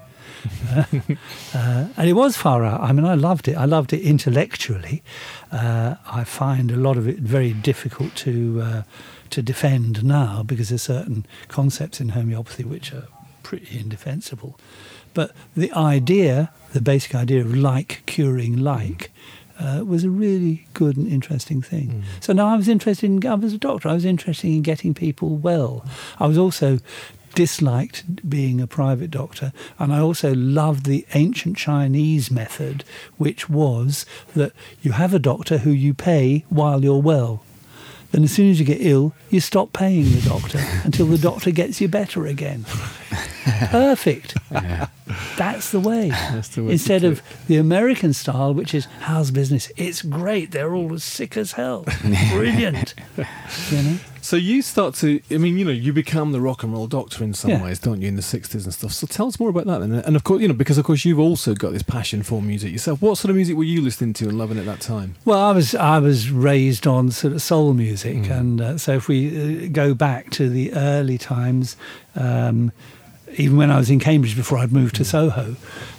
uh, 0.75 0.85
uh, 1.55 1.89
and 1.97 2.09
it 2.09 2.15
was 2.15 2.37
far 2.37 2.65
out. 2.65 2.81
I 2.81 2.91
mean, 2.93 3.05
I 3.05 3.15
loved 3.15 3.47
it. 3.47 3.57
I 3.57 3.65
loved 3.65 3.93
it 3.93 4.03
intellectually. 4.03 5.03
Uh, 5.53 5.95
I 6.07 6.25
find 6.25 6.73
a 6.73 6.77
lot 6.77 6.97
of 6.97 7.07
it 7.07 7.19
very 7.19 7.53
difficult 7.53 8.17
to 8.17 8.61
uh, 8.61 8.83
to 9.31 9.43
defend 9.43 10.05
now 10.05 10.43
because 10.43 10.71
there's 10.71 10.83
certain 10.83 11.25
concepts 11.49 12.01
in 12.01 12.11
homeopathy 12.11 12.65
which 12.65 12.93
are 12.93 13.07
pretty 13.53 13.79
indefensible. 13.79 14.59
But 15.13 15.33
the 15.55 15.71
idea, 15.73 16.51
the 16.73 16.81
basic 16.81 17.15
idea 17.15 17.43
of 17.43 17.55
like 17.55 18.03
curing 18.07 18.57
like, 18.57 19.13
uh, 19.61 19.85
was 19.85 20.05
a 20.05 20.09
really 20.09 20.67
good 20.73 20.97
and 20.97 21.07
interesting 21.07 21.61
thing. 21.61 21.89
Mm. 21.89 22.25
So 22.25 22.33
now 22.33 22.47
I 22.47 22.57
was 22.57 22.67
interested 22.67 23.11
in, 23.11 23.27
I 23.27 23.35
was 23.35 23.53
a 23.53 23.59
doctor, 23.59 23.91
I 23.91 23.93
was 23.93 24.07
interested 24.07 24.49
in 24.49 24.63
getting 24.63 24.95
people 24.95 25.37
well. 25.37 25.85
I 26.19 26.27
was 26.27 26.39
also 26.39 26.79
disliked 27.35 28.27
being 28.27 28.59
a 28.59 28.67
private 28.67 29.11
doctor, 29.11 29.53
and 29.79 29.93
I 29.93 30.01
also 30.01 30.35
loved 30.35 30.87
the 30.87 31.05
ancient 31.13 31.59
Chinese 31.59 32.31
method, 32.31 32.85
which 33.19 33.51
was 33.51 34.07
that 34.35 34.53
you 34.81 34.93
have 34.93 35.13
a 35.13 35.19
doctor 35.19 35.59
who 35.59 35.73
you 35.73 35.93
pay 35.93 36.47
while 36.49 36.83
you're 36.83 37.03
well. 37.03 37.45
Then, 38.13 38.25
as 38.25 38.33
soon 38.33 38.51
as 38.51 38.61
you 38.61 38.67
get 38.67 38.79
ill, 38.81 39.15
you 39.31 39.41
stop 39.41 39.73
paying 39.73 40.05
the 40.05 40.21
doctor 40.21 40.61
until 40.85 41.07
the 41.07 41.19
doctor 41.19 41.51
gets 41.51 41.81
you 41.81 41.89
better 41.89 42.27
again. 42.27 42.65
Perfect. 43.71 44.37
Yeah. 44.51 44.89
That's 45.37 45.71
the 45.73 45.81
way. 45.81 46.09
That's 46.11 46.49
the 46.49 46.65
way 46.65 46.73
Instead 46.73 47.05
of 47.05 47.23
the 47.49 47.57
American 47.57 48.13
style, 48.13 48.55
which 48.55 48.75
is 48.75 48.87
how's 49.01 49.31
business? 49.31 49.73
It's 49.77 50.03
great. 50.03 50.51
They're 50.53 50.75
all 50.75 50.93
as 50.93 51.05
sick 51.05 51.37
as 51.37 51.53
hell. 51.53 51.87
Brilliant. 52.31 52.95
you 53.17 53.83
know? 53.83 53.97
So 54.25 54.37
you 54.37 54.63
start 54.63 54.95
to, 54.97 55.21
I 55.33 55.37
mean, 55.39 55.59
you 55.59 55.65
know, 55.65 55.73
you 55.73 55.93
become 55.93 56.31
the 56.31 56.41
rock 56.41 56.63
and 56.63 56.73
roll 56.73 56.87
doctor 56.87 57.25
in 57.25 57.35
some 57.35 57.51
Yeah. 57.51 57.63
ways, 57.65 57.81
don't 57.81 58.01
you, 58.01 58.07
in 58.07 58.15
the 58.15 58.23
60s 58.23 58.63
and 58.65 58.73
stuff. 58.73 58.93
So 58.93 59.07
tell 59.09 59.27
us 59.27 59.41
more 59.41 59.49
about 59.51 59.67
that 59.67 59.81
then. 59.81 59.93
And 59.93 60.15
of 60.15 60.23
course, 60.23 60.41
you 60.41 60.47
know, 60.47 60.55
because 60.55 60.79
of 60.79 60.85
course 60.85 61.05
you've 61.05 61.19
also 61.19 61.55
got 61.55 61.73
this 61.73 61.83
passion 61.83 62.23
for 62.23 62.41
music 62.41 62.71
yourself. 62.71 63.03
What 63.03 63.19
sort 63.19 63.31
of 63.31 63.37
music 63.37 63.57
were 63.57 63.65
you 63.65 63.83
listening 63.83 64.13
to 64.15 64.29
and 64.29 64.39
loving 64.39 64.59
at 64.59 64.65
that 64.67 64.81
time? 64.81 65.17
Well, 65.25 65.41
I 65.41 65.51
was 65.51 65.75
I 65.75 65.99
was 65.99 66.31
raised 66.31 66.87
on 66.87 67.11
sort 67.11 67.33
of 67.35 67.43
soul 67.43 67.75
music, 67.75 68.19
Mm. 68.19 68.31
and 68.31 68.61
uh, 68.61 68.79
so 68.79 68.93
if 68.95 69.09
we 69.09 69.67
uh, 69.67 69.69
go 69.73 69.93
back 69.93 70.31
to 70.31 70.49
the 70.49 70.73
early 70.73 71.19
times, 71.19 71.77
um, 72.15 72.71
even 73.37 73.57
when 73.57 73.71
I 73.71 73.79
was 73.79 73.91
in 73.91 73.99
Cambridge 74.01 74.37
before 74.37 74.59
I'd 74.59 74.73
moved 74.73 74.97
to 74.97 75.05
Soho, 75.05 75.57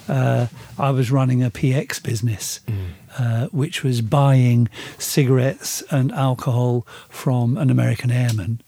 uh, 0.08 0.48
I 0.78 0.91
was 0.91 1.12
running 1.12 1.43
a 1.43 1.50
PX 1.50 2.02
business, 2.04 2.60
uh, 3.17 3.48
which 3.48 3.84
was 3.84 4.02
buying 4.02 4.69
cigarettes 4.98 5.84
and 5.91 6.12
alcohol 6.12 6.86
from 7.10 7.58
an 7.58 7.69
American 7.69 8.12
airman. 8.12 8.62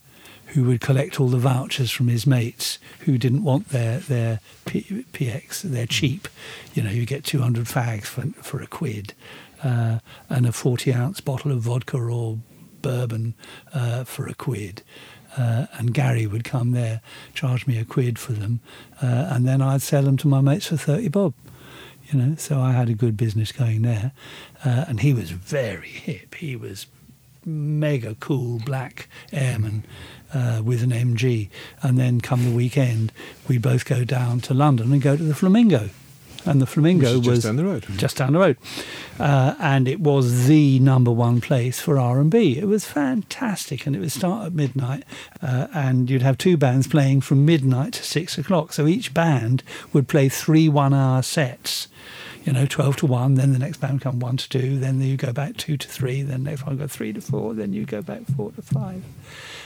Who 0.48 0.64
would 0.64 0.80
collect 0.80 1.20
all 1.20 1.28
the 1.28 1.36
vouchers 1.38 1.90
from 1.90 2.08
his 2.08 2.26
mates 2.26 2.78
who 3.00 3.18
didn't 3.18 3.42
want 3.44 3.68
their 3.70 3.98
their 3.98 4.40
P- 4.64 5.04
PX? 5.12 5.60
They're 5.62 5.86
cheap, 5.86 6.28
you 6.72 6.82
know. 6.82 6.90
You 6.90 7.04
get 7.04 7.24
two 7.24 7.40
hundred 7.40 7.66
fags 7.66 8.04
for 8.06 8.22
for 8.42 8.62
a 8.62 8.66
quid, 8.66 9.12
uh, 9.62 9.98
and 10.30 10.46
a 10.46 10.52
40 10.52 10.94
ounce 10.94 11.20
bottle 11.20 11.52
of 11.52 11.60
vodka 11.60 11.98
or 11.98 12.38
bourbon 12.80 13.34
uh, 13.74 14.04
for 14.04 14.26
a 14.28 14.34
quid. 14.34 14.82
Uh, 15.36 15.66
and 15.74 15.92
Gary 15.92 16.26
would 16.26 16.44
come 16.44 16.72
there, 16.72 17.00
charge 17.34 17.66
me 17.66 17.78
a 17.78 17.84
quid 17.84 18.18
for 18.18 18.32
them, 18.32 18.60
uh, 19.02 19.28
and 19.30 19.46
then 19.46 19.60
I'd 19.60 19.82
sell 19.82 20.02
them 20.02 20.16
to 20.18 20.28
my 20.28 20.40
mates 20.40 20.66
for 20.66 20.76
30 20.76 21.08
bob. 21.08 21.34
You 22.10 22.18
know, 22.18 22.36
so 22.36 22.60
I 22.60 22.72
had 22.72 22.88
a 22.88 22.94
good 22.94 23.16
business 23.16 23.50
going 23.50 23.82
there. 23.82 24.12
Uh, 24.64 24.84
and 24.88 25.00
he 25.00 25.12
was 25.12 25.30
very 25.30 25.88
hip. 25.88 26.36
He 26.36 26.54
was 26.54 26.86
mega 27.44 28.14
cool 28.20 28.60
black 28.64 29.08
airman 29.32 29.84
uh, 30.32 30.62
with 30.64 30.82
an 30.82 30.90
MG. 30.90 31.48
And 31.82 31.98
then 31.98 32.20
come 32.20 32.44
the 32.44 32.54
weekend, 32.54 33.12
we'd 33.48 33.62
both 33.62 33.84
go 33.84 34.04
down 34.04 34.40
to 34.42 34.54
London 34.54 34.92
and 34.92 35.02
go 35.02 35.16
to 35.16 35.22
the 35.22 35.34
Flamingo. 35.34 35.90
And 36.46 36.62
the 36.62 36.66
Flamingo 36.66 37.16
was 37.16 37.26
just 37.26 37.42
down 37.42 37.56
the 37.56 37.64
road. 37.64 37.86
just 37.96 38.16
down 38.16 38.32
the 38.32 38.38
road, 38.38 38.56
uh, 39.18 39.56
and 39.58 39.88
it 39.88 40.00
was 40.00 40.46
the 40.46 40.78
number 40.78 41.10
one 41.10 41.40
place 41.40 41.80
for 41.80 41.98
R 41.98 42.20
and 42.20 42.30
B. 42.30 42.56
It 42.56 42.66
was 42.66 42.84
fantastic, 42.84 43.86
and 43.86 43.96
it 43.96 43.98
would 43.98 44.12
start 44.12 44.46
at 44.46 44.52
midnight, 44.52 45.04
uh, 45.42 45.66
and 45.74 46.08
you'd 46.08 46.22
have 46.22 46.38
two 46.38 46.56
bands 46.56 46.86
playing 46.86 47.22
from 47.22 47.44
midnight 47.44 47.94
to 47.94 48.04
six 48.04 48.38
o'clock. 48.38 48.72
So 48.72 48.86
each 48.86 49.12
band 49.12 49.62
would 49.92 50.06
play 50.06 50.28
three 50.28 50.68
one-hour 50.68 51.22
sets. 51.22 51.88
You 52.46 52.52
know, 52.52 52.64
twelve 52.64 52.94
to 52.98 53.06
one. 53.06 53.34
Then 53.34 53.52
the 53.52 53.58
next 53.58 53.78
band 53.78 54.02
come 54.02 54.20
one 54.20 54.36
to 54.36 54.48
two. 54.48 54.78
Then 54.78 55.00
you 55.00 55.16
go 55.16 55.32
back 55.32 55.56
two 55.56 55.76
to 55.76 55.88
three. 55.88 56.22
Then 56.22 56.44
next 56.44 56.64
one 56.64 56.76
go 56.76 56.86
three 56.86 57.12
to 57.12 57.20
four. 57.20 57.54
Then 57.54 57.72
you 57.72 57.84
go 57.84 58.02
back 58.02 58.20
four 58.36 58.52
to 58.52 58.62
five. 58.62 59.02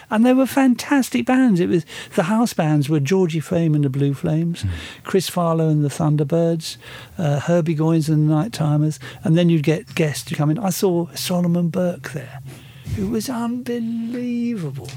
And 0.08 0.24
they 0.24 0.32
were 0.32 0.46
fantastic 0.46 1.26
bands. 1.26 1.60
It 1.60 1.68
was 1.68 1.84
the 2.16 2.22
house 2.22 2.54
bands 2.54 2.88
were 2.88 2.98
Georgie 2.98 3.38
Fame 3.38 3.74
and 3.74 3.84
the 3.84 3.90
Blue 3.90 4.14
Flames, 4.14 4.64
Chris 5.04 5.28
Farlowe 5.28 5.70
and 5.70 5.84
the 5.84 5.90
Thunderbirds, 5.90 6.78
uh, 7.18 7.40
Herbie 7.40 7.76
Goins 7.76 8.08
and 8.08 8.30
the 8.30 8.34
Nighttimers, 8.34 8.98
and 9.22 9.36
then 9.36 9.50
you'd 9.50 9.62
get 9.62 9.94
guests 9.94 10.24
to 10.30 10.34
come 10.34 10.50
in. 10.50 10.58
I 10.58 10.70
saw 10.70 11.06
Solomon 11.14 11.68
Burke 11.68 12.12
there, 12.12 12.40
who 12.96 13.08
was 13.08 13.28
unbelievable. 13.28 14.88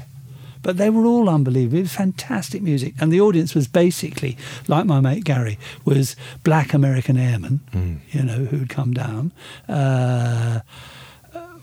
But 0.64 0.78
they 0.78 0.90
were 0.90 1.04
all 1.06 1.28
unbelievable. 1.28 1.78
It 1.78 1.82
was 1.82 1.92
fantastic 1.92 2.62
music, 2.62 2.94
and 2.98 3.12
the 3.12 3.20
audience 3.20 3.54
was 3.54 3.68
basically 3.68 4.36
like 4.66 4.86
my 4.86 4.98
mate 4.98 5.24
Gary 5.24 5.58
was 5.84 6.16
black 6.42 6.74
American 6.74 7.16
airmen, 7.16 7.60
you 8.10 8.22
know, 8.22 8.46
who'd 8.46 8.68
come 8.70 8.92
down. 8.92 9.30
Uh, 9.68 10.60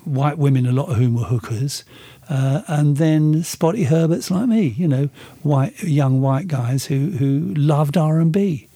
white 0.06 0.38
women, 0.38 0.66
a 0.66 0.72
lot 0.72 0.90
of 0.90 0.98
whom 0.98 1.16
were 1.16 1.24
hookers, 1.24 1.84
uh, 2.30 2.62
and 2.68 2.98
then 2.98 3.44
Spotty 3.44 3.86
Herberts 3.86 4.32
like 4.32 4.48
me, 4.48 4.68
you 4.78 4.88
know, 4.88 5.10
white 5.44 5.84
young 5.84 6.22
white 6.22 6.48
guys 6.48 6.86
who 6.86 7.12
who 7.20 7.54
loved 7.56 7.98
R 7.98 8.20
and 8.20 8.32
B, 8.32 8.68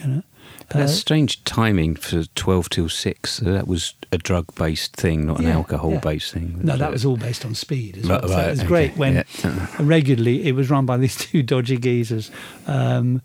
you 0.00 0.06
know. 0.08 0.22
That's 0.70 0.92
Uh, 0.92 0.94
strange 0.94 1.44
timing 1.44 1.94
for 1.94 2.24
12 2.34 2.68
till 2.70 2.88
6. 2.88 3.30
So 3.34 3.44
that 3.46 3.68
was 3.68 3.94
a 4.12 4.18
drug 4.18 4.46
based 4.56 4.96
thing, 4.96 5.26
not 5.26 5.38
an 5.40 5.46
Yeah, 5.46 5.54
alcohol 5.56 5.98
based 5.98 6.32
thing. 6.32 6.60
no, 6.62 6.76
that 6.76 6.90
was 6.90 7.04
all 7.04 7.16
based 7.16 7.44
on 7.44 7.54
speed 7.54 7.98
as 7.98 8.08
Right, 8.08 8.20
well. 8.22 8.30
so 8.30 8.36
right, 8.36 8.46
it 8.46 8.50
was 8.50 8.58
okay, 8.60 8.68
great 8.68 8.96
when 8.96 9.14
yeah. 9.42 9.66
regularly 9.78 10.46
it 10.46 10.54
was 10.54 10.70
run 10.70 10.86
by 10.86 10.96
these 10.96 11.16
two 11.26 11.42
dodgy 11.42 11.76
geezers, 11.76 12.30
um, 12.66 13.20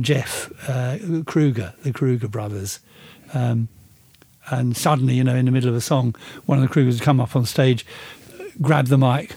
Jeff 0.00 0.50
uh, 0.68 0.98
Kruger, 1.26 1.74
the 1.82 1.92
Kruger 1.92 2.28
brothers. 2.28 2.80
Um, 3.34 3.68
and 4.50 4.76
suddenly, 4.76 5.14
you 5.14 5.24
know, 5.24 5.34
in 5.34 5.46
the 5.46 5.50
middle 5.50 5.70
of 5.70 5.74
a 5.76 5.80
song, 5.80 6.14
one 6.46 6.62
of 6.62 6.68
the 6.68 6.72
Krugers 6.72 6.92
would 6.94 7.02
come 7.02 7.20
up 7.20 7.34
on 7.34 7.44
stage, 7.46 7.84
grab 8.60 8.86
the 8.86 8.98
mic, 8.98 9.36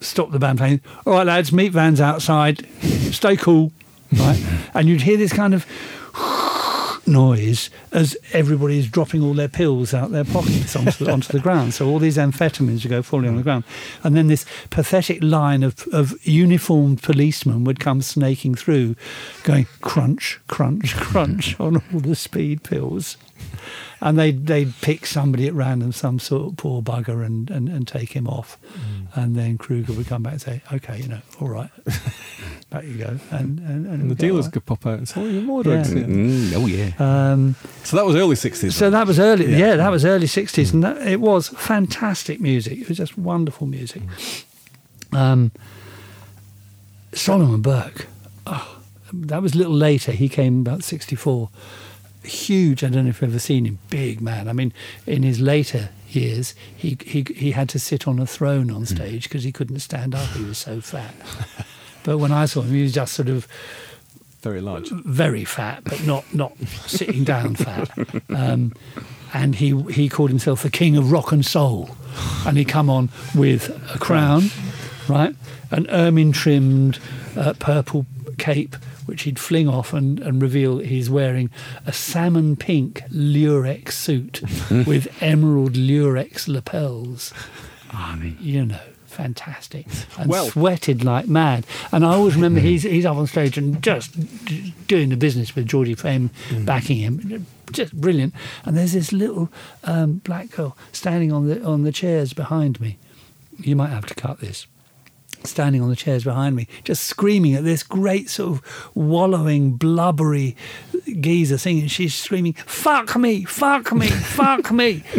stop 0.00 0.30
the 0.30 0.38
band 0.38 0.58
playing. 0.58 0.80
All 1.04 1.14
right, 1.14 1.26
lads, 1.26 1.52
meet 1.52 1.72
Van's 1.72 2.00
outside. 2.00 2.66
Stay 3.12 3.36
cool, 3.36 3.72
right? 4.12 4.42
and 4.74 4.88
you'd 4.88 5.02
hear 5.02 5.16
this 5.16 5.32
kind 5.32 5.54
of 5.54 5.66
noise 7.06 7.70
as 7.92 8.16
everybody's 8.32 8.88
dropping 8.88 9.22
all 9.22 9.34
their 9.34 9.48
pills 9.48 9.94
out 9.94 10.10
their 10.10 10.24
pockets 10.24 10.74
onto 10.74 11.04
the, 11.04 11.12
onto 11.12 11.32
the 11.32 11.38
ground. 11.38 11.74
So 11.74 11.88
all 11.88 11.98
these 11.98 12.16
amphetamines 12.16 12.82
would 12.82 12.90
go 12.90 13.02
falling 13.02 13.28
on 13.28 13.36
the 13.36 13.42
ground. 13.42 13.64
And 14.02 14.16
then 14.16 14.26
this 14.26 14.44
pathetic 14.70 15.22
line 15.22 15.62
of, 15.62 15.86
of 15.92 16.14
uniformed 16.26 17.02
policemen 17.02 17.64
would 17.64 17.80
come 17.80 18.02
snaking 18.02 18.54
through, 18.54 18.96
going 19.44 19.66
crunch, 19.80 20.40
crunch, 20.48 20.96
crunch 20.96 21.58
on 21.60 21.76
all 21.76 22.00
the 22.00 22.16
speed 22.16 22.62
pills. 22.62 23.16
And 24.00 24.18
they'd, 24.18 24.46
they'd 24.46 24.74
pick 24.82 25.06
somebody 25.06 25.46
at 25.46 25.54
random, 25.54 25.92
some 25.92 26.18
sort 26.18 26.52
of 26.52 26.56
poor 26.58 26.82
bugger, 26.82 27.24
and, 27.24 27.50
and, 27.50 27.68
and 27.68 27.88
take 27.88 28.12
him 28.12 28.28
off. 28.28 28.58
Mm. 28.74 29.06
And 29.14 29.36
then 29.36 29.56
Kruger 29.56 29.94
would 29.94 30.06
come 30.06 30.22
back 30.22 30.34
and 30.34 30.42
say, 30.42 30.62
okay, 30.72 30.98
you 30.98 31.08
know, 31.08 31.22
all 31.40 31.48
right, 31.48 31.70
back 32.70 32.84
you 32.84 32.94
go. 32.94 33.18
And, 33.30 33.58
and, 33.60 33.86
and, 33.86 34.02
And 34.02 34.10
the 34.10 34.14
dealers 34.14 34.46
all 34.46 34.50
could 34.52 34.66
pop 34.66 34.84
out 34.86 34.98
and 34.98 35.08
say, 35.08 35.20
oh, 35.20 35.26
you're 35.26 35.42
more 35.42 35.58
Yeah. 35.64 35.82
drugs. 35.82 35.94
Yeah. 35.94 36.02
Mm, 36.02 36.52
oh, 36.56 36.66
yeah. 36.66 36.92
Um, 37.32 37.54
So 37.84 37.96
that 37.96 38.04
was 38.04 38.16
early 38.16 38.34
60s. 38.36 38.72
so 38.72 38.90
that 38.90 39.06
was 39.06 39.18
early, 39.18 39.50
Yeah. 39.52 39.58
yeah, 39.58 39.76
that 39.76 39.90
was 39.90 40.04
early 40.04 40.26
'60s, 40.26 40.72
and 40.72 40.82
that, 40.84 41.06
it 41.06 41.20
was 41.20 41.48
fantastic 41.48 42.40
music. 42.40 42.78
It 42.80 42.88
was 42.88 42.98
just 42.98 43.16
wonderful 43.16 43.66
music. 43.66 44.02
Um, 45.12 45.52
Solomon 47.12 47.62
Burke, 47.62 48.06
oh, 48.46 48.78
that 49.12 49.40
was 49.42 49.54
a 49.54 49.58
little 49.58 49.74
later. 49.74 50.12
He 50.12 50.28
came 50.28 50.60
about 50.60 50.82
'64. 50.84 51.48
Huge. 52.24 52.82
I 52.82 52.88
don't 52.88 53.04
know 53.04 53.10
if 53.10 53.22
you've 53.22 53.30
ever 53.30 53.38
seen 53.38 53.64
him. 53.64 53.78
Big 53.88 54.20
man. 54.20 54.48
I 54.48 54.52
mean, 54.52 54.72
in 55.06 55.22
his 55.22 55.40
later 55.40 55.90
years, 56.10 56.54
he 56.76 56.98
he 57.06 57.24
he 57.34 57.52
had 57.52 57.68
to 57.70 57.78
sit 57.78 58.08
on 58.08 58.18
a 58.18 58.26
throne 58.26 58.70
on 58.70 58.84
stage 58.84 59.24
because 59.24 59.44
he 59.44 59.52
couldn't 59.52 59.78
stand 59.78 60.14
up. 60.14 60.28
He 60.30 60.42
was 60.44 60.58
so 60.58 60.80
fat. 60.80 61.14
but 62.06 62.16
when 62.18 62.32
I 62.32 62.46
saw 62.46 62.62
him, 62.62 62.70
he 62.72 62.82
was 62.82 62.94
just 62.94 63.12
sort 63.12 63.28
of 63.28 63.46
very 64.42 64.60
large. 64.60 64.88
very 64.90 65.44
fat, 65.44 65.82
but 65.84 66.06
not 66.06 66.24
not 66.32 66.56
sitting 66.86 67.24
down 67.24 67.56
fat. 67.56 67.90
Um, 68.30 68.72
and 69.34 69.56
he 69.56 69.78
he 69.90 70.08
called 70.08 70.30
himself 70.30 70.62
the 70.62 70.70
king 70.70 70.96
of 70.96 71.10
rock 71.12 71.32
and 71.32 71.44
soul, 71.44 71.90
and 72.46 72.56
he 72.56 72.64
come 72.64 72.88
on 72.88 73.10
with 73.34 73.68
a 73.94 73.98
crown, 73.98 74.44
right, 75.08 75.34
an 75.70 75.86
ermine 75.90 76.32
trimmed 76.32 76.98
uh, 77.36 77.54
purple 77.58 78.06
cape, 78.38 78.76
which 79.06 79.22
he'd 79.22 79.38
fling 79.38 79.68
off 79.68 79.92
and, 79.92 80.20
and 80.20 80.40
reveal 80.42 80.78
he's 80.78 81.10
wearing 81.10 81.50
a 81.86 81.92
salmon 81.92 82.54
pink 82.54 83.02
lurex 83.10 83.92
suit 83.92 84.42
with 84.86 85.08
emerald 85.20 85.72
lurex 85.74 86.46
lapels. 86.46 87.32
I 87.90 88.14
mean, 88.16 88.36
You 88.40 88.66
know, 88.66 88.80
fantastic, 89.16 89.86
and 90.18 90.28
Well- 90.30 90.46
sweated 90.50 91.02
like 91.04 91.26
mad. 91.26 91.66
And 91.90 92.04
I 92.04 92.14
always 92.14 92.34
remember 92.34 92.60
he's 92.60 92.82
he's 92.82 93.06
up 93.06 93.16
on 93.16 93.26
stage 93.26 93.56
and 93.58 93.82
just 93.82 94.14
doing 94.86 95.08
the 95.08 95.16
business 95.16 95.56
with 95.56 95.66
Georgie 95.66 95.94
Fame 95.94 96.30
backing 96.64 96.98
him, 96.98 97.46
just 97.72 97.92
brilliant. 97.98 98.34
And 98.64 98.76
there's 98.76 98.92
this 98.92 99.12
little 99.12 99.50
um, 99.84 100.20
black 100.24 100.50
girl 100.50 100.76
standing 100.92 101.32
on 101.32 101.48
the 101.48 101.64
on 101.64 101.82
the 101.84 101.92
chairs 101.92 102.32
behind 102.32 102.80
me. 102.80 102.98
You 103.58 103.74
might 103.74 103.90
have 103.90 104.06
to 104.06 104.14
cut 104.14 104.40
this. 104.40 104.66
Standing 105.44 105.80
on 105.82 105.90
the 105.90 105.96
chairs 105.96 106.24
behind 106.24 106.56
me, 106.56 106.66
just 106.82 107.04
screaming 107.04 107.54
at 107.54 107.62
this 107.62 107.82
great 107.84 108.28
sort 108.30 108.58
of 108.58 108.90
wallowing, 108.94 109.76
blubbery 109.76 110.56
geezer 111.20 111.56
singing. 111.58 111.86
She's 111.88 112.14
screaming, 112.14 112.54
"Fuck 112.54 113.16
me! 113.16 113.44
Fuck 113.44 113.92
me! 113.92 114.08
Fuck 114.08 114.72
me!" 114.72 115.04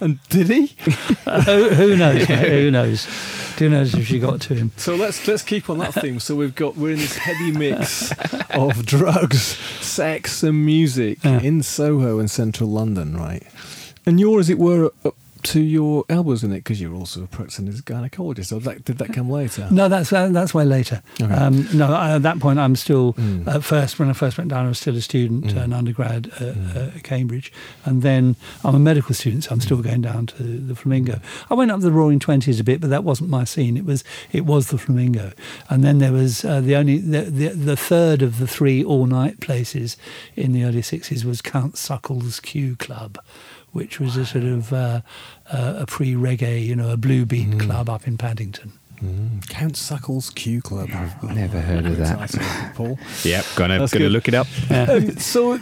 And 0.00 0.18
did 0.28 0.48
he? 0.48 0.66
who, 1.24 1.68
who 1.70 1.96
knows? 1.96 2.28
Mate? 2.28 2.48
Who 2.48 2.70
knows? 2.70 3.06
Who 3.58 3.68
knows 3.68 3.94
if 3.94 4.06
she 4.06 4.20
got 4.20 4.40
to 4.42 4.54
him? 4.54 4.70
So 4.76 4.94
let's 4.94 5.26
let's 5.26 5.42
keep 5.42 5.68
on 5.68 5.78
that 5.78 5.94
theme. 5.94 6.20
So 6.20 6.36
we've 6.36 6.54
got 6.54 6.76
we're 6.76 6.92
in 6.92 6.98
this 6.98 7.16
heady 7.16 7.50
mix 7.50 8.12
of 8.50 8.86
drugs, 8.86 9.42
sex, 9.84 10.42
and 10.44 10.64
music 10.64 11.18
Yeah. 11.24 11.40
in 11.40 11.62
Soho 11.64 12.18
and 12.20 12.30
central 12.30 12.70
London, 12.70 13.16
right? 13.16 13.42
And 14.06 14.20
you're, 14.20 14.38
as 14.40 14.48
it 14.48 14.58
were, 14.58 14.92
up 15.04 15.16
to 15.44 15.60
your 15.60 16.04
elbows 16.08 16.42
in 16.44 16.52
it 16.52 16.56
because 16.58 16.80
you're 16.80 16.94
also 16.94 17.24
a 17.24 17.26
practicing 17.26 17.68
as 17.68 17.78
a 17.78 17.82
gynecologist. 17.82 18.46
So 18.46 18.58
that, 18.60 18.84
did 18.84 18.98
that 18.98 19.12
come 19.12 19.30
later? 19.30 19.68
No, 19.70 19.88
that's 19.88 20.12
uh, 20.12 20.28
that's 20.28 20.52
way 20.54 20.64
later. 20.64 21.02
Okay. 21.20 21.32
Um, 21.32 21.66
no, 21.72 21.92
I- 21.92 22.16
at 22.16 22.22
that 22.22 22.38
point, 22.40 22.58
I'm 22.58 22.76
still 22.76 23.12
Mm. 23.14 23.46
at 23.46 23.64
first. 23.64 23.98
When 23.98 24.08
I 24.08 24.12
first 24.12 24.38
went 24.38 24.50
down, 24.50 24.66
I 24.66 24.68
was 24.68 24.78
still 24.78 24.96
a 24.96 25.00
student, 25.00 25.46
Mm. 25.46 25.64
an 25.64 25.72
undergrad 25.72 26.30
at, 26.40 26.76
at 26.96 27.02
Cambridge, 27.02 27.52
and 27.84 28.02
then 28.02 28.36
I'm 28.64 28.74
a 28.74 28.78
medical 28.78 29.14
student, 29.14 29.44
so 29.44 29.50
I'm 29.52 29.60
still 29.60 29.78
going 29.82 30.02
down 30.02 30.26
to 30.26 30.42
the 30.42 30.74
Flamingo. 30.74 31.20
I 31.50 31.54
went 31.54 31.70
up 31.70 31.80
the 31.80 31.92
Roaring 31.92 32.18
Twenties 32.18 32.60
a 32.60 32.64
bit, 32.64 32.80
but 32.80 32.90
that 32.90 33.04
wasn't 33.04 33.30
my 33.30 33.44
scene. 33.44 33.76
It 33.76 33.84
was 33.84 34.04
it 34.32 34.44
was 34.46 34.68
the 34.68 34.78
Flamingo, 34.78 35.32
and 35.70 35.84
then 35.84 35.98
there 35.98 36.12
was 36.12 36.44
uh, 36.44 36.60
the 36.60 36.76
only 36.76 36.98
the, 36.98 37.22
the 37.22 37.48
the 37.48 37.76
third 37.76 38.22
of 38.22 38.38
the 38.38 38.46
three 38.46 38.82
all 38.84 39.06
night 39.06 39.40
places 39.40 39.96
in 40.36 40.52
the 40.52 40.64
early 40.64 40.82
'60s 40.82 41.24
was 41.24 41.40
Count 41.42 41.76
Suckle's 41.76 42.40
Q 42.40 42.76
Club. 42.76 43.18
Which 43.72 44.00
was 44.00 44.16
a 44.16 44.24
sort 44.24 44.44
of 44.44 44.72
uh, 44.72 45.00
uh, 45.52 45.74
a 45.80 45.86
pre-reggae, 45.86 46.64
you 46.64 46.74
know, 46.74 46.90
a 46.90 46.96
blue 46.96 47.26
beat 47.26 47.48
Mm. 47.50 47.60
club 47.60 47.88
up 47.90 48.06
in 48.08 48.16
Paddington. 48.16 48.72
Mm. 49.02 49.46
Count 49.48 49.76
Suckle's 49.76 50.30
Q 50.30 50.60
Club. 50.60 50.88
I've 50.92 51.12
oh, 51.22 51.28
never 51.28 51.60
heard 51.60 51.86
of 51.86 51.98
that. 51.98 52.72
Paul. 52.74 52.98
Yep, 53.24 53.44
gonna 53.56 53.78
That's 53.78 53.92
gonna 53.92 54.06
good. 54.06 54.12
look 54.12 54.26
it 54.28 54.34
up. 54.34 54.46
um, 54.70 55.16
so 55.18 55.58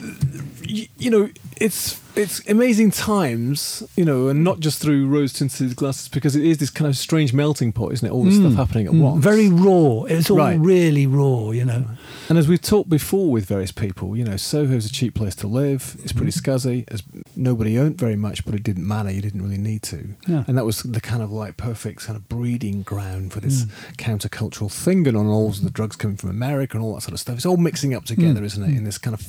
y- 0.67 0.89
you 0.97 1.11
know 1.11 1.29
it's 1.61 2.01
it's 2.17 2.41
amazing 2.49 2.91
times 2.91 3.83
you 3.97 4.05
know 4.05 4.29
and 4.29 4.43
not 4.43 4.59
just 4.61 4.81
through 4.81 5.07
rose 5.07 5.33
tinted 5.35 5.77
glasses 5.77 6.09
because 6.09 6.35
it 6.35 6.45
is 6.45 6.59
this 6.59 6.71
kind 6.71 6.89
of 6.89 6.97
strange 6.97 7.33
melting 7.35 7.73
pot 7.73 7.93
isn't 7.93 8.09
it 8.09 8.13
all 8.13 8.25
this 8.25 8.37
stuff 8.37 8.55
happening 8.55 8.87
at 8.87 8.93
Mm, 8.93 9.01
once 9.01 9.23
Very 9.25 9.49
raw. 9.51 10.03
It's 10.05 10.31
all 10.31 10.39
Right. 10.39 10.59
really 10.59 11.07
raw, 11.07 11.51
you 11.51 11.65
know. 11.65 11.85
and 12.29 12.39
as 12.39 12.49
we've 12.49 12.61
talked 12.63 12.89
before 12.89 13.31
with 13.31 13.45
various 13.47 13.71
people 13.73 14.17
you 14.17 14.25
know 14.25 14.37
soho's 14.37 14.87
a 14.87 14.91
cheap 14.91 15.15
place 15.15 15.35
to 15.37 15.47
live 15.47 15.97
it's 16.03 16.13
pretty 16.13 16.33
Mm-hmm. 16.33 16.51
scuzzy 16.51 16.85
as 16.89 17.03
nobody 17.37 17.79
owned 17.79 17.99
very 17.99 18.17
much 18.17 18.45
but 18.45 18.55
it 18.55 18.63
didn't 18.63 18.87
matter 18.87 19.11
you 19.11 19.21
didn't 19.21 19.43
really 19.43 19.59
need 19.59 19.83
to 19.83 20.15
Yeah. 20.27 20.45
and 20.47 20.57
that 20.57 20.65
was 20.65 20.83
the 20.83 21.01
kind 21.01 21.23
of 21.23 21.31
like 21.31 21.57
perfect 21.57 22.05
kind 22.07 22.17
of 22.17 22.29
breeding 22.29 22.83
ground 22.83 23.33
for 23.33 23.41
this 23.41 23.65
Mm. 23.65 23.71
countercultural 23.99 24.73
thing 24.73 25.03
going 25.03 25.17
on 25.17 25.27
all 25.27 25.51
the 25.51 25.71
drugs 25.71 25.97
coming 25.97 26.17
from 26.17 26.31
america 26.31 26.77
and 26.77 26.85
all 26.85 26.95
that 26.95 27.03
sort 27.03 27.13
of 27.13 27.21
stuff 27.21 27.37
it's 27.37 27.47
all 27.47 27.57
mixing 27.59 27.93
up 27.95 28.05
together 28.07 28.41
Mm. 28.41 28.45
isn't 28.47 28.65
it 28.65 28.77
in 28.77 28.85
this 28.85 28.99
kind 28.99 29.15
of 29.15 29.21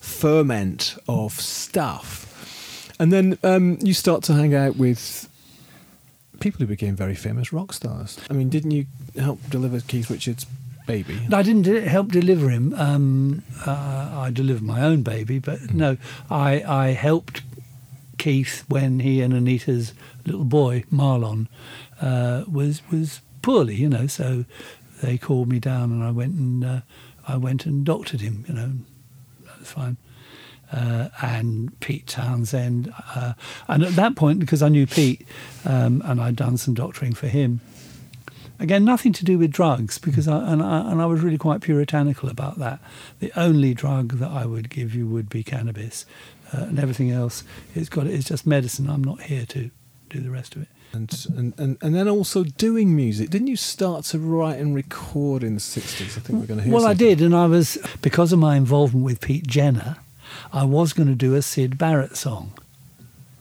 ferment 0.00 0.96
of 1.08 1.32
stuff 1.40 2.32
and 2.98 3.12
then 3.12 3.38
um, 3.42 3.78
you 3.82 3.94
start 3.94 4.22
to 4.24 4.32
hang 4.34 4.54
out 4.54 4.76
with 4.76 5.28
people 6.40 6.58
who 6.60 6.66
became 6.66 6.96
very 6.96 7.14
famous 7.14 7.52
rock 7.52 7.72
stars. 7.72 8.18
I 8.30 8.32
mean, 8.34 8.48
didn't 8.48 8.70
you 8.72 8.86
help 9.18 9.38
deliver 9.50 9.80
Keith 9.80 10.10
Richards' 10.10 10.46
baby? 10.86 11.18
I 11.32 11.42
didn't 11.42 11.66
help 11.86 12.08
deliver 12.12 12.50
him. 12.50 12.74
Um, 12.74 13.42
uh, 13.66 14.10
I 14.26 14.30
delivered 14.32 14.62
my 14.62 14.82
own 14.82 15.02
baby, 15.02 15.38
but 15.38 15.58
Mm. 15.60 15.74
no, 15.74 15.96
I, 16.30 16.62
I 16.62 16.86
helped 16.92 17.42
Keith 18.18 18.64
when 18.68 19.00
he 19.00 19.20
and 19.22 19.34
Anita's 19.34 19.92
little 20.24 20.44
boy 20.44 20.84
Marlon 20.92 21.48
uh, 22.00 22.44
was 22.50 22.80
was 22.90 23.20
poorly, 23.42 23.74
you 23.76 23.88
know. 23.88 24.06
So 24.06 24.44
they 25.02 25.18
called 25.18 25.48
me 25.48 25.58
down, 25.58 25.92
and 25.92 26.02
I 26.02 26.10
went 26.10 26.34
and 26.34 26.64
uh, 26.64 26.80
I 27.28 27.36
went 27.36 27.66
and 27.66 27.84
doctored 27.84 28.20
him. 28.22 28.44
You 28.48 28.54
know, 28.54 28.72
That 29.44 29.58
was 29.60 29.70
fine. 29.70 29.96
Uh, 30.72 31.08
and 31.22 31.78
Pete 31.78 32.08
Townshend, 32.08 32.92
uh, 33.14 33.34
and 33.68 33.84
at 33.84 33.94
that 33.94 34.16
point, 34.16 34.40
because 34.40 34.62
I 34.62 34.68
knew 34.68 34.84
Pete, 34.84 35.24
um, 35.64 36.02
and 36.04 36.20
I'd 36.20 36.34
done 36.34 36.56
some 36.56 36.74
doctoring 36.74 37.14
for 37.14 37.28
him, 37.28 37.60
Again, 38.58 38.84
nothing 38.84 39.12
to 39.12 39.24
do 39.24 39.38
with 39.38 39.50
drugs 39.50 39.98
because 39.98 40.26
I 40.26 40.38
and, 40.50 40.62
I 40.62 40.90
and 40.90 41.02
I 41.02 41.06
was 41.06 41.20
really 41.20 41.36
quite 41.36 41.60
puritanical 41.60 42.28
about 42.30 42.58
that. 42.58 42.80
The 43.18 43.30
only 43.38 43.74
drug 43.74 44.14
that 44.18 44.30
I 44.30 44.46
would 44.46 44.70
give 44.70 44.94
you 44.94 45.06
would 45.06 45.28
be 45.28 45.42
cannabis, 45.42 46.06
uh, 46.54 46.62
and 46.62 46.78
everything 46.78 47.10
else 47.10 47.44
it's 47.74 47.88
got 47.88 48.06
it's 48.06 48.28
just 48.28 48.46
medicine. 48.46 48.88
I'm 48.88 49.04
not 49.04 49.22
here 49.22 49.44
to 49.46 49.70
do 50.08 50.20
the 50.20 50.30
rest 50.30 50.56
of 50.56 50.62
it. 50.62 50.68
And, 50.92 51.26
and, 51.36 51.54
and, 51.58 51.78
and 51.82 51.94
then 51.94 52.08
also 52.08 52.44
doing 52.44 52.96
music. 52.96 53.28
Didn't 53.28 53.48
you 53.48 53.56
start 53.56 54.04
to 54.06 54.18
write 54.18 54.58
and 54.58 54.74
record 54.74 55.42
in 55.42 55.54
the 55.54 55.60
60s? 55.60 56.16
I 56.16 56.20
think 56.20 56.40
we're 56.40 56.46
going 56.46 56.58
to 56.58 56.64
hear 56.64 56.72
Well, 56.72 56.86
I 56.86 56.94
did, 56.94 57.20
and 57.20 57.34
I 57.34 57.46
was 57.46 57.76
because 58.00 58.32
of 58.32 58.38
my 58.38 58.56
involvement 58.56 59.04
with 59.04 59.20
Pete 59.20 59.46
Jenner, 59.46 59.96
I 60.52 60.64
was 60.64 60.92
going 60.92 61.08
to 61.08 61.14
do 61.14 61.34
a 61.34 61.42
Syd 61.42 61.78
Barrett 61.78 62.16
song, 62.16 62.52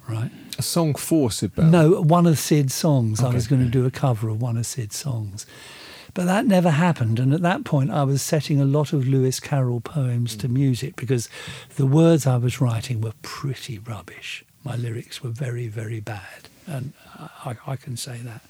right? 0.07 0.31
A 0.57 0.61
song 0.61 0.95
for 0.95 1.31
Syd 1.31 1.55
Barrett. 1.55 1.71
No, 1.71 2.01
one 2.01 2.25
of 2.25 2.39
Syd's 2.39 2.73
songs. 2.73 3.21
I 3.21 3.33
was 3.33 3.47
going 3.47 3.63
to 3.63 3.69
do 3.69 3.85
a 3.85 3.91
cover 3.91 4.29
of 4.29 4.41
one 4.41 4.57
of 4.57 4.65
Syd's 4.65 4.95
songs. 4.95 5.45
But 6.13 6.25
that 6.25 6.45
never 6.45 6.71
happened. 6.71 7.19
And 7.19 7.33
at 7.33 7.41
that 7.41 7.65
point, 7.65 7.91
I 7.91 8.03
was 8.03 8.21
setting 8.21 8.61
a 8.61 8.65
lot 8.65 8.93
of 8.93 9.05
Lewis 9.05 9.41
Carroll 9.41 9.81
poems 9.81 10.37
to 10.37 10.47
music 10.47 10.95
because 10.95 11.27
the 11.75 11.85
words 11.85 12.25
I 12.25 12.37
was 12.37 12.61
writing 12.61 13.01
were 13.01 13.11
pretty 13.21 13.79
rubbish. 13.79 14.45
My 14.63 14.77
lyrics 14.77 15.21
were 15.21 15.29
very, 15.29 15.67
very 15.67 15.99
bad. 15.99 16.49
And 16.67 16.93
I, 17.17 17.55
I 17.67 17.75
can 17.75 17.97
say 17.97 18.17
that. 18.23 18.41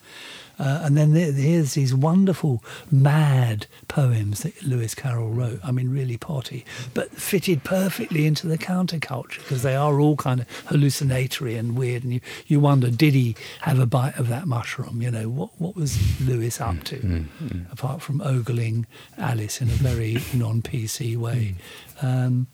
Uh, 0.58 0.82
and 0.84 0.96
then 0.96 1.14
there, 1.14 1.32
there's 1.32 1.74
these 1.74 1.94
wonderful, 1.94 2.64
mad 2.90 3.68
poems 3.88 4.42
that 4.44 4.64
Lewis 4.64 4.96
Carroll 4.96 5.30
wrote. 5.30 5.60
I 5.64 5.72
mean, 5.72 5.90
really 5.90 6.18
potty, 6.18 6.66
but 6.94 7.12
fitted 7.12 7.64
perfectly 7.64 8.26
into 8.26 8.48
the 8.48 8.58
counterculture 8.58 9.40
because 9.40 9.64
they 9.64 9.76
are 9.76 10.00
all 10.00 10.16
kind 10.16 10.42
of 10.42 10.50
hallucinatory 10.68 11.56
and 11.56 11.78
weird. 11.78 12.04
And 12.04 12.14
you, 12.14 12.22
you 12.48 12.60
wonder, 12.60 12.90
did 12.90 13.14
he 13.14 13.36
have 13.62 13.80
a 13.80 13.86
bite 13.86 14.18
of 14.18 14.30
that 14.30 14.48
mushroom? 14.48 15.02
You 15.02 15.12
know, 15.12 15.30
what, 15.30 15.50
what 15.60 15.76
was 15.76 16.00
Lewis 16.22 16.62
up 16.62 16.84
to, 16.86 17.26
apart 17.72 18.02
from 18.02 18.22
ogling 18.22 18.86
Alice 19.18 19.62
in 19.62 19.68
a 19.68 19.74
very 19.74 20.18
non 20.34 20.62
PC 20.62 21.18
way? 21.18 21.56
Um, 22.02 22.48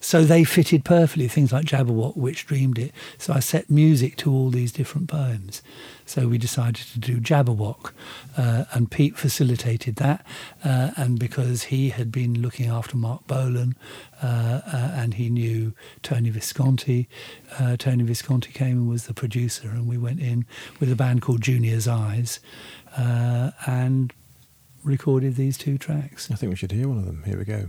so 0.00 0.24
they 0.24 0.44
fitted 0.44 0.84
perfectly, 0.84 1.28
things 1.28 1.52
like 1.52 1.66
Jabberwock, 1.66 2.16
Which 2.16 2.46
Dreamed 2.46 2.78
It. 2.78 2.92
So 3.18 3.34
I 3.34 3.40
set 3.40 3.68
music 3.70 4.16
to 4.16 4.32
all 4.32 4.48
these 4.48 4.72
different 4.72 5.08
poems. 5.08 5.62
So 6.06 6.26
we 6.26 6.38
decided 6.38 6.86
to 6.86 6.98
do 6.98 7.20
Jabberwock, 7.20 7.92
uh, 8.36 8.64
and 8.72 8.90
Pete 8.90 9.16
facilitated 9.16 9.96
that. 9.96 10.26
Uh, 10.64 10.90
and 10.96 11.18
because 11.18 11.64
he 11.64 11.90
had 11.90 12.10
been 12.10 12.40
looking 12.40 12.66
after 12.66 12.96
Marc 12.96 13.26
Bolan 13.26 13.76
uh, 14.22 14.26
uh, 14.66 14.92
and 14.94 15.14
he 15.14 15.28
knew 15.28 15.74
Tony 16.02 16.30
Visconti, 16.30 17.06
uh, 17.58 17.76
Tony 17.76 18.02
Visconti 18.02 18.52
came 18.52 18.78
and 18.78 18.88
was 18.88 19.06
the 19.06 19.14
producer, 19.14 19.68
and 19.68 19.86
we 19.86 19.98
went 19.98 20.20
in 20.20 20.46
with 20.80 20.90
a 20.90 20.96
band 20.96 21.20
called 21.20 21.42
Junior's 21.42 21.86
Eyes 21.86 22.40
uh, 22.96 23.50
and 23.66 24.12
recorded 24.82 25.36
these 25.36 25.58
two 25.58 25.76
tracks. 25.76 26.30
I 26.30 26.36
think 26.36 26.50
we 26.50 26.56
should 26.56 26.72
hear 26.72 26.88
one 26.88 26.98
of 26.98 27.04
them. 27.04 27.22
Here 27.24 27.38
we 27.38 27.44
go. 27.44 27.68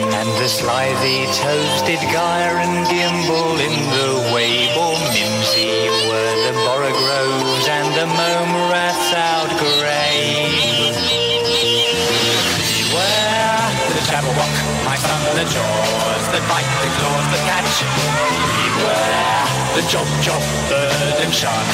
and 0.21 0.29
the 0.37 0.47
slithy 0.47 1.25
slithy 1.25 1.25
toasted 1.41 2.01
gyre 2.13 2.61
and 2.61 2.85
gimble 2.93 3.57
in 3.57 3.73
the 3.89 4.09
wable 4.29 4.93
mimsy 5.09 5.89
were 6.05 6.35
the 6.45 6.53
borogoves 6.61 7.65
and 7.65 7.89
the 7.97 8.05
mome 8.05 8.55
rats 8.69 9.09
outgrabe. 9.17 10.93
Beware 12.69 13.65
the 13.97 14.01
Jabberwock, 14.05 14.55
my 14.85 14.97
son, 15.01 15.21
the 15.33 15.45
jaws 15.49 16.25
that 16.29 16.43
bite, 16.45 16.69
the 16.85 16.89
claws 17.01 17.27
that 17.33 17.41
catch. 17.49 17.75
Beware 18.61 19.41
the 19.73 19.83
chop 19.89 20.09
chop 20.21 20.43
bird 20.69 21.17
and 21.25 21.33
shark, 21.33 21.67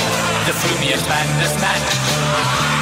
the 0.47 0.53
flumiest 0.55 1.05
bandersnatch. 1.09 2.76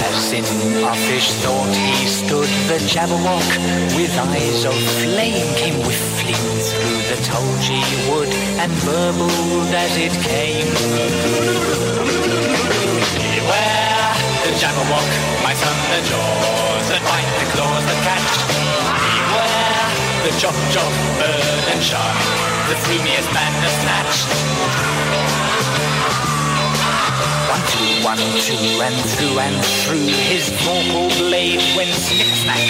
As 0.00 0.32
in 0.32 0.44
offish 0.84 1.32
thought 1.42 1.74
he 1.74 2.06
stood, 2.06 2.48
the 2.70 2.78
Jabberwock 2.86 3.48
with 3.96 4.14
eyes 4.18 4.64
of 4.64 4.74
flame 5.02 5.50
came 5.56 5.74
whiffling 5.82 6.46
through 6.68 7.02
the 7.10 7.18
tulgey 7.26 7.82
wood 8.08 8.30
and 8.62 8.70
burbled 8.86 9.74
as 9.74 9.96
it 9.98 10.14
came. 10.22 10.70
Beware 13.18 14.14
the 14.46 14.52
Jabberwock, 14.60 15.08
my 15.42 15.54
son, 15.54 15.76
the 15.90 16.00
jaws 16.06 16.86
that 16.90 17.02
bite, 17.10 17.32
the 17.42 17.46
claws 17.54 17.84
that 17.88 18.00
catch. 18.06 18.34
Beware 19.02 19.68
the 20.24 20.32
chop 20.38 20.56
chop 20.70 20.92
bird 21.18 21.64
and 21.74 21.82
shark, 21.82 22.18
the 22.70 22.76
flumiest 22.86 23.30
bandersnatch. 23.34 24.26
One, 24.62 25.37
two, 27.66 27.90
one, 28.04 28.22
two, 28.40 28.58
and 28.82 28.96
through 29.10 29.38
and 29.38 29.58
through 29.82 30.08
his 30.30 30.50
mortal 30.64 31.08
blade 31.18 31.62
went 31.76 31.90
snick 31.90 32.30
snack. 32.42 32.62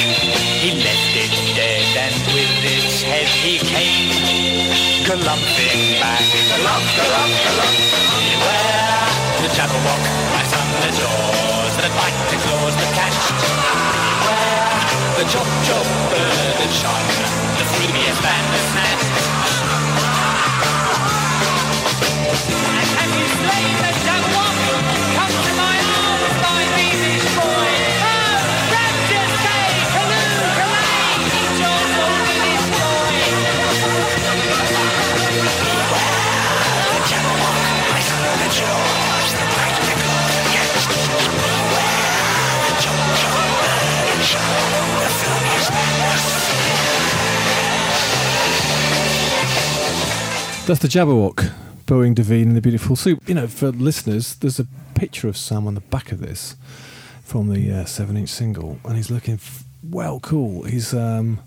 He 0.63 0.73
left 0.81 1.13
it 1.15 1.35
dead, 1.57 1.87
and 1.97 2.17
with 2.33 2.53
its 2.65 3.03
head 3.03 3.29
he 3.45 3.59
came 3.59 4.11
galumphing 5.05 6.01
back. 6.01 6.25
Galump, 6.51 6.87
galump, 6.97 7.35
galump. 7.45 7.77
Beware 8.29 9.09
the 9.43 9.49
Jabberwock, 9.57 10.03
my 10.35 10.45
son, 10.53 10.69
the 10.85 10.91
jaws 10.99 11.75
that 11.81 11.93
bite, 11.97 12.19
the 12.33 12.39
claws 12.45 12.75
that 12.77 12.91
catch. 12.99 13.23
Beware 14.09 14.59
the 15.19 15.25
chop 15.33 15.49
chop 15.67 15.87
bird 16.13 16.57
and 16.65 16.73
shark, 16.73 17.09
the 17.59 17.67
freemiest 17.75 18.21
bandersnatch. 18.23 19.05
Have 22.99 23.13
you 23.19 23.27
slain 23.39 23.98
That's 50.69 50.81
the 50.81 50.89
Jabberwock, 50.89 51.51
Boeing 51.87 52.15
Duveen 52.15 52.43
and 52.43 52.55
the 52.55 52.61
Beautiful 52.61 52.95
Soup. 52.95 53.27
You 53.27 53.35
know, 53.35 53.47
for 53.47 53.71
listeners, 53.71 54.35
there's 54.35 54.61
a 54.61 54.67
picture 54.95 55.27
of 55.27 55.35
Sam 55.39 55.67
on 55.67 55.73
the 55.75 55.81
back 55.81 56.13
of 56.13 56.21
this 56.21 56.57
from 57.25 57.49
the 57.49 57.73
uh, 57.73 57.85
seven-inch 57.87 58.29
single, 58.29 58.79
and 58.85 58.95
he's 58.95 59.11
looking 59.11 59.37
f- 59.37 59.65
well 59.83 60.21
cool. 60.21 60.65
He's 60.65 60.93
um, 60.93 61.41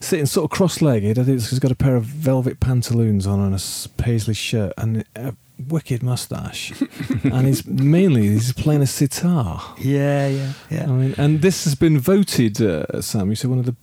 sitting 0.00 0.26
sort 0.26 0.44
of 0.44 0.54
cross-legged. 0.54 1.18
I 1.18 1.22
think 1.22 1.40
he's 1.40 1.60
got 1.60 1.70
a 1.70 1.74
pair 1.74 1.96
of 1.96 2.04
velvet 2.04 2.60
pantaloons 2.60 3.26
on 3.26 3.40
and 3.40 3.54
a 3.54 3.88
paisley 3.96 4.34
shirt 4.34 4.74
and 4.76 5.06
a 5.16 5.34
wicked 5.58 6.02
mustache. 6.02 6.74
and 7.24 7.46
he's 7.46 7.66
mainly 7.66 8.28
he's 8.28 8.52
playing 8.52 8.82
a 8.82 8.86
sitar. 8.86 9.62
Yeah, 9.78 10.28
yeah, 10.28 10.52
yeah. 10.68 10.82
I 10.82 10.88
mean, 10.88 11.14
and 11.16 11.40
this 11.40 11.64
has 11.64 11.74
been 11.74 11.98
voted, 11.98 12.60
uh, 12.60 13.00
Sam. 13.00 13.30
You 13.30 13.34
said 13.34 13.48
one 13.48 13.60
of 13.60 13.64
the 13.64 13.76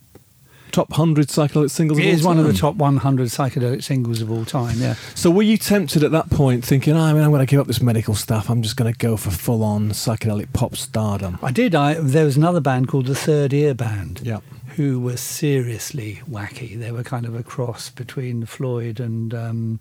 top 0.70 0.92
hundred 0.92 1.28
psychedelic 1.28 1.70
singles. 1.70 1.98
It 1.98 2.02
of 2.02 2.08
all 2.08 2.14
is 2.14 2.22
one 2.22 2.38
of 2.38 2.46
the 2.46 2.52
top 2.52 2.76
100 2.76 3.28
psychedelic 3.28 3.82
singles 3.82 4.20
of 4.20 4.30
all 4.30 4.44
time. 4.44 4.78
Yeah. 4.78 4.94
So 5.14 5.30
were 5.30 5.42
you 5.42 5.56
tempted 5.56 6.02
at 6.02 6.12
that 6.12 6.30
point, 6.30 6.64
thinking, 6.64 6.96
"I 6.96 7.12
mean, 7.12 7.22
I'm 7.22 7.30
going 7.30 7.40
to 7.40 7.46
give 7.46 7.60
up 7.60 7.66
this 7.66 7.82
medical 7.82 8.14
stuff. 8.14 8.48
I'm 8.48 8.62
just 8.62 8.76
going 8.76 8.92
to 8.92 8.98
go 8.98 9.16
for 9.16 9.30
full-on 9.30 9.90
psychedelic 9.90 10.52
pop 10.52 10.76
stardom"? 10.76 11.38
I 11.42 11.50
did. 11.52 11.74
I 11.74 11.94
there 11.94 12.24
was 12.24 12.36
another 12.36 12.60
band 12.60 12.88
called 12.88 13.06
the 13.06 13.14
Third 13.14 13.52
Ear 13.52 13.74
Band. 13.74 14.20
Yeah. 14.22 14.40
Who 14.76 15.00
were 15.00 15.16
seriously 15.16 16.22
wacky. 16.28 16.78
They 16.78 16.92
were 16.92 17.02
kind 17.02 17.26
of 17.26 17.34
a 17.34 17.42
cross 17.42 17.90
between 17.90 18.46
Floyd 18.46 19.00
and 19.00 19.34
um, 19.34 19.80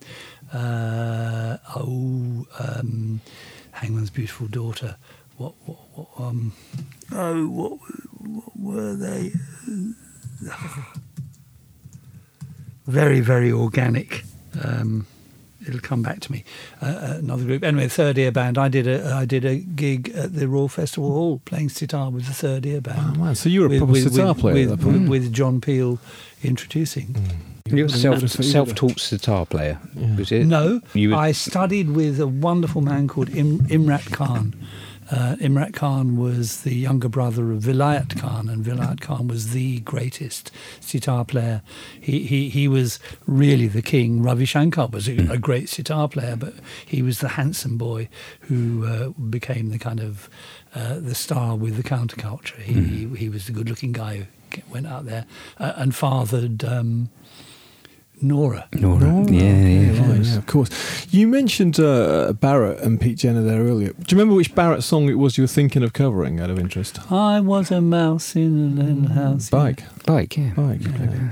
uh, 0.52 1.58
oh, 1.76 2.48
um, 2.58 3.22
Hangman's 3.72 4.10
Beautiful 4.10 4.48
Daughter. 4.48 4.98
What? 5.38 5.54
What? 5.66 5.80
what 5.94 6.08
um, 6.18 6.54
oh, 7.12 7.48
what, 7.48 7.80
what 8.20 8.60
were 8.60 8.96
they? 8.96 9.32
very, 12.88 13.20
very 13.20 13.52
organic. 13.52 14.24
Um, 14.64 15.06
it'll 15.68 15.80
come 15.80 16.02
back 16.02 16.20
to 16.22 16.32
me. 16.32 16.44
Uh, 16.82 16.86
uh, 16.86 17.16
another 17.20 17.44
group. 17.44 17.64
Anyway, 17.64 17.88
Third 17.88 18.18
Ear 18.18 18.32
Band. 18.32 18.58
I 18.58 18.68
did 18.68 18.88
a 18.88 19.14
I 19.14 19.26
did 19.26 19.46
a 19.46 19.58
gig 19.58 20.10
at 20.16 20.34
the 20.34 20.48
Royal 20.48 20.68
Festival 20.70 21.12
Hall 21.12 21.42
playing 21.46 21.70
sitar 21.70 22.10
with 22.10 22.26
the 22.28 22.34
Third 22.34 22.66
Ear 22.66 22.82
Band. 22.82 23.18
Oh 23.18 23.20
man, 23.24 23.36
so 23.36 23.50
you 23.50 23.62
were 23.62 23.74
a 23.74 23.78
proper 23.78 23.96
sitar 23.96 24.34
player 24.36 24.54
with, 24.56 24.72
at 24.72 24.80
that 24.80 24.84
point. 24.84 25.02
with, 25.02 25.24
with 25.24 25.34
John 25.34 25.62
Peel 25.62 26.00
introducing. 26.44 27.16
You're 27.66 27.86
a 27.86 27.90
self, 27.90 28.16
would've- 28.16 28.34
you 28.34 28.38
would've- 28.40 28.52
self-taught 28.52 29.00
sitar 29.00 29.46
player, 29.46 29.80
was 30.18 30.32
it? 30.32 30.46
No, 30.48 30.82
You 30.96 31.10
were- 31.10 31.16
I 31.18 31.34
studied 31.34 31.92
with 31.92 32.20
a 32.20 32.26
wonderful 32.26 32.82
man 32.82 33.08
called 33.08 33.30
Im, 33.30 33.60
Imrat 33.68 34.12
Khan. 34.12 34.56
Uh, 35.12 35.36
Imrat 35.38 35.74
Khan 35.74 36.18
was 36.18 36.62
the 36.62 36.76
younger 36.76 37.10
brother 37.10 37.51
of 37.51 37.64
Vilayat 37.64 38.20
Khan, 38.20 38.47
and 38.47 38.64
Vilayat 38.64 39.01
Khan 39.01 39.28
was 39.28 39.51
the 39.51 39.80
greatest 39.80 40.51
sitar 40.80 41.26
player. 41.26 41.64
He, 41.99 42.24
he, 42.26 42.49
he 42.49 42.68
was 42.68 42.99
really 43.26 43.68
the 43.68 43.82
king. 43.82 44.22
Ravi 44.22 44.45
Shankar 44.45 44.88
was 44.88 45.07
a, 45.07 45.18
a 45.32 45.38
great 45.38 45.68
sitar 45.68 46.07
player, 46.07 46.36
but 46.36 46.53
he 46.86 47.01
was 47.01 47.20
the 47.20 47.30
handsome 47.30 47.78
boy 47.78 48.07
who 48.41 48.86
uh, 48.86 49.10
became 49.10 49.70
the 49.70 49.80
kind 49.80 49.99
of 49.99 50.30
uh, 50.76 50.99
the 50.99 51.16
star 51.16 51.55
with 51.55 51.76
the 51.76 51.84
counterculture. 51.84 52.62
He, 52.62 52.74
he, 52.84 53.16
he 53.16 53.30
was 53.30 53.47
the 53.47 53.51
good-looking 53.51 53.93
guy 53.93 54.18
who 54.18 54.62
went 54.70 54.86
out 54.86 55.05
there 55.05 55.26
uh, 55.57 55.74
and 55.76 55.95
fathered 55.95 56.64
um, 56.64 57.10
Norah. 58.22 58.67
Norah. 58.74 59.26
Yeah, 59.30 59.41
yeah. 59.41 60.09
Right, 60.09 60.22
yeah, 60.22 60.38
of 60.38 60.45
course. 60.45 60.70
You 61.11 61.28
mentioned 61.28 61.80
uh, 61.80 62.34
Barrett 62.34 62.80
and 62.80 62.99
Pete 62.99 63.17
Jenner 63.20 63.41
there 63.41 63.61
earlier. 63.61 63.93
Do 63.93 63.99
you 64.09 64.17
remember 64.17 64.36
which 64.36 64.53
Barrett 64.55 64.84
song 64.84 65.09
it 65.09 65.13
was 65.13 65.38
you 65.38 65.43
were 65.43 65.47
thinking 65.47 65.84
of 65.84 65.93
covering 65.93 66.39
out 66.39 66.49
of 66.49 66.59
interest? 66.59 66.99
I 67.11 67.39
was 67.39 67.72
a 67.72 67.82
mouse 67.82 68.36
in 68.36 68.78
a 68.78 68.84
little 68.84 69.09
house. 69.13 69.49
Bike. 69.49 69.84
Bike, 70.05 70.38
yeah. 70.38 70.53
Bike. 70.55 70.82
okay. 70.88 71.30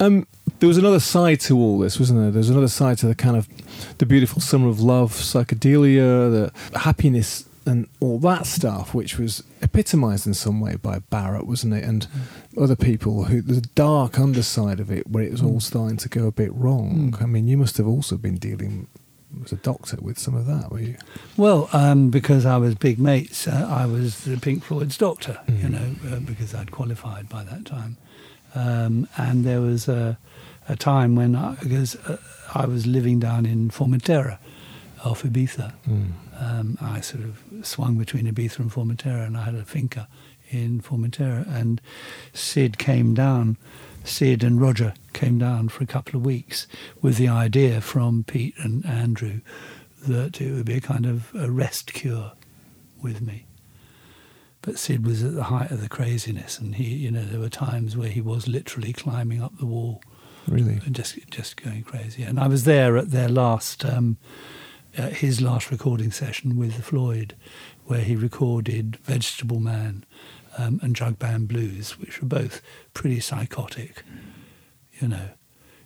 Um, 0.00 0.26
there 0.58 0.66
was 0.66 0.78
another 0.78 1.00
side 1.00 1.40
to 1.40 1.56
all 1.56 1.78
this, 1.78 1.98
wasn't 2.00 2.20
there? 2.20 2.30
There's 2.30 2.50
another 2.50 2.68
side 2.68 2.98
to 2.98 3.06
the 3.06 3.14
kind 3.14 3.36
of 3.36 3.48
the 3.98 4.06
beautiful 4.06 4.40
summer 4.40 4.68
of 4.68 4.80
love, 4.80 5.12
psychedelia, 5.12 6.50
the 6.72 6.78
happiness, 6.78 7.44
and 7.66 7.88
all 8.00 8.18
that 8.20 8.46
stuff, 8.46 8.94
which 8.94 9.18
was 9.18 9.42
epitomised 9.60 10.26
in 10.26 10.34
some 10.34 10.60
way 10.60 10.76
by 10.76 10.98
Barrett, 10.98 11.46
wasn't 11.46 11.74
it? 11.74 11.84
And 11.84 12.06
other 12.60 12.76
people 12.76 13.24
who 13.24 13.40
the 13.42 13.60
dark 13.74 14.18
underside 14.18 14.80
of 14.80 14.90
it, 14.90 15.06
where 15.08 15.22
it 15.24 15.30
was 15.32 15.42
all 15.42 15.60
starting 15.60 15.96
to 15.98 16.08
go 16.08 16.26
a 16.26 16.32
bit 16.32 16.52
wrong. 16.54 17.16
I 17.20 17.26
mean, 17.26 17.46
you 17.48 17.56
must 17.56 17.76
have 17.76 17.86
also 17.86 18.16
been 18.16 18.36
dealing 18.36 18.88
as 19.44 19.52
a 19.52 19.56
doctor 19.56 19.96
with 20.00 20.18
some 20.18 20.34
of 20.34 20.46
that, 20.46 20.70
were 20.70 20.80
you? 20.80 20.96
Well, 21.36 21.68
um, 21.72 22.10
because 22.10 22.44
I 22.44 22.58
was 22.58 22.74
big 22.74 22.98
mates, 22.98 23.48
uh, 23.48 23.66
I 23.70 23.86
was 23.86 24.24
the 24.24 24.36
Pink 24.36 24.62
Floyd's 24.64 24.98
doctor, 24.98 25.40
you 25.48 25.68
Mm. 25.68 25.70
know, 25.70 26.16
uh, 26.16 26.20
because 26.20 26.54
I'd 26.54 26.70
qualified 26.70 27.28
by 27.28 27.42
that 27.44 27.64
time. 27.64 27.96
Um, 28.54 29.08
and 29.16 29.44
there 29.44 29.62
was 29.62 29.88
a, 29.88 30.18
a 30.68 30.76
time 30.76 31.14
when 31.16 31.34
I, 31.34 31.54
because 31.62 31.96
uh, 31.96 32.18
I 32.54 32.66
was 32.66 32.86
living 32.86 33.18
down 33.20 33.46
in 33.46 33.70
Formentera 33.70 34.36
off 35.04 35.22
Ibiza. 35.22 35.72
Um, 36.38 36.78
I 36.80 37.00
sort 37.00 37.24
of 37.24 37.42
swung 37.62 37.96
between 37.98 38.26
Ibiza 38.26 38.58
and 38.60 38.70
Formentera, 38.70 39.26
and 39.26 39.36
I 39.36 39.42
had 39.44 39.54
a 39.54 39.64
finca 39.64 40.08
in 40.50 40.80
Formentera. 40.80 41.46
And 41.54 41.80
Syd 42.32 42.78
came 42.78 43.14
down, 43.14 43.56
Syd 44.04 44.42
and 44.44 44.60
Roger 44.60 44.94
came 45.12 45.38
down 45.38 45.68
for 45.68 45.82
a 45.84 45.86
couple 45.86 46.16
of 46.18 46.24
weeks 46.26 46.66
with 47.00 47.16
the 47.16 47.28
idea 47.28 47.80
from 47.80 48.24
Pete 48.24 48.54
and 48.58 48.84
Andrew 48.86 49.40
that 50.06 50.40
it 50.40 50.52
would 50.52 50.66
be 50.66 50.74
a 50.74 50.80
kind 50.80 51.06
of 51.06 51.32
a 51.34 51.50
rest 51.50 51.92
cure 51.92 52.32
with 53.00 53.20
me. 53.20 53.46
But 54.62 54.78
Syd 54.78 55.04
was 55.06 55.22
at 55.24 55.34
the 55.34 55.44
height 55.44 55.70
of 55.72 55.80
the 55.80 55.88
craziness, 55.88 56.58
and 56.58 56.76
he, 56.76 56.84
you 56.84 57.10
know, 57.10 57.24
there 57.24 57.40
were 57.40 57.48
times 57.48 57.96
where 57.96 58.08
he 58.08 58.20
was 58.20 58.46
literally 58.46 58.92
climbing 58.92 59.42
up 59.42 59.56
the 59.58 59.66
wall 59.66 60.00
Really? 60.48 60.80
and 60.84 60.94
just 60.94 61.18
just 61.30 61.56
going 61.60 61.82
crazy. 61.84 62.22
And 62.24 62.38
I 62.38 62.46
was 62.48 62.64
there 62.64 62.96
at 62.96 63.10
their 63.10 63.28
last, 63.28 63.84
um, 63.84 64.18
uh, 64.98 65.08
his 65.08 65.40
last 65.40 65.70
recording 65.70 66.10
session 66.10 66.56
with 66.56 66.84
Floyd, 66.84 67.34
where 67.86 68.00
he 68.02 68.16
recorded 68.16 68.96
Vegetable 69.02 69.60
Man 69.60 70.04
um, 70.58 70.80
and 70.82 70.94
Jug 70.94 71.18
Band 71.18 71.48
Blues, 71.48 71.98
which 71.98 72.20
were 72.20 72.28
both 72.28 72.60
pretty 72.94 73.20
psychotic. 73.20 74.02
You 75.00 75.08
know, 75.08 75.28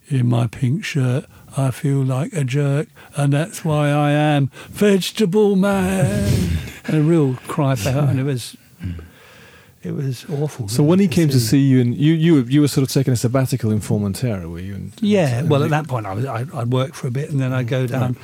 in 0.09 0.29
my 0.29 0.47
pink 0.47 0.85
shirt, 0.85 1.27
I 1.57 1.71
feel 1.71 2.03
like 2.03 2.33
a 2.33 2.45
jerk, 2.45 2.89
and 3.17 3.33
that's 3.33 3.65
why 3.65 3.91
I 3.91 4.11
am 4.11 4.49
Vegetable 4.69 5.57
Man. 5.57 6.59
and 6.87 6.97
a 6.97 7.03
real 7.03 7.35
cry 7.49 7.75
for 7.75 7.91
help, 7.91 8.11
and 8.11 8.21
it 8.21 8.25
was. 8.25 8.57
It 9.87 9.95
was 9.95 10.25
awful. 10.29 10.69
So 10.69 10.83
when 10.83 10.99
he 10.99 11.09
came 11.09 11.29
to 11.29 11.39
see 11.41 11.61
you, 11.61 11.81
and 11.81 11.95
you 11.97 12.15
you 12.15 12.35
were, 12.35 12.41
you 12.51 12.61
were 12.61 12.69
sort 12.69 12.87
of 12.87 12.93
taking 12.93 13.13
a 13.13 13.17
sabbatical 13.17 13.71
in 13.71 13.81
Formentera, 13.81 14.51
were 14.51 14.59
you? 14.59 14.75
And, 14.75 14.93
Yeah, 15.01 15.39
and 15.41 15.51
well, 15.51 15.61
you- 15.61 15.67
at 15.67 15.71
that 15.71 15.87
point, 15.89 16.07
I 16.07 16.13
was, 16.15 16.25
I, 16.25 16.45
I'd 16.55 16.73
work 16.73 16.95
for 16.95 17.07
a 17.07 17.11
bit, 17.11 17.31
and 17.31 17.39
then 17.41 17.53
I'd 17.53 17.69
go 17.69 17.87
down 17.87 18.17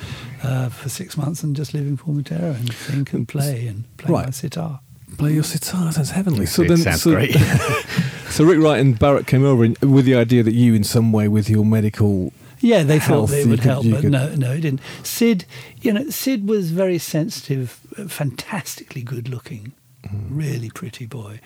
uh, 0.43 0.69
for 0.69 0.89
six 0.89 1.15
months 1.17 1.43
and 1.43 1.55
just 1.55 1.73
live 1.73 1.87
in 1.87 1.97
Formentera 1.97 2.55
and 2.55 2.73
think 2.73 3.13
and 3.13 3.27
play 3.27 3.67
and 3.67 3.85
play 3.97 4.11
my 4.11 4.29
sitar. 4.31 4.79
play 5.17 5.33
your 5.33 5.43
sitar. 5.43 5.91
Sounds 5.91 6.11
heavenly. 6.11 6.45
So 6.45 6.63
It 6.63 6.67
then, 6.69 6.77
sounds 6.77 7.01
so, 7.03 7.11
great. 7.11 7.31
so 8.29 8.43
Rick 8.43 8.59
Wright 8.59 8.79
and 8.79 8.97
Barrett 8.99 9.27
came 9.27 9.45
over 9.45 9.63
and, 9.63 9.77
with 9.79 10.05
the 10.05 10.15
idea 10.15 10.43
that 10.43 10.53
you, 10.53 10.73
in 10.73 10.83
some 10.83 11.11
way, 11.13 11.27
with 11.27 11.49
your 11.49 11.63
medical, 11.65 12.33
Yeah, 12.59 12.83
they 12.83 12.97
Health, 12.99 13.29
thought 13.29 13.37
it 13.39 13.47
would 13.47 13.59
could- 13.61 13.69
help, 13.69 13.85
but 13.89 14.01
could- 14.01 14.11
no, 14.11 14.35
no, 14.35 14.51
it 14.51 14.61
didn't. 14.61 14.81
Syd, 15.03 15.45
you 15.81 15.93
know, 15.93 16.09
Syd 16.09 16.47
was 16.47 16.71
very 16.71 16.97
sensitive, 16.97 17.79
uh, 17.97 18.07
fantastically 18.07 19.01
good 19.01 19.29
looking. 19.29 19.73
Really 20.11 20.69
pretty 20.69 21.05
boy, 21.05 21.39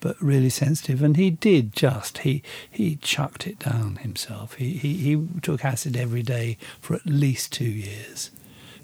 but 0.00 0.20
really 0.20 0.50
sensitive. 0.50 1.02
And 1.02 1.16
he 1.16 1.30
did 1.30 1.72
just 1.72 2.18
he 2.18 2.42
he 2.70 2.96
chucked 2.96 3.46
it 3.46 3.58
down 3.58 3.96
himself. 3.96 4.54
He 4.54 4.74
he, 4.74 4.94
he 4.98 5.26
took 5.42 5.64
acid 5.64 5.96
every 5.96 6.22
day 6.22 6.56
for 6.80 6.94
at 6.94 7.06
least 7.06 7.52
two 7.52 7.64
years. 7.64 8.30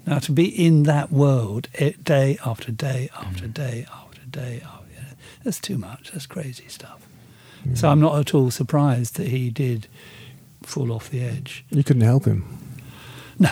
Now 0.05 0.19
to 0.19 0.31
be 0.31 0.45
in 0.47 0.83
that 0.83 1.11
world 1.11 1.67
eh, 1.75 1.93
day 2.03 2.37
after 2.45 2.71
day 2.71 3.09
after 3.15 3.45
Mm. 3.47 3.53
day 3.53 3.85
after 3.93 4.21
day, 4.29 4.61
after, 4.63 4.85
you 4.95 5.01
know, 5.01 5.07
that's 5.43 5.59
too 5.59 5.77
much. 5.77 6.11
That's 6.11 6.25
crazy 6.25 6.67
stuff. 6.67 7.05
So 7.75 7.89
I'm 7.89 7.99
not 7.99 8.17
at 8.17 8.33
all 8.33 8.49
surprised 8.49 9.15
that 9.17 9.27
he 9.27 9.51
did 9.51 9.87
fall 10.63 10.91
off 10.91 11.11
the 11.11 11.21
edge. 11.21 11.63
you 11.69 11.83
couldn't 11.83 12.01
help 12.01 12.25
him. 12.25 12.57
No, 13.37 13.51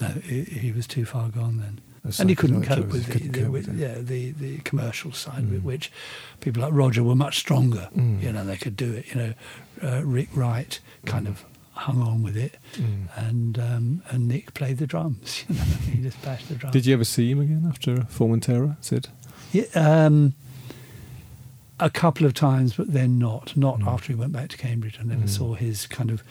no, 0.00 0.08
he, 0.08 0.42
he 0.42 0.72
was 0.72 0.88
too 0.88 1.04
far 1.04 1.28
gone 1.28 1.58
then, 1.58 1.80
The 1.91 1.91
and 2.18 2.28
he 2.28 2.34
couldn't 2.34 2.62
cope 2.64 2.88
with 2.88 3.06
the, 3.06 3.12
couldn't 3.12 3.32
the, 3.32 3.40
cope 3.42 3.50
with, 3.52 3.68
with 3.68 3.78
yeah 3.78 3.94
the 3.98 4.32
the 4.32 4.58
commercial 4.58 5.12
side 5.12 5.44
Mm. 5.44 5.62
which 5.62 5.90
people 6.40 6.62
like 6.62 6.72
Roger 6.72 7.02
were 7.04 7.14
much 7.14 7.38
stronger. 7.38 7.88
Mm. 7.96 8.22
You 8.22 8.32
know, 8.32 8.44
they 8.44 8.56
could 8.56 8.76
do 8.76 8.92
it. 8.92 9.06
You 9.10 9.14
know, 9.14 9.34
uh, 9.82 10.02
Rick 10.04 10.28
Wright 10.34 10.78
kind 11.06 11.28
of 11.28 11.44
hung 11.74 12.02
on 12.02 12.22
with 12.22 12.36
it, 12.36 12.56
Mm. 12.74 13.08
and 13.16 13.58
um, 13.58 14.02
and 14.10 14.26
Nick 14.28 14.52
played 14.54 14.78
the 14.78 14.86
drums. 14.86 15.44
You 15.48 15.54
know, 15.54 15.62
he 15.62 16.02
just 16.02 16.20
bashed 16.22 16.48
the 16.48 16.54
drums. 16.56 16.72
Did 16.72 16.86
you 16.86 16.94
ever 16.94 17.04
see 17.04 17.30
him 17.30 17.40
again 17.40 17.64
after 17.68 17.96
Formentera? 18.10 18.76
Syd? 18.80 19.08
Yeah, 19.52 19.64
um, 19.74 20.34
a 21.78 21.88
couple 21.90 22.26
of 22.26 22.34
times, 22.34 22.74
but 22.74 22.92
then 22.92 23.18
not. 23.18 23.56
Not 23.56 23.78
Mm. 23.80 23.86
after 23.86 24.08
he 24.12 24.14
went 24.18 24.32
back 24.32 24.48
to 24.50 24.56
Cambridge. 24.56 24.98
I 25.00 25.04
never 25.04 25.22
Mm. 25.24 25.28
saw 25.28 25.54
his 25.54 25.86
kind 25.86 26.10
of 26.10 26.22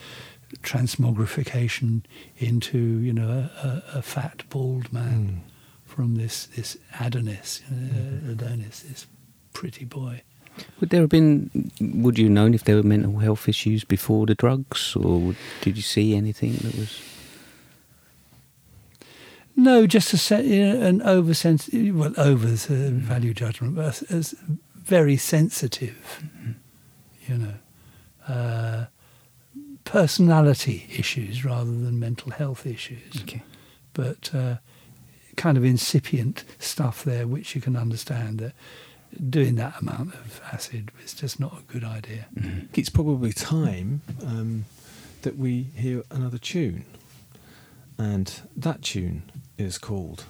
transmogrification 0.63 2.01
into 2.38 2.78
you 2.78 3.13
know 3.13 3.30
a, 3.63 3.67
a, 3.95 3.99
a 3.99 4.01
fat 4.01 4.43
bald 4.49 4.91
man 4.91 5.43
Mm. 5.45 5.51
From 5.95 6.15
this 6.15 6.47
this 6.55 6.77
Adonis, 6.99 7.61
uh, 7.67 7.73
Mm-hmm. 7.73 8.31
Adonis, 8.31 8.79
this 8.81 9.07
pretty 9.53 9.85
boy. 9.85 10.21
Would 10.79 10.89
there 10.89 11.01
have 11.01 11.09
been? 11.09 11.49
Would 11.79 12.17
you 12.17 12.25
have 12.25 12.33
known 12.33 12.53
if 12.53 12.63
there 12.63 12.75
were 12.75 12.83
mental 12.83 13.19
health 13.19 13.47
issues 13.47 13.83
before 13.85 14.25
the 14.25 14.35
drugs, 14.35 14.95
or 14.95 15.35
did 15.61 15.75
you 15.75 15.83
see 15.83 16.15
anything 16.15 16.53
that 16.53 16.75
was? 16.75 17.01
No, 19.55 19.85
just 19.85 20.31
a 20.31 20.43
you 20.43 20.65
know, 20.65 20.81
an 20.81 21.01
over 21.01 21.33
sensitive. 21.33 21.95
Well, 21.95 22.13
over's 22.17 22.69
a 22.69 22.91
value 22.91 23.33
judgment, 23.33 23.75
but 23.75 24.03
as, 24.09 24.35
very 24.75 25.17
sensitive. 25.17 26.23
You 27.27 27.37
know, 27.37 27.53
uh, 28.27 28.85
personality 29.83 30.87
issues 30.97 31.45
rather 31.45 31.71
than 31.71 31.99
mental 31.99 32.31
health 32.31 32.65
issues. 32.65 33.21
Okay. 33.21 33.43
But 33.93 34.33
uh, 34.33 34.55
kind 35.36 35.57
of 35.57 35.63
incipient 35.63 36.43
stuff 36.59 37.03
there, 37.03 37.27
which 37.27 37.55
you 37.55 37.61
can 37.61 37.75
understand 37.75 38.39
that 38.39 38.53
doing 39.29 39.55
that 39.55 39.82
amount 39.82 40.13
of 40.13 40.41
acid 40.51 40.91
is 41.03 41.13
just 41.13 41.39
not 41.39 41.59
a 41.59 41.71
good 41.71 41.84
idea. 41.84 42.27
It's 42.73 42.89
probably 42.89 43.34
time 43.34 44.01
um, 44.25 44.65
that 45.23 45.38
we 45.38 45.63
hear 45.75 46.03
another 46.09 46.38
tune. 46.38 46.86
And 47.97 48.41
that 48.55 48.82
tune 48.82 49.23
is 49.57 49.77
called 49.77 50.23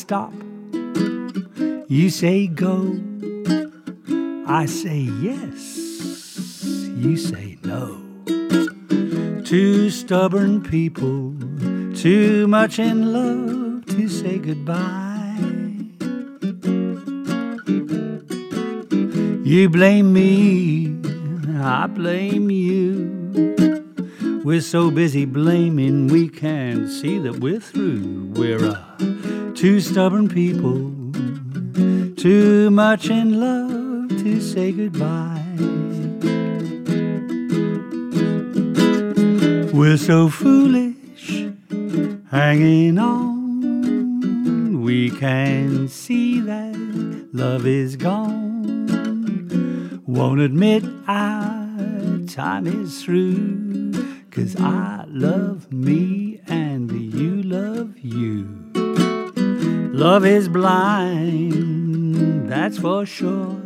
Stop. 0.05 0.35
You 1.89 2.11
say 2.11 2.47
go. 2.47 3.01
I 4.47 4.67
say 4.67 4.99
yes. 4.99 6.63
You 6.95 7.17
say 7.17 7.57
no. 7.65 8.05
Two 9.45 9.89
stubborn 9.89 10.63
people, 10.63 11.35
too 11.97 12.47
much 12.49 12.79
in 12.79 13.15
love 13.15 13.87
to 13.97 14.07
say 14.11 14.37
goodbye. 14.37 15.25
You 19.43 19.71
blame 19.71 20.13
me, 20.13 20.99
I 21.63 21.87
blame 21.87 22.51
you. 22.51 23.25
We're 24.45 24.61
so 24.61 24.91
busy 24.91 25.25
blaming, 25.25 26.09
we 26.09 26.29
can't 26.29 26.91
see 26.91 27.19
that 27.21 27.41
we're 27.41 27.61
through. 27.61 28.33
We're 28.35 28.63
uh, 28.63 29.04
two 29.65 29.81
stubborn 29.81 30.29
people, 30.29 30.93
too 32.17 32.71
much 32.71 33.09
in 33.09 33.41
love 33.41 34.11
to 34.11 34.39
say 34.39 34.71
goodbye. 34.71 35.43
We're 39.73 39.97
so 39.97 40.29
foolish, 40.29 41.47
hanging 42.31 42.99
on. 42.99 44.83
We 44.83 45.09
can 45.09 45.89
see 45.89 46.41
that 46.41 47.31
love 47.33 47.67
is 47.67 47.97
gone. 47.97 48.83
Won't 50.07 50.41
admit 50.41 50.85
our 51.09 52.19
time 52.27 52.67
is 52.67 53.03
through. 53.03 53.93
Cause 54.31 54.57
I 54.57 55.07
love 55.09 55.73
me 55.73 56.43
and 56.49 56.93
you 56.93 56.99
you. 56.99 57.34
Love 60.05 60.27
is 60.27 60.51
blind, 60.51 62.47
that's 62.47 62.77
for 62.77 63.07
sure. 63.07 63.59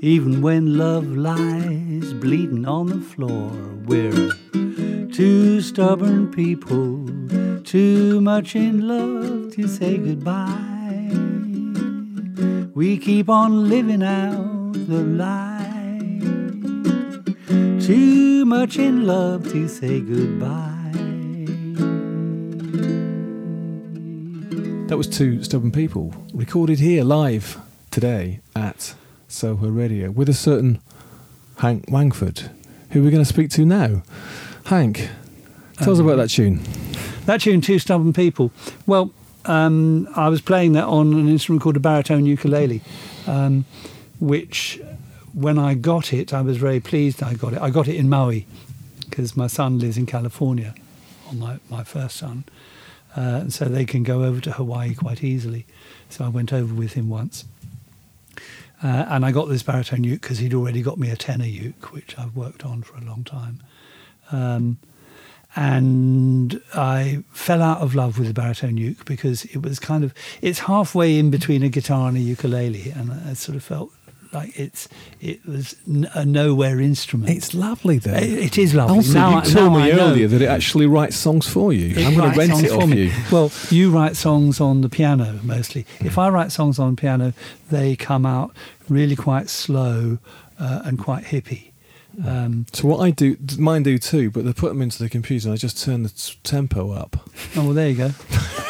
Even 0.00 0.40
when 0.40 0.78
love 0.78 1.06
lies 1.06 2.14
bleeding 2.14 2.66
on 2.66 2.86
the 2.86 3.02
floor, 3.02 3.50
we're 3.84 4.30
two 5.12 5.60
stubborn 5.60 6.32
people, 6.32 7.06
too 7.64 8.18
much 8.22 8.56
in 8.56 8.88
love 8.88 9.52
to 9.52 9.68
say 9.68 9.98
goodbye. 9.98 11.10
We 12.74 12.96
keep 12.96 13.28
on 13.28 13.68
living 13.68 14.02
out 14.02 14.72
the 14.72 15.02
lie. 15.04 15.82
Too 17.78 18.46
much 18.46 18.78
in 18.78 19.06
love 19.06 19.52
to 19.52 19.68
say 19.68 20.00
goodbye. 20.00 20.73
That 24.94 24.98
was 24.98 25.08
Two 25.08 25.42
Stubborn 25.42 25.72
People, 25.72 26.14
recorded 26.32 26.78
here 26.78 27.02
live 27.02 27.58
today 27.90 28.38
at 28.54 28.94
Soho 29.26 29.66
Radio 29.66 30.12
with 30.12 30.28
a 30.28 30.32
certain 30.32 30.80
Hank 31.56 31.86
Wangford, 31.90 32.48
who 32.90 33.02
we're 33.02 33.10
going 33.10 33.20
to 33.20 33.28
speak 33.28 33.50
to 33.50 33.64
now. 33.64 34.04
Hank, 34.66 35.08
tell 35.78 35.94
us 35.94 35.98
Um, 35.98 36.06
about 36.06 36.18
that 36.18 36.28
tune. 36.28 36.60
That 37.26 37.40
tune, 37.40 37.60
Two 37.60 37.80
Stubborn 37.80 38.12
People. 38.12 38.52
Well, 38.86 39.10
um, 39.46 40.06
I 40.14 40.28
was 40.28 40.40
playing 40.40 40.74
that 40.74 40.84
on 40.84 41.12
an 41.12 41.28
instrument 41.28 41.64
called 41.64 41.76
a 41.76 41.80
baritone 41.80 42.24
ukulele, 42.24 42.80
um, 43.26 43.64
which, 44.20 44.80
when 45.32 45.58
I 45.58 45.74
got 45.74 46.12
it, 46.12 46.32
I 46.32 46.40
was 46.40 46.56
very 46.56 46.78
pleased 46.78 47.20
I 47.20 47.34
got 47.34 47.52
it. 47.52 47.60
I 47.60 47.70
got 47.70 47.88
it 47.88 47.96
in 47.96 48.08
Maui 48.08 48.46
because 49.10 49.36
my 49.36 49.48
son 49.48 49.80
lives 49.80 49.98
in 49.98 50.06
California, 50.06 50.72
or 51.26 51.34
my, 51.34 51.58
my 51.68 51.82
first 51.82 52.18
son. 52.18 52.44
Uh, 53.16 53.48
so 53.48 53.66
they 53.66 53.84
can 53.84 54.02
go 54.02 54.24
over 54.24 54.40
to 54.40 54.52
Hawaii 54.52 54.94
quite 54.94 55.22
easily. 55.22 55.66
So 56.08 56.24
I 56.24 56.28
went 56.28 56.52
over 56.52 56.74
with 56.74 56.94
him 56.94 57.08
once. 57.08 57.44
Uh, 58.82 59.06
and 59.08 59.24
I 59.24 59.32
got 59.32 59.48
this 59.48 59.62
baritone 59.62 60.04
uke 60.04 60.20
because 60.20 60.38
he'd 60.38 60.52
already 60.52 60.82
got 60.82 60.98
me 60.98 61.10
a 61.10 61.16
tenor 61.16 61.46
uke, 61.46 61.92
which 61.92 62.18
I've 62.18 62.36
worked 62.36 62.64
on 62.64 62.82
for 62.82 62.96
a 62.96 63.00
long 63.00 63.24
time. 63.24 63.60
Um, 64.32 64.78
and 65.56 66.60
I 66.74 67.22
fell 67.30 67.62
out 67.62 67.78
of 67.80 67.94
love 67.94 68.18
with 68.18 68.28
the 68.28 68.34
baritone 68.34 68.76
uke 68.76 69.04
because 69.04 69.44
it 69.46 69.62
was 69.62 69.78
kind 69.78 70.02
of 70.02 70.12
it's 70.42 70.60
halfway 70.60 71.18
in 71.18 71.30
between 71.30 71.62
a 71.62 71.68
guitar 71.68 72.08
and 72.08 72.16
a 72.16 72.20
ukulele, 72.20 72.90
and 72.90 73.12
I 73.12 73.34
sort 73.34 73.56
of 73.56 73.62
felt 73.62 73.92
like 74.34 74.58
it's 74.58 74.88
it 75.20 75.46
was 75.46 75.76
n- 75.88 76.08
a 76.14 76.24
nowhere 76.24 76.80
instrument. 76.80 77.30
It's 77.30 77.54
lovely 77.54 77.98
though. 77.98 78.12
It- 78.14 78.32
it 78.32 78.58
is 78.58 78.74
lovely. 78.74 78.96
Also, 78.96 79.12
Now 79.14 79.30
you 79.30 79.36
I- 79.36 79.44
told 79.44 79.72
me 79.74 79.82
I 79.82 79.90
earlier 79.92 80.28
that 80.28 80.42
it 80.42 80.46
actually 80.48 80.86
writes 80.86 81.16
songs 81.16 81.46
for 81.48 81.72
you. 81.72 81.94
It 81.96 82.06
I'm 82.06 82.14
going 82.16 82.32
to 82.32 82.38
rent 82.38 82.50
songs 82.52 82.62
it 82.64 82.70
for 82.70 82.82
off 82.82 82.90
you. 82.94 83.10
Well, 83.32 83.52
you 83.70 83.90
write 83.90 84.16
songs 84.16 84.60
on 84.60 84.80
the 84.82 84.88
piano 84.88 85.38
mostly. 85.42 85.86
If 86.00 86.18
I 86.18 86.28
write 86.28 86.52
songs 86.52 86.78
on 86.78 86.96
piano, 86.96 87.32
they 87.70 87.96
come 87.96 88.26
out 88.26 88.54
really 88.88 89.16
quite 89.16 89.48
slow 89.48 90.18
uh, 90.58 90.82
and 90.84 90.98
quite 90.98 91.24
hippie. 91.24 91.70
Um, 92.24 92.66
So 92.72 92.86
what 92.86 93.00
I 93.00 93.10
do, 93.10 93.36
mine 93.58 93.82
do 93.82 93.98
too, 93.98 94.30
but 94.30 94.44
they 94.44 94.52
put 94.52 94.68
them 94.68 94.80
into 94.82 95.02
the 95.02 95.08
computer 95.08 95.48
and 95.48 95.54
I 95.54 95.56
just 95.56 95.82
turn 95.82 96.04
the 96.04 96.10
t- 96.10 96.34
tempo 96.44 96.92
up. 96.92 97.16
oh, 97.56 97.64
well, 97.64 97.72
there 97.72 97.88
you 97.88 97.96
go. 97.96 98.10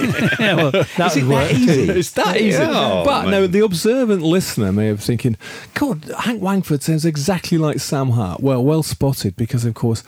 Yeah, 0.00 0.54
well, 0.56 0.70
that 0.70 1.12
would 1.14 1.28
work 1.28 1.50
too. 1.50 1.92
it's 1.96 2.10
that 2.12 2.36
easy. 2.40 2.58
Oh, 2.60 3.02
but 3.04 3.24
no, 3.26 3.42
man. 3.42 3.50
the 3.50 3.60
observant 3.64 4.22
listener 4.22 4.72
may 4.72 4.86
have 4.88 5.00
thinking, 5.00 5.36
God, 5.74 6.04
Hank 6.20 6.42
Wangford 6.42 6.82
sounds 6.82 7.04
exactly 7.04 7.58
like 7.58 7.80
Sam 7.80 8.10
Hutt. 8.10 8.42
Well, 8.42 8.62
well 8.64 8.82
spotted, 8.82 9.36
because 9.36 9.64
of 9.64 9.74
course, 9.74 10.02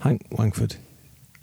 Hank 0.00 0.22
Wangford 0.30 0.76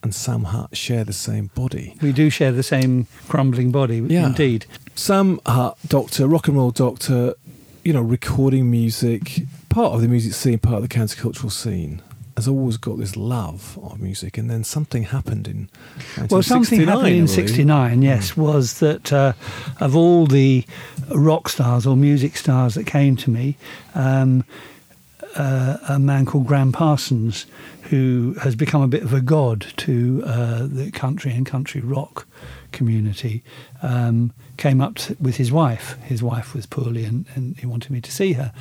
and 0.03 0.13
Sam 0.13 0.43
Hutt 0.45 0.75
share 0.77 1.03
the 1.03 1.13
same 1.13 1.49
body. 1.55 1.95
We 2.01 2.11
do 2.11 2.29
share 2.29 2.51
the 2.51 2.63
same 2.63 3.07
crumbling 3.27 3.71
body, 3.71 3.97
Yeah. 3.99 4.27
indeed. 4.27 4.65
Sam 4.95 5.39
Hutt, 5.45 5.77
doctor, 5.87 6.27
rock 6.27 6.47
and 6.47 6.57
roll 6.57 6.71
doctor, 6.71 7.33
you 7.83 7.93
know, 7.93 8.01
recording 8.01 8.69
music, 8.71 9.41
part 9.69 9.93
of 9.93 10.01
the 10.01 10.07
music 10.07 10.33
scene, 10.33 10.57
part 10.59 10.77
of 10.77 10.81
the 10.83 10.87
countercultural 10.95 11.51
scene, 11.51 12.01
has 12.35 12.47
always 12.47 12.77
got 12.77 12.97
this 12.97 13.15
love 13.15 13.79
of 13.81 13.99
music. 13.99 14.37
And 14.37 14.49
then 14.49 14.63
something 14.63 15.03
happened 15.03 15.47
in 15.47 15.69
Well, 16.29 16.43
something 16.43 16.81
happened 16.81 17.07
in 17.07 17.13
believe. 17.25 17.29
'69. 17.29 18.01
Yes, 18.01 18.35
was 18.35 18.79
that 18.79 19.11
uh, 19.13 19.33
of 19.79 19.95
all 19.95 20.27
the 20.27 20.65
rock 21.09 21.49
stars 21.49 21.85
or 21.85 21.95
music 21.95 22.37
stars 22.37 22.75
that 22.75 22.85
came 22.85 23.15
to 23.17 23.29
me, 23.29 23.57
um, 23.93 24.43
uh, 25.35 25.77
a 25.89 25.99
man 25.99 26.25
called 26.25 26.47
Graham 26.47 26.71
Parsons, 26.71 27.45
who 27.83 28.35
has 28.41 28.55
become 28.55 28.81
a 28.81 28.87
bit 28.87 29.03
of 29.03 29.13
a 29.13 29.21
god 29.21 29.65
to 29.77 30.23
uh, 30.25 30.65
the 30.67 30.91
country 30.91 31.31
and 31.31 31.45
country 31.45 31.81
rock 31.81 32.25
community, 32.71 33.43
um, 33.81 34.33
came 34.57 34.81
up 34.81 34.95
to, 34.95 35.15
with 35.19 35.37
his 35.37 35.51
wife. 35.51 35.97
His 36.03 36.23
wife 36.23 36.53
was 36.55 36.65
poorly, 36.65 37.05
and, 37.05 37.25
and 37.35 37.57
he 37.57 37.65
wanted 37.65 37.91
me 37.91 38.01
to 38.01 38.11
see 38.11 38.33
her. 38.33 38.53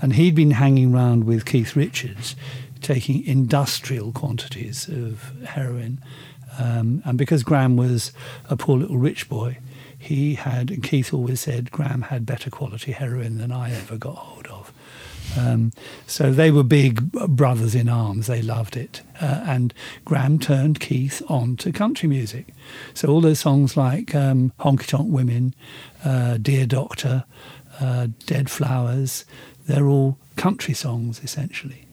And 0.00 0.14
he'd 0.14 0.34
been 0.34 0.52
hanging 0.52 0.94
around 0.94 1.24
with 1.24 1.44
Keith 1.44 1.76
Richards, 1.76 2.34
taking 2.82 3.24
industrial 3.24 4.12
quantities 4.12 4.88
of 4.88 5.32
heroin. 5.44 6.02
Um, 6.58 7.02
and 7.04 7.16
because 7.16 7.42
Graham 7.42 7.76
was 7.76 8.12
a 8.50 8.56
poor 8.56 8.78
little 8.78 8.98
rich 8.98 9.28
boy, 9.28 9.58
he 9.98 10.34
had, 10.34 10.70
and 10.70 10.82
Keith 10.82 11.14
always 11.14 11.40
said, 11.40 11.70
Graham 11.70 12.02
had 12.02 12.26
better 12.26 12.50
quality 12.50 12.92
heroin 12.92 13.38
than 13.38 13.52
I 13.52 13.72
ever 13.72 13.96
got 13.96 14.16
hold 14.16 14.46
of. 14.48 14.72
Um, 15.38 15.72
so 16.06 16.32
they 16.32 16.50
were 16.50 16.64
big 16.64 17.12
brothers 17.12 17.74
in 17.74 17.88
arms. 17.88 18.26
They 18.26 18.42
loved 18.42 18.76
it. 18.76 19.02
Uh, 19.20 19.44
and 19.46 19.72
Graham 20.04 20.38
turned 20.38 20.80
Keith 20.80 21.22
on 21.28 21.56
to 21.58 21.72
country 21.72 22.08
music. 22.08 22.48
So 22.94 23.08
all 23.08 23.20
those 23.20 23.40
songs 23.40 23.76
like 23.76 24.14
um, 24.14 24.52
Honky 24.60 24.86
Tonk 24.86 25.10
Women, 25.10 25.54
uh, 26.04 26.38
Dear 26.38 26.66
Doctor, 26.66 27.24
uh, 27.80 28.08
Dead 28.26 28.50
Flowers, 28.50 29.24
they're 29.66 29.86
all 29.86 30.18
country 30.36 30.74
songs 30.74 31.20
essentially. 31.22 31.86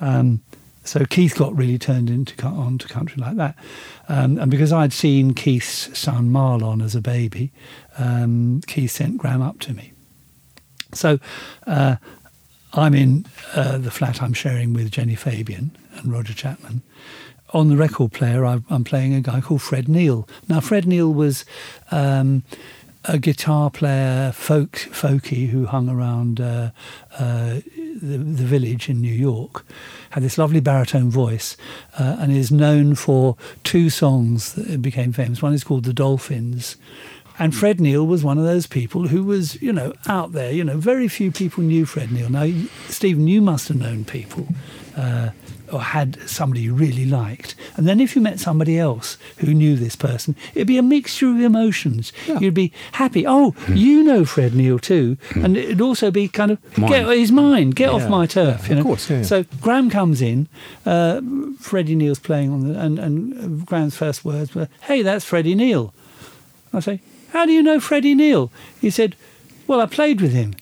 Um, 0.00 0.42
so 0.84 1.04
Keith 1.04 1.36
got 1.36 1.56
really 1.56 1.78
turned 1.78 2.08
into 2.10 2.40
onto 2.46 2.86
country 2.86 3.20
like 3.20 3.36
that, 3.36 3.56
um, 4.08 4.38
and 4.38 4.50
because 4.50 4.72
I'd 4.72 4.92
seen 4.92 5.34
Keith's 5.34 5.98
son 5.98 6.30
Marlon 6.30 6.80
as 6.82 6.94
a 6.94 7.00
baby, 7.00 7.50
um, 7.98 8.60
Keith 8.68 8.92
sent 8.92 9.18
Graham 9.18 9.42
up 9.42 9.58
to 9.60 9.72
me. 9.74 9.92
So 10.92 11.18
uh, 11.66 11.96
I'm 12.72 12.94
in 12.94 13.26
uh, 13.54 13.78
the 13.78 13.90
flat 13.90 14.22
I'm 14.22 14.32
sharing 14.32 14.74
with 14.74 14.92
Jenny 14.92 15.16
Fabian 15.16 15.76
and 15.96 16.12
Roger 16.12 16.34
Chapman. 16.34 16.82
On 17.50 17.68
the 17.68 17.76
record 17.76 18.12
player, 18.12 18.44
I- 18.44 18.62
I'm 18.70 18.84
playing 18.84 19.14
a 19.14 19.20
guy 19.20 19.40
called 19.40 19.62
Fred 19.62 19.88
Neil. 19.88 20.28
Now, 20.48 20.60
Fred 20.60 20.86
Neil 20.86 21.12
was 21.12 21.44
um, 21.90 22.42
a 23.04 23.18
guitar 23.18 23.70
player, 23.70 24.32
folk 24.32 24.72
folky, 24.72 25.48
who 25.48 25.66
hung 25.66 25.88
around 25.88 26.40
uh, 26.40 26.70
uh, 27.18 27.60
the, 27.94 28.18
the 28.18 28.44
village 28.44 28.88
in 28.88 29.00
New 29.00 29.12
York. 29.12 29.64
Had 30.10 30.22
this 30.22 30.38
lovely 30.38 30.60
baritone 30.60 31.10
voice, 31.10 31.56
uh, 31.98 32.16
and 32.18 32.32
is 32.32 32.50
known 32.50 32.94
for 32.94 33.36
two 33.64 33.90
songs 33.90 34.54
that 34.54 34.82
became 34.82 35.12
famous. 35.12 35.42
One 35.42 35.54
is 35.54 35.64
called 35.64 35.84
"The 35.84 35.92
Dolphins." 35.92 36.76
And 37.38 37.54
Fred 37.54 37.80
Neil 37.80 38.06
was 38.06 38.24
one 38.24 38.38
of 38.38 38.44
those 38.44 38.66
people 38.66 39.08
who 39.08 39.22
was, 39.22 39.60
you 39.60 39.70
know, 39.70 39.92
out 40.06 40.32
there. 40.32 40.50
You 40.50 40.64
know, 40.64 40.78
very 40.78 41.06
few 41.06 41.30
people 41.30 41.62
knew 41.62 41.84
Fred 41.84 42.10
Neil. 42.10 42.30
Now, 42.30 42.50
Stephen, 42.88 43.28
you 43.28 43.42
must 43.42 43.68
have 43.68 43.76
known 43.76 44.06
people 44.06 44.48
uh, 44.96 45.30
or 45.72 45.80
had 45.80 46.18
somebody 46.28 46.62
you 46.62 46.74
really 46.74 47.04
liked. 47.04 47.54
And 47.76 47.86
then 47.86 48.00
if 48.00 48.16
you 48.16 48.22
met 48.22 48.40
somebody 48.40 48.78
else 48.78 49.18
who 49.38 49.52
knew 49.52 49.76
this 49.76 49.96
person, 49.96 50.36
it'd 50.54 50.66
be 50.66 50.78
a 50.78 50.82
mixture 50.82 51.28
of 51.28 51.40
emotions. 51.40 52.12
You'd 52.40 52.54
be 52.54 52.72
happy. 52.92 53.26
Oh, 53.26 53.54
you 53.68 54.02
know 54.02 54.24
Fred 54.24 54.54
Neil 54.54 54.78
too. 54.78 55.16
And 55.34 55.56
it'd 55.56 55.80
also 55.80 56.10
be 56.10 56.28
kind 56.28 56.50
of, 56.52 56.78
Mine. 56.78 56.90
get 56.90 57.06
his 57.16 57.32
mind, 57.32 57.76
get 57.76 57.90
off 57.90 58.08
my 58.08 58.26
turf. 58.26 58.62
Yeah, 58.64 58.68
you 58.68 58.74
know? 58.76 58.80
of 58.80 58.86
course, 58.86 59.10
yeah, 59.10 59.16
yeah. 59.18 59.22
So 59.22 59.44
Graham 59.60 59.90
comes 59.90 60.22
in, 60.22 60.48
uh, 60.84 61.20
Freddie 61.58 61.94
Neil's 61.94 62.18
playing 62.18 62.50
on 62.50 62.68
the, 62.68 62.78
and, 62.78 62.98
and 62.98 63.66
Graham's 63.66 63.96
first 63.96 64.24
words 64.24 64.54
were, 64.54 64.68
hey, 64.82 65.02
that's 65.02 65.24
Freddie 65.24 65.54
Neil. 65.54 65.92
I 66.72 66.80
say, 66.80 67.00
how 67.30 67.46
do 67.46 67.52
you 67.52 67.62
know 67.62 67.80
Freddie 67.80 68.14
Neil? 68.14 68.50
He 68.80 68.90
said, 68.90 69.16
well, 69.66 69.80
I 69.80 69.86
played 69.86 70.20
with 70.20 70.32
him. 70.32 70.54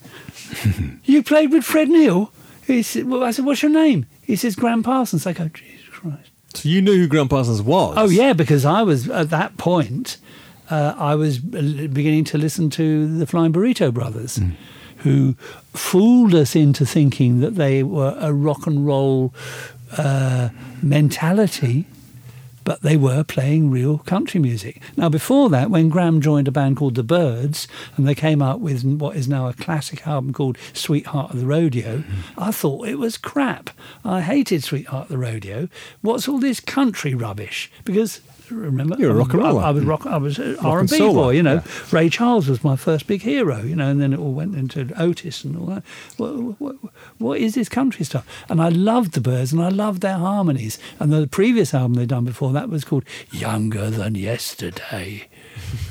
you 1.04 1.22
played 1.22 1.52
with 1.52 1.64
Fred 1.64 1.88
Neil? 1.88 2.32
He 2.66 2.82
said, 2.82 3.06
well, 3.06 3.22
I 3.22 3.30
said, 3.30 3.44
what's 3.44 3.62
your 3.62 3.70
name? 3.70 4.06
He 4.26 4.36
says, 4.36 4.56
Graham 4.56 4.82
Parsons. 4.82 5.26
I 5.26 5.32
go, 5.32 5.48
Jesus 5.48 5.86
Christ. 5.88 6.30
So 6.54 6.68
you 6.68 6.80
knew 6.80 6.96
who 6.96 7.06
Graham 7.08 7.28
Parsons 7.28 7.60
was? 7.62 7.96
Oh, 7.98 8.08
yeah, 8.08 8.32
because 8.32 8.64
I 8.64 8.82
was, 8.82 9.08
at 9.10 9.30
that 9.30 9.56
point, 9.56 10.18
uh, 10.70 10.94
I 10.96 11.14
was 11.14 11.38
beginning 11.38 12.24
to 12.24 12.38
listen 12.38 12.70
to 12.70 13.18
the 13.18 13.26
Flying 13.26 13.52
Burrito 13.52 13.92
Brothers, 13.92 14.40
who 14.98 15.34
fooled 15.72 16.34
us 16.34 16.54
into 16.56 16.86
thinking 16.86 17.40
that 17.40 17.56
they 17.56 17.82
were 17.82 18.16
a 18.18 18.32
rock 18.32 18.66
and 18.66 18.86
roll 18.86 19.34
uh, 19.98 20.48
mentality, 20.82 21.86
but 22.64 22.82
they 22.82 22.96
were 22.96 23.22
playing 23.22 23.70
real 23.70 23.98
country 23.98 24.40
music. 24.40 24.82
Now, 24.96 25.08
before 25.08 25.50
that, 25.50 25.70
when 25.70 25.88
Graham 25.88 26.20
joined 26.20 26.48
a 26.48 26.52
band 26.52 26.76
called 26.76 26.94
The 26.94 27.02
Byrds, 27.02 27.68
and 27.96 28.08
they 28.08 28.14
came 28.14 28.42
out 28.42 28.60
with 28.60 28.84
what 28.84 29.16
is 29.16 29.28
now 29.28 29.48
a 29.48 29.54
classic 29.54 30.06
album 30.06 30.32
called 30.32 30.58
Sweetheart 30.72 31.32
of 31.32 31.40
the 31.40 31.46
Rodeo, 31.46 32.04
I 32.36 32.50
thought 32.50 32.88
it 32.88 32.98
was 32.98 33.16
crap. 33.16 33.70
I 34.04 34.22
hated 34.22 34.64
Sweetheart 34.64 35.04
of 35.04 35.08
the 35.10 35.18
Rodeo. 35.18 35.68
What's 36.00 36.26
all 36.26 36.38
this 36.38 36.60
country 36.60 37.14
rubbish? 37.14 37.70
Because 37.84 38.20
remember, 38.50 38.96
You're 38.98 39.10
a 39.10 39.12
um, 39.12 39.18
rock 39.18 39.32
and 39.34 39.42
I- 39.42 39.48
roller. 39.48 39.62
I, 39.62 39.70
was 39.70 39.84
rock. 39.84 40.06
I 40.06 40.16
was 40.16 40.38
R 40.38 40.80
and 40.80 40.88
B 40.88 40.98
boy. 40.98 41.30
You 41.30 41.42
know, 41.42 41.54
yeah. 41.54 41.62
Ray 41.90 42.08
Charles 42.08 42.48
was 42.48 42.62
my 42.64 42.76
first 42.76 43.06
big 43.06 43.22
hero. 43.22 43.62
You 43.62 43.76
know, 43.76 43.88
and 43.88 44.00
then 44.00 44.12
it 44.12 44.18
all 44.18 44.32
went 44.32 44.54
into 44.54 44.90
Otis 45.00 45.44
and 45.44 45.56
all 45.56 45.66
that. 45.66 45.82
What, 46.16 46.60
what, 46.60 46.76
what 47.18 47.40
is 47.40 47.54
this 47.54 47.68
country 47.68 48.04
stuff? 48.04 48.26
And 48.48 48.60
I 48.60 48.68
loved 48.68 49.12
the 49.12 49.20
Byrds 49.20 49.52
and 49.52 49.62
I 49.62 49.68
loved 49.68 50.00
their 50.02 50.18
harmonies. 50.18 50.78
And 50.98 51.12
the 51.12 51.26
previous 51.26 51.74
album 51.74 51.94
they'd 51.94 52.08
done 52.08 52.24
before 52.24 52.52
that 52.52 52.68
was 52.68 52.84
called 52.84 53.04
Younger 53.30 53.90
Than 53.90 54.14
Yesterday. 54.14 55.28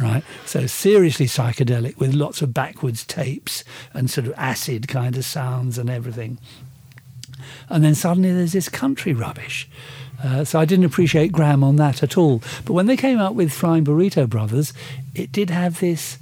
Right, 0.01 0.23
so 0.45 0.65
seriously 0.67 1.25
psychedelic 1.25 1.97
with 1.97 2.13
lots 2.13 2.41
of 2.41 2.53
backwards 2.53 3.05
tapes 3.05 3.63
and 3.93 4.09
sort 4.09 4.27
of 4.27 4.33
acid 4.35 4.87
kind 4.87 5.15
of 5.15 5.23
sounds 5.23 5.77
and 5.77 5.89
everything. 5.89 6.37
And 7.69 7.83
then 7.83 7.95
suddenly 7.95 8.31
there's 8.31 8.53
this 8.53 8.69
country 8.69 9.13
rubbish. 9.13 9.69
Uh, 10.23 10.43
so 10.43 10.59
I 10.59 10.65
didn't 10.65 10.85
appreciate 10.85 11.31
Graham 11.31 11.63
on 11.63 11.75
that 11.75 12.01
at 12.01 12.17
all. 12.17 12.41
But 12.65 12.73
when 12.73 12.85
they 12.85 12.95
came 12.95 13.19
out 13.19 13.35
with 13.35 13.51
Flying 13.51 13.83
Burrito 13.83 14.27
Brothers, 14.27 14.73
it 15.13 15.31
did 15.31 15.49
have 15.49 15.79
this 15.79 16.17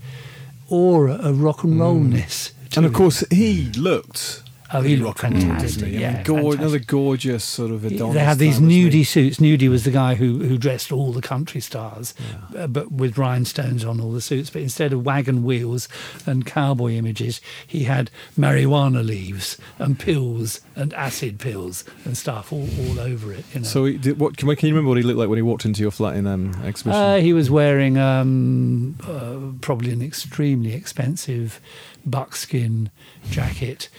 aura 0.69 1.13
of 1.13 1.41
rock 1.41 1.63
and 1.63 1.79
rollness. 1.79 2.51
to 2.71 2.79
And 2.79 2.85
of 2.85 2.93
course, 2.93 3.23
he 3.29 3.71
looked. 3.77 4.43
Oh, 4.73 4.81
he 4.81 4.95
looked 4.95 5.23
rock 5.23 5.31
and 5.31 5.43
roll, 5.43 5.51
fantastic, 5.53 5.79
didn't 5.85 5.99
he? 5.99 6.05
I 6.05 6.09
yeah, 6.09 6.23
fantastic. 6.23 6.59
another 6.59 6.79
gorgeous 6.79 7.43
sort 7.43 7.71
of 7.71 7.83
Adonis. 7.83 8.13
they 8.13 8.23
had 8.23 8.37
these 8.37 8.59
nudie 8.59 9.05
suits. 9.05 9.37
Nudie 9.37 9.69
was 9.69 9.83
the 9.83 9.91
guy 9.91 10.15
who, 10.15 10.39
who 10.39 10.57
dressed 10.57 10.91
all 10.91 11.11
the 11.11 11.21
country 11.21 11.61
stars, 11.61 12.13
uh, 12.57 12.67
but 12.67 12.91
with 12.91 13.17
rhinestones 13.17 13.83
on 13.83 13.99
all 13.99 14.11
the 14.11 14.21
suits. 14.21 14.49
But 14.49 14.61
instead 14.61 14.93
of 14.93 15.05
wagon 15.05 15.43
wheels 15.43 15.89
and 16.25 16.45
cowboy 16.45 16.91
images, 16.91 17.41
he 17.65 17.83
had 17.83 18.09
marijuana 18.37 19.05
leaves 19.05 19.57
and 19.77 19.99
pills 19.99 20.61
and 20.75 20.93
acid 20.93 21.39
pills 21.39 21.83
and 22.05 22.17
stuff 22.17 22.53
all, 22.53 22.69
all 22.87 22.99
over 22.99 23.33
it. 23.33 23.45
You 23.53 23.61
know. 23.61 23.67
So, 23.67 23.85
he 23.85 23.97
did, 23.97 24.19
what 24.19 24.37
can, 24.37 24.53
can 24.55 24.67
you 24.67 24.73
remember 24.73 24.89
what 24.89 24.97
he 24.97 25.03
looked 25.03 25.19
like 25.19 25.29
when 25.29 25.37
he 25.37 25.43
walked 25.43 25.65
into 25.65 25.81
your 25.81 25.91
flat 25.91 26.15
in 26.15 26.27
um, 26.27 26.53
exhibition? 26.63 26.99
Uh, 27.01 27.17
he 27.17 27.33
was 27.33 27.49
wearing 27.51 27.97
um, 27.97 28.97
uh, 29.03 29.57
probably 29.61 29.91
an 29.91 30.01
extremely 30.01 30.73
expensive 30.73 31.59
buckskin 32.05 32.89
jacket, 33.29 33.89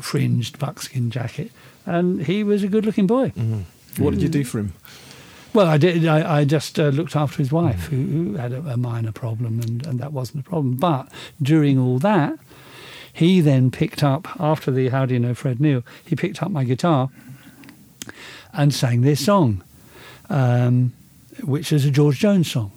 fringed 0.00 0.58
buckskin 0.58 1.10
jacket, 1.10 1.50
and 1.86 2.22
he 2.26 2.42
was 2.44 2.62
a 2.62 2.68
good-looking 2.68 3.06
boy. 3.06 3.32
what 3.98 4.12
did 4.12 4.22
you 4.22 4.28
do 4.28 4.44
for 4.44 4.58
him? 4.58 4.72
Well, 5.52 5.68
I 5.68 5.78
did. 5.78 6.04
I, 6.06 6.38
I 6.40 6.44
just 6.44 6.80
uh, 6.80 6.88
looked 6.88 7.14
after 7.14 7.38
his 7.38 7.52
wife, 7.52 7.86
who, 7.86 7.96
who 7.96 8.34
had 8.34 8.52
a, 8.52 8.58
a 8.70 8.76
minor 8.76 9.12
problem, 9.12 9.60
and, 9.60 9.86
and 9.86 10.00
that 10.00 10.12
wasn't 10.12 10.44
a 10.44 10.48
problem. 10.48 10.74
But 10.74 11.08
during 11.40 11.78
all 11.78 12.00
that, 12.00 12.38
he 13.12 13.40
then 13.40 13.70
picked 13.70 14.02
up 14.02 14.26
after 14.40 14.72
the 14.72 14.88
How 14.88 15.06
Do 15.06 15.14
You 15.14 15.20
Know 15.20 15.34
Fred 15.34 15.60
Neil. 15.60 15.84
He 16.04 16.16
picked 16.16 16.42
up 16.42 16.50
my 16.50 16.64
guitar 16.64 17.10
and 18.52 18.74
sang 18.74 19.02
this 19.02 19.24
song, 19.24 19.62
um, 20.28 20.92
which 21.44 21.72
is 21.72 21.84
a 21.84 21.90
George 21.92 22.18
Jones 22.18 22.50
song, 22.50 22.72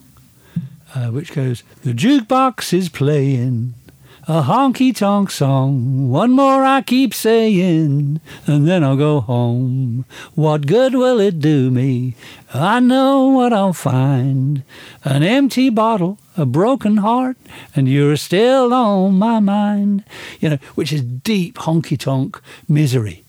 uh, 0.93 1.07
which 1.07 1.33
goes, 1.33 1.63
"The 1.83 1.93
jukebox 1.93 2.73
is 2.73 2.89
playing." 2.89 3.73
A 4.29 4.41
honky 4.41 4.93
tonk 4.93 5.31
song, 5.31 6.09
one 6.09 6.31
more 6.31 6.61
I 6.65 6.81
keep 6.81 7.13
saying, 7.13 8.19
and 8.45 8.67
then 8.67 8.83
I'll 8.83 8.97
go 8.97 9.21
home. 9.21 10.03
What 10.35 10.67
good 10.67 10.95
will 10.95 11.21
it 11.21 11.39
do 11.39 11.71
me? 11.71 12.13
I 12.53 12.81
know 12.81 13.27
what 13.27 13.53
I'll 13.53 13.71
find 13.71 14.63
an 15.05 15.23
empty 15.23 15.69
bottle, 15.69 16.19
a 16.35 16.45
broken 16.45 16.97
heart, 16.97 17.37
and 17.73 17.87
you're 17.87 18.17
still 18.17 18.73
on 18.73 19.13
my 19.13 19.39
mind. 19.39 20.03
You 20.41 20.49
know, 20.49 20.57
which 20.75 20.91
is 20.91 21.03
deep 21.03 21.59
honky 21.59 21.97
tonk 21.97 22.41
misery. 22.67 23.23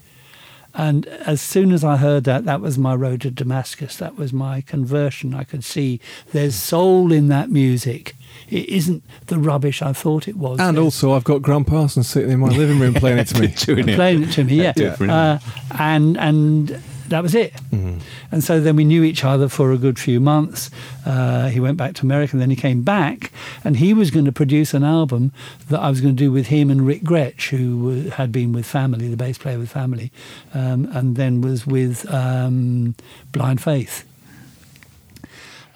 And 0.79 1.07
as 1.07 1.43
soon 1.43 1.73
as 1.73 1.83
I 1.83 1.97
heard 1.97 2.23
that, 2.25 2.45
that 2.45 2.61
was 2.61 2.79
my 2.79 2.95
road 2.95 3.23
to 3.23 3.33
Damascus. 3.33 3.97
That 3.97 4.17
was 4.17 4.33
my 4.33 4.61
conversion. 4.61 5.35
I 5.35 5.43
could 5.43 5.65
see 5.65 6.01
there's 6.31 6.55
soul 6.55 7.11
in 7.11 7.27
that 7.29 7.51
music. 7.51 8.15
It 8.49 8.69
isn't 8.69 9.03
the 9.27 9.39
rubbish 9.39 9.83
I 9.83 9.93
thought 9.93 10.29
it 10.29 10.37
was. 10.37 10.61
And 10.61 10.79
also, 10.79 11.15
I've 11.15 11.25
got 11.25 11.43
Graham 11.43 11.65
Parsons 11.65 12.09
sitting 12.09 12.31
in 12.31 12.39
my 12.39 12.49
living 12.57 12.79
room 12.79 12.95
playing 12.95 13.19
it 13.19 13.27
to 13.27 13.41
me. 13.41 13.49
Doing 13.49 13.89
it. 13.89 13.97
playing 13.97 14.23
it 14.23 14.33
to 14.33 14.45
me, 14.45 14.63
yeah. 14.63 14.73
Uh, 15.01 15.39
and 15.77 16.17
and 16.17 16.81
that 17.09 17.23
was 17.23 17.35
it. 17.35 17.53
Mm-hmm. 17.71 17.99
And 18.31 18.45
so 18.45 18.61
then 18.61 18.77
we 18.77 18.85
knew 18.85 19.03
each 19.03 19.25
other 19.25 19.49
for 19.49 19.73
a 19.73 19.79
good 19.79 19.99
few 19.99 20.21
months. 20.21 20.71
Uh, 21.05 21.49
he 21.49 21.61
went 21.61 21.77
back 21.77 21.95
to 21.95 22.03
America, 22.03 22.33
and 22.33 22.41
then 22.41 22.51
he 22.51 22.57
came 22.57 22.83
back, 22.83 23.33
and 23.65 23.77
he 23.77 23.95
was 23.95 24.11
going 24.11 24.25
to 24.25 24.33
produce 24.33 24.75
an 24.75 24.85
album 24.85 25.33
that 25.69 25.81
I 25.81 25.91
was 25.91 26.01
going 26.01 26.15
to 26.15 26.23
do 26.23 26.33
with 26.33 26.49
him 26.49 26.71
and 26.71 26.87
Ric 26.87 27.03
Grech, 27.03 27.49
who 27.49 28.11
had 28.11 28.33
been 28.33 28.53
with 28.53 28.67
Family, 28.67 29.09
the 29.09 29.17
bass 29.17 29.39
player 29.39 29.59
with 29.59 29.71
Family, 29.71 30.13
um, 30.55 30.89
and 30.93 31.17
then 31.17 31.41
was 31.41 31.67
with 31.67 32.11
um, 32.13 32.95
Blind 33.33 33.63
Faith. 33.63 34.05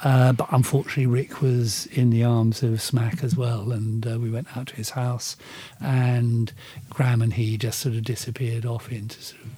Uh, 0.03 0.33
but 0.33 0.49
unfortunately, 0.51 1.07
Rick 1.07 1.41
was 1.41 1.87
in 1.87 2.11
the 2.11 2.25
arms 2.25 2.63
of 2.65 2.83
Smack 2.83 3.23
as 3.23 3.37
well, 3.37 3.71
and 3.71 4.05
uh, 4.05 4.19
we 4.19 4.31
went 4.31 4.57
out 4.57 4.67
to 4.69 4.75
his 4.75 4.91
house, 4.91 5.37
and 5.81 6.53
Graham 6.91 7.23
and 7.23 7.35
he 7.35 7.57
just 7.57 7.79
sort 7.79 7.95
of 7.95 8.03
disappeared 8.03 8.67
off 8.67 8.91
into 8.91 9.23
sort 9.23 9.43
of 9.43 9.51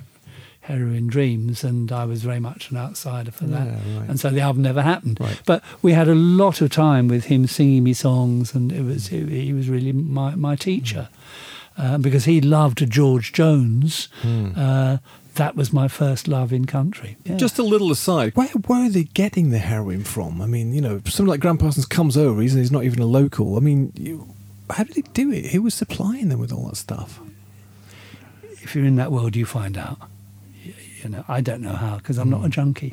heroin 0.65 1.07
dreams, 1.07 1.63
and 1.63 1.93
I 1.93 2.05
was 2.07 2.23
very 2.23 2.41
much 2.41 2.71
an 2.71 2.77
outsider 2.79 3.31
for 3.31 3.45
that, 3.45 3.67
Yeah, 3.67 3.99
right. 4.01 4.09
and 4.09 4.19
so 4.19 4.31
the 4.31 4.41
album 4.41 4.63
never 4.63 4.81
happened. 4.83 5.19
Right. 5.21 5.41
But 5.45 5.63
we 5.83 5.93
had 5.93 6.09
a 6.09 6.15
lot 6.15 6.61
of 6.63 6.71
time 6.71 7.07
with 7.09 7.25
him 7.27 7.47
singing 7.47 7.85
me 7.85 7.93
songs, 7.93 8.55
and 8.55 8.73
it 8.73 8.83
was 8.83 9.09
he 9.09 9.53
was 9.53 9.69
really 9.69 9.93
my 9.93 10.35
my 10.35 10.57
teacher, 10.57 11.09
uh, 11.77 11.99
because 11.99 12.25
he 12.25 12.41
loved 12.41 12.79
George 12.91 13.33
Jones. 13.33 14.09
Uh, 14.25 14.99
that 15.35 15.57
was 15.57 15.73
my 15.73 15.89
first 15.89 16.29
love 16.29 16.53
in 16.53 16.65
country. 16.65 17.17
Yeah. 17.25 17.37
Just 17.37 17.59
a 17.59 17.63
little 17.65 17.91
aside, 17.91 18.37
where, 18.37 18.47
where 18.69 18.87
are 18.87 18.89
they 18.89 19.03
getting 19.05 19.51
the 19.51 19.59
heroin 19.59 20.05
from? 20.05 20.41
I 20.41 20.47
mean, 20.47 20.73
you 20.73 20.81
know, 20.81 21.01
someone 21.07 21.31
like 21.31 21.41
Graham 21.41 21.59
Parsons 21.59 21.87
comes 21.87 22.17
over, 22.17 22.41
he's, 22.41 22.53
he's 22.55 22.71
not 22.71 22.85
even 22.85 23.01
a 23.01 23.07
local. 23.07 23.57
I 23.57 23.61
mean, 23.61 23.93
you, 23.97 24.29
how 24.71 24.85
did 24.85 24.95
he 24.95 25.03
do 25.03 25.33
it? 25.33 25.47
Who 25.51 25.61
was 25.63 25.75
supplying 25.75 26.29
them 26.29 26.39
with 26.39 26.53
all 26.53 26.67
that 26.69 26.77
stuff? 26.77 27.21
if 28.63 28.75
you're 28.75 28.85
in 28.87 28.97
that 28.97 29.13
world, 29.13 29.37
you 29.37 29.45
find 29.45 29.77
out. 29.77 29.99
You 31.05 31.11
know, 31.11 31.25
I 31.29 31.41
don't 31.43 31.61
know 31.61 31.75
how 31.75 31.97
because 31.99 32.17
I'm 32.19 32.31
not 32.31 32.45
a 32.45 32.49
junkie, 32.49 32.91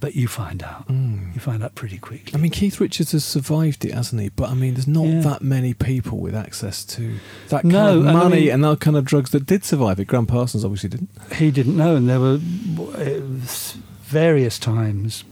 but 0.00 0.16
you 0.16 0.26
find 0.26 0.60
out. 0.62 0.84
You 0.90 1.38
find 1.38 1.62
out 1.62 1.76
pretty 1.76 1.98
quickly. 1.98 2.32
I 2.34 2.38
mean, 2.38 2.50
Keith 2.50 2.80
Richards 2.80 3.12
has 3.12 3.24
survived 3.24 3.84
it, 3.84 3.94
hasn't 3.94 4.20
he? 4.20 4.28
But 4.30 4.50
I 4.50 4.54
mean, 4.54 4.74
there's 4.74 4.88
not 4.88 5.06
Yeah. 5.06 5.20
that 5.20 5.42
many 5.42 5.72
people 5.72 6.18
with 6.18 6.34
access 6.34 6.84
to 6.96 7.14
that 7.50 7.62
kind 7.62 7.72
No, 7.72 7.98
of 8.00 8.06
and 8.06 8.16
I 8.18 8.22
money 8.24 8.40
mean- 8.40 8.50
and 8.50 8.64
that 8.64 8.80
kind 8.80 8.96
of 8.96 9.04
drugs 9.04 9.30
that 9.30 9.46
did 9.46 9.64
survive 9.64 10.00
it. 10.00 10.06
Graham 10.06 10.26
Parsons 10.26 10.64
obviously 10.64 10.88
didn't. 10.88 11.10
he 11.36 11.52
didn't 11.52 11.76
know, 11.76 11.94
and 11.94 12.08
there 12.08 12.18
were 12.20 12.38
various 14.02 14.58
times 14.58 15.24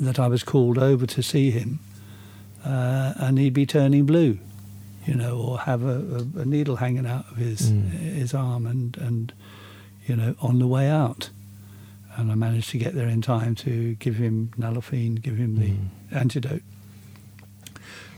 that 0.00 0.18
I 0.18 0.28
was 0.28 0.42
called 0.42 0.78
over 0.78 1.06
to 1.06 1.22
see 1.22 1.50
him, 1.50 1.80
uh, 2.64 3.14
and 3.16 3.38
he'd 3.38 3.52
be 3.54 3.66
turning 3.66 4.06
blue, 4.06 4.38
you 5.06 5.14
know, 5.14 5.36
or 5.38 5.58
have 5.60 5.82
a, 5.82 6.24
a, 6.36 6.40
a 6.40 6.44
needle 6.44 6.76
hanging 6.76 7.06
out 7.06 7.26
of 7.30 7.36
his 7.36 7.70
Mm. 7.72 7.90
his 7.90 8.34
arm, 8.34 8.66
and 8.66 8.96
and 8.98 9.32
you 10.10 10.16
know, 10.16 10.34
on 10.40 10.58
the 10.58 10.66
way 10.66 10.88
out. 10.90 11.30
And 12.16 12.32
I 12.32 12.34
managed 12.34 12.70
to 12.70 12.78
get 12.78 12.94
there 12.94 13.06
in 13.08 13.22
time 13.22 13.54
to 13.56 13.94
give 13.94 14.16
him 14.16 14.50
naloxone, 14.58 15.22
give 15.22 15.36
him 15.36 15.56
the 15.56 15.72
antidote 16.18 16.62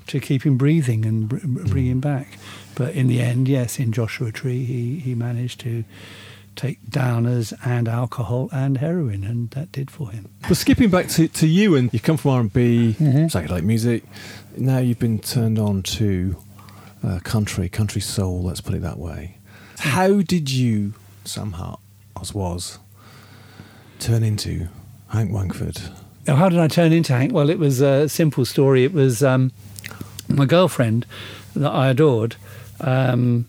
to 0.07 0.19
keep 0.19 0.43
him 0.45 0.57
breathing 0.57 1.05
and 1.05 1.29
br- 1.29 1.37
br- 1.45 1.69
bring 1.69 1.87
him 1.87 2.01
back. 2.01 2.39
But 2.75 2.95
in 2.95 3.07
the 3.09 3.21
end, 3.21 3.49
yes, 3.49 3.79
in 3.79 3.93
Joshua 3.93 4.33
Tree, 4.33 4.65
he, 4.65 4.99
he 4.99 5.15
managed 5.15 5.61
to 5.61 5.85
take 6.57 6.83
downers 6.91 7.53
and 7.65 7.87
alcohol 7.89 8.49
and 8.53 8.79
heroin, 8.79 9.25
and 9.25 9.51
that 9.51 9.71
did 9.73 9.91
for 9.91 10.11
him. 10.11 10.29
But 10.49 10.57
skipping 10.57 10.91
back 10.91 11.09
to, 11.09 11.29
to 11.29 11.47
you, 11.47 11.77
and 11.77 11.93
you 11.93 12.01
come 12.01 12.17
from 12.17 12.31
R 12.33 12.41
and 12.41 12.53
B, 12.53 12.97
Mhm. 12.99 13.31
psychedelic 13.31 13.63
music. 13.63 14.05
Now 14.57 14.79
you've 14.79 14.99
been 14.99 15.19
turned 15.19 15.59
on 15.59 15.83
to 15.99 16.37
uh, 17.05 17.19
country, 17.25 17.69
country 17.69 18.01
soul. 18.01 18.43
Let's 18.43 18.61
put 18.63 18.75
it 18.75 18.83
that 18.83 18.99
way. 18.99 19.37
How 19.79 20.23
did 20.23 20.51
you, 20.51 20.95
Hutt, 21.25 21.81
as 22.21 22.35
was, 22.35 22.79
turn 23.99 24.23
into 24.23 24.69
Hank 25.09 25.31
Wankford? 25.33 25.81
Now, 26.27 26.37
how 26.37 26.49
did 26.49 26.59
I 26.59 26.69
turn 26.69 26.93
into 26.93 27.13
Hank? 27.13 27.33
Well, 27.33 27.51
it 27.51 27.59
was 27.59 27.81
a 27.81 28.09
simple 28.09 28.45
story. 28.45 28.85
It 28.85 28.93
was 28.93 29.23
um, 29.23 29.53
my 30.29 30.47
girlfriend 30.47 31.07
that 31.55 31.71
I 31.71 31.89
adored 31.89 32.37
um, 32.81 33.47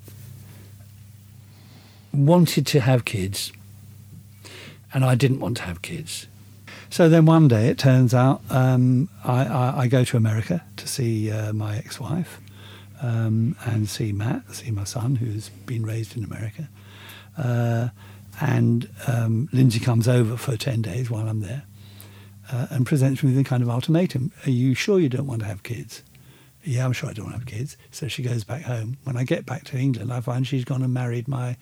wanted 2.14 2.68
to 2.68 2.80
have 2.80 3.06
kids, 3.06 3.52
and 4.94 5.04
I 5.06 5.16
didn't 5.16 5.40
want 5.40 5.58
to 5.58 5.64
have 5.64 5.82
kids. 5.82 6.28
So 6.90 7.10
then 7.10 7.26
one 7.26 7.48
day 7.48 7.70
it 7.70 7.80
turns 7.80 8.14
out 8.14 8.42
um, 8.52 9.10
I, 9.24 9.46
I, 9.46 9.80
I 9.82 9.88
go 9.88 10.04
to 10.04 10.18
America 10.18 10.64
to 10.78 10.88
see 10.88 11.32
uh, 11.32 11.52
my 11.54 11.78
ex-wife 11.78 12.40
um, 13.02 13.56
and 13.66 13.90
see 13.90 14.12
Matt, 14.12 14.54
see 14.54 14.70
my 14.70 14.84
son 14.84 15.16
who's 15.16 15.50
been 15.50 15.84
raised 15.84 16.16
in 16.16 16.24
America. 16.24 16.70
Uh, 17.38 17.90
and 18.42 18.90
um, 19.08 19.50
Lindsay 19.52 19.80
comes 19.80 20.08
over 20.08 20.38
for 20.38 20.58
10 20.58 20.82
days 20.82 21.10
while 21.10 21.28
I'm 21.28 21.42
there 21.42 21.64
uh, 22.52 22.68
and 22.70 22.86
presents 22.86 23.24
me 23.24 23.32
with 23.32 23.46
a 23.46 23.48
kind 23.48 23.64
of 23.64 23.70
ultimatum. 23.70 24.32
Are 24.46 24.52
you 24.52 24.74
sure 24.74 25.00
you 25.00 25.10
don't 25.10 25.28
want 25.28 25.42
to 25.42 25.48
have 25.48 25.64
kids? 25.64 26.04
Yeah, 26.64 26.86
I'm 26.86 26.94
sure 26.94 27.10
I 27.10 27.14
don't 27.14 27.32
have 27.32 27.46
kids. 27.46 27.78
So 27.92 28.08
she 28.08 28.24
goes 28.24 28.44
back 28.44 28.62
home. 28.64 28.98
When 29.04 29.18
I 29.18 29.24
get 29.24 29.46
back 29.46 29.66
to 29.66 29.78
England, 29.78 30.14
I 30.14 30.22
find 30.22 30.48
she's 30.48 30.66
gone 30.66 30.82
and 30.82 30.94
married 30.94 31.28
my 31.28 31.58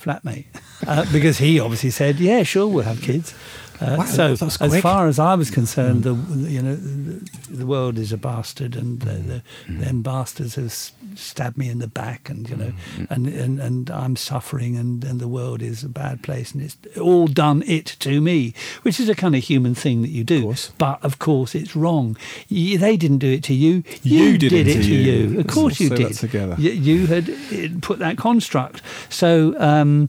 flatmate 0.00 0.46
uh, 0.86 1.04
because 1.12 1.38
he 1.38 1.60
obviously 1.60 1.90
said, 1.90 2.18
"Yeah, 2.18 2.42
sure, 2.42 2.66
we'll 2.66 2.84
have 2.84 3.02
kids." 3.02 3.34
Uh, 3.80 3.96
Wow, 3.98 4.04
so, 4.04 4.46
as 4.46 4.56
quick. 4.56 4.82
far 4.82 5.06
as 5.06 5.18
I 5.18 5.34
was 5.34 5.50
concerned, 5.50 6.02
the 6.02 6.14
mm. 6.14 6.42
the- 6.42 6.50
you 6.50 6.62
know 6.62 6.76
the, 6.76 7.30
the 7.50 7.66
world 7.66 7.98
is 7.98 8.12
a 8.12 8.16
bastard, 8.16 8.74
and 8.74 9.00
the, 9.00 9.10
mm. 9.10 9.26
the, 9.26 9.42
mm. 9.66 9.80
them 9.80 10.02
bastards 10.02 10.54
have 10.54 10.72
stabbed 11.14 11.58
me 11.58 11.68
in 11.68 11.78
the 11.78 11.88
back, 11.88 12.30
and 12.30 12.48
you 12.48 12.56
know, 12.56 12.72
and, 13.10 13.26
and 13.26 13.60
and 13.60 13.90
I'm 13.90 14.16
suffering, 14.16 14.76
and 14.76 15.04
and 15.04 15.20
the 15.20 15.28
world 15.28 15.60
is 15.62 15.84
a 15.84 15.88
bad 15.88 16.22
place, 16.22 16.52
and 16.52 16.62
it's 16.62 16.76
all 16.98 17.26
done 17.26 17.62
it 17.66 17.84
to 18.00 18.20
me, 18.20 18.54
which 18.82 18.98
is 18.98 19.08
a 19.10 19.14
kind 19.14 19.36
of 19.36 19.44
human 19.44 19.74
thing 19.74 20.02
that 20.02 20.10
you 20.10 20.24
do. 20.24 20.42
course. 20.42 20.72
But 20.78 21.04
of 21.04 21.18
course, 21.18 21.54
it's 21.54 21.76
wrong. 21.76 22.16
Y 22.50 22.76
they 22.78 22.96
didn't 22.96 23.18
do 23.18 23.30
it 23.30 23.42
to 23.44 23.54
you. 23.54 23.82
You 24.02 24.38
did 24.38 24.45
did 24.50 24.66
it 24.68 24.76
it 24.76 24.82
to 24.82 24.94
you. 24.94 25.12
you. 25.28 25.40
Of 25.40 25.46
course, 25.46 25.80
you 25.80 25.88
did. 25.90 26.14
together. 26.14 26.56
Y- 26.58 26.64
you 26.70 27.06
had 27.06 27.30
uh, 27.30 27.68
put 27.80 27.98
that 28.00 28.16
construct. 28.16 28.82
So 29.08 29.54
um, 29.60 30.08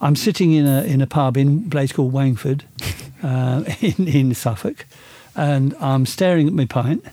I'm 0.00 0.16
sitting 0.16 0.52
in 0.52 0.66
a 0.66 0.82
in 0.82 1.00
a 1.00 1.06
pub 1.06 1.36
in 1.36 1.64
a 1.66 1.70
place 1.70 1.92
called 1.92 2.12
Wangford, 2.12 2.64
uh, 3.22 3.64
in 3.80 4.08
in 4.08 4.34
Suffolk, 4.34 4.86
and 5.34 5.74
I'm 5.80 6.06
staring 6.06 6.46
at 6.48 6.52
my 6.52 6.66
pint, 6.66 7.04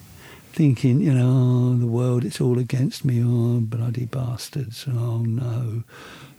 thinking, 0.53 0.99
you 1.01 1.13
know, 1.13 1.29
oh, 1.29 1.77
the 1.77 1.87
world 1.87 2.25
it's 2.25 2.41
all 2.41 2.57
against 2.59 3.05
me. 3.05 3.21
Oh, 3.23 3.59
bloody 3.59 4.05
bastards! 4.05 4.85
Oh 4.87 5.21
no, 5.21 5.83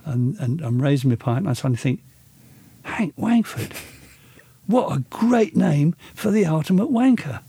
and 0.05 0.37
and 0.39 0.61
I'm 0.61 0.81
raising 0.81 1.09
my 1.09 1.15
pint, 1.15 1.39
and 1.39 1.49
I 1.49 1.53
suddenly 1.53 1.77
think, 1.77 2.01
Hank 2.83 3.13
Wangford. 3.17 3.73
What 4.67 4.95
a 4.95 4.99
great 5.09 5.55
name 5.55 5.95
for 6.13 6.31
the 6.31 6.45
ultimate 6.45 6.89
wanker. 6.91 7.41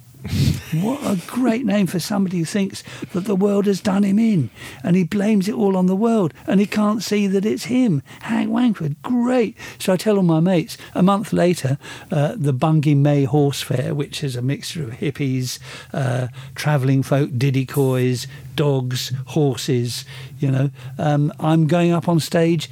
What 0.72 1.02
a 1.02 1.20
great 1.26 1.66
name 1.66 1.86
for 1.86 1.98
somebody 1.98 2.38
who 2.38 2.44
thinks 2.44 2.82
that 3.12 3.24
the 3.24 3.36
world 3.36 3.66
has 3.66 3.80
done 3.80 4.04
him 4.04 4.18
in 4.18 4.50
and 4.82 4.96
he 4.96 5.04
blames 5.04 5.48
it 5.48 5.54
all 5.54 5.76
on 5.76 5.86
the 5.86 5.96
world 5.96 6.32
and 6.46 6.60
he 6.60 6.66
can't 6.66 7.02
see 7.02 7.26
that 7.26 7.44
it's 7.44 7.64
him. 7.64 8.02
Hank 8.20 8.50
Wankford, 8.50 9.02
great. 9.02 9.56
So 9.78 9.92
I 9.92 9.96
tell 9.96 10.16
all 10.16 10.22
my 10.22 10.40
mates. 10.40 10.78
A 10.94 11.02
month 11.02 11.32
later, 11.32 11.76
uh, 12.10 12.34
the 12.36 12.52
Bungay 12.52 12.94
May 12.94 13.24
Horse 13.24 13.62
Fair, 13.62 13.94
which 13.94 14.22
is 14.22 14.36
a 14.36 14.42
mixture 14.42 14.84
of 14.84 14.90
hippies, 14.92 15.58
uh, 15.92 16.28
travelling 16.54 17.02
folk, 17.02 17.30
diddy 17.36 17.66
coys, 17.66 18.26
dogs, 18.56 19.12
horses. 19.28 20.04
You 20.38 20.50
know, 20.50 20.70
um, 20.98 21.32
I'm 21.38 21.66
going 21.66 21.92
up 21.92 22.08
on 22.08 22.20
stage 22.20 22.68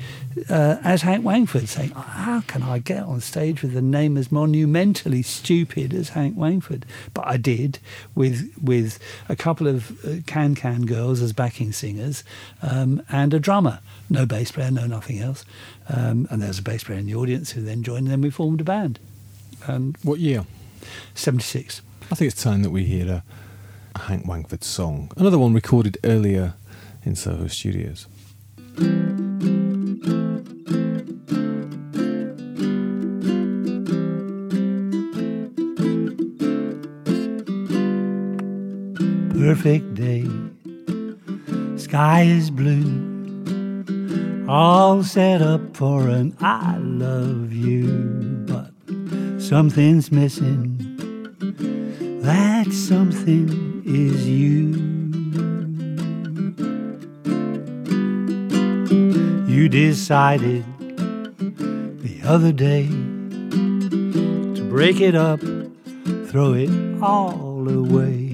uh, 0.48 0.76
as 0.82 1.02
Hank 1.02 1.24
Wangford, 1.24 1.68
saying, 1.68 1.90
"How 1.90 2.42
can 2.42 2.62
I 2.62 2.78
get 2.78 3.02
on 3.04 3.20
stage 3.20 3.62
with 3.62 3.76
a 3.76 3.82
name 3.82 4.16
as 4.16 4.30
monumentally 4.32 5.22
stupid 5.22 5.94
as 5.94 6.10
Hank 6.10 6.36
Wangford?" 6.36 6.84
But 7.14 7.26
I 7.26 7.36
did 7.36 7.78
with 8.14 8.52
with 8.60 8.98
a 9.28 9.36
couple 9.36 9.66
of 9.66 10.04
uh, 10.04 10.20
Can 10.26 10.54
Can 10.54 10.86
girls 10.86 11.22
as 11.22 11.32
backing 11.32 11.72
singers 11.72 12.24
um, 12.62 13.02
and 13.10 13.34
a 13.34 13.40
drummer, 13.40 13.80
no 14.08 14.26
bass 14.26 14.52
player, 14.52 14.70
no 14.70 14.86
nothing 14.86 15.18
else. 15.18 15.44
Um, 15.88 16.28
and 16.30 16.40
there 16.40 16.48
was 16.48 16.58
a 16.58 16.62
bass 16.62 16.84
player 16.84 16.98
in 16.98 17.06
the 17.06 17.14
audience 17.14 17.50
who 17.50 17.62
then 17.62 17.82
joined, 17.82 18.06
and 18.06 18.10
then 18.10 18.20
we 18.20 18.30
formed 18.30 18.60
a 18.60 18.64
band. 18.64 18.98
And 19.66 19.96
What 20.02 20.20
year? 20.20 20.44
76. 21.14 21.82
I 22.10 22.14
think 22.14 22.32
it's 22.32 22.42
time 22.42 22.62
that 22.62 22.70
we 22.70 22.84
hear 22.84 23.10
a, 23.10 23.24
a 23.94 23.98
Hank 23.98 24.26
Wangford 24.26 24.64
song. 24.64 25.10
Another 25.16 25.38
one 25.38 25.54
recorded 25.54 25.98
earlier 26.04 26.54
in 27.04 27.14
Soho 27.14 27.46
Studios. 27.46 28.06
perfect 39.40 39.94
day. 39.94 40.28
Sky 41.76 42.22
is 42.22 42.50
blue, 42.50 44.44
all 44.48 45.02
set 45.02 45.42
up 45.42 45.76
for 45.76 46.08
an 46.08 46.36
I 46.40 46.76
love 46.78 47.52
you, 47.52 48.44
but 48.46 48.70
something's 49.40 50.12
missing. 50.12 50.76
That 52.22 52.72
something 52.72 53.69
is 53.90 54.28
you. 54.28 54.70
You 59.48 59.68
decided 59.68 60.64
the 62.00 62.20
other 62.24 62.52
day 62.52 62.86
to 62.86 64.66
break 64.70 65.00
it 65.00 65.16
up, 65.16 65.40
throw 65.40 66.52
it 66.52 66.70
all 67.02 67.68
away. 67.68 68.28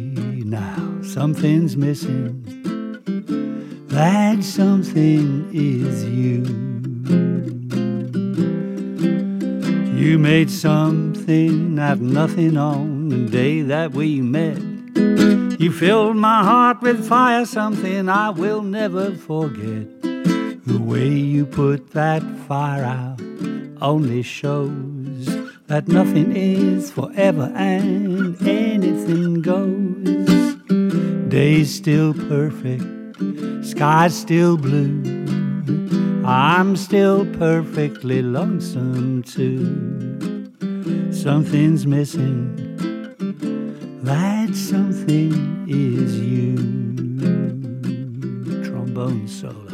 Now 0.45 1.01
something's 1.03 1.75
missing. 1.75 2.43
That 3.89 4.45
something 4.45 5.49
is 5.55 6.05
you. 6.05 6.45
You 9.97 10.19
made 10.19 10.51
something 10.51 11.79
out 11.79 11.93
of 11.93 12.01
nothing 12.03 12.59
on 12.59 13.09
the 13.09 13.27
day 13.31 13.63
that 13.63 13.93
we 13.93 14.21
met. 14.21 14.66
You 15.59 15.73
filled 15.73 16.17
my 16.17 16.45
heart 16.45 16.83
with 16.83 17.09
fire, 17.09 17.47
something 17.47 18.11
I 18.11 18.29
will 18.29 18.61
never 18.61 19.15
forget. 19.15 20.03
The 20.03 20.79
way 20.79 21.09
you 21.09 21.47
put 21.47 21.93
that 21.93 22.23
fire 22.47 22.85
out 22.85 23.21
only 23.81 24.23
shows 24.23 25.27
that 25.67 25.89
nothing 25.89 26.37
is 26.37 26.91
forever 26.91 27.51
and 27.57 28.37
anything 28.47 29.41
goes. 29.41 30.57
Day's 31.31 31.75
still 31.75 32.13
perfect, 32.13 32.85
sky's 33.65 34.15
still 34.15 34.59
blue. 34.59 35.03
I'm 36.25 36.77
still 36.77 37.25
perfectly 37.35 38.21
lonesome 38.21 39.23
too. 39.23 40.53
Something's 41.13 41.87
missing, 41.87 42.66
that 44.07 44.55
something 44.55 45.67
is 45.69 46.17
you. 46.21 46.55
Trombone 48.65 49.27
solo. 49.27 49.67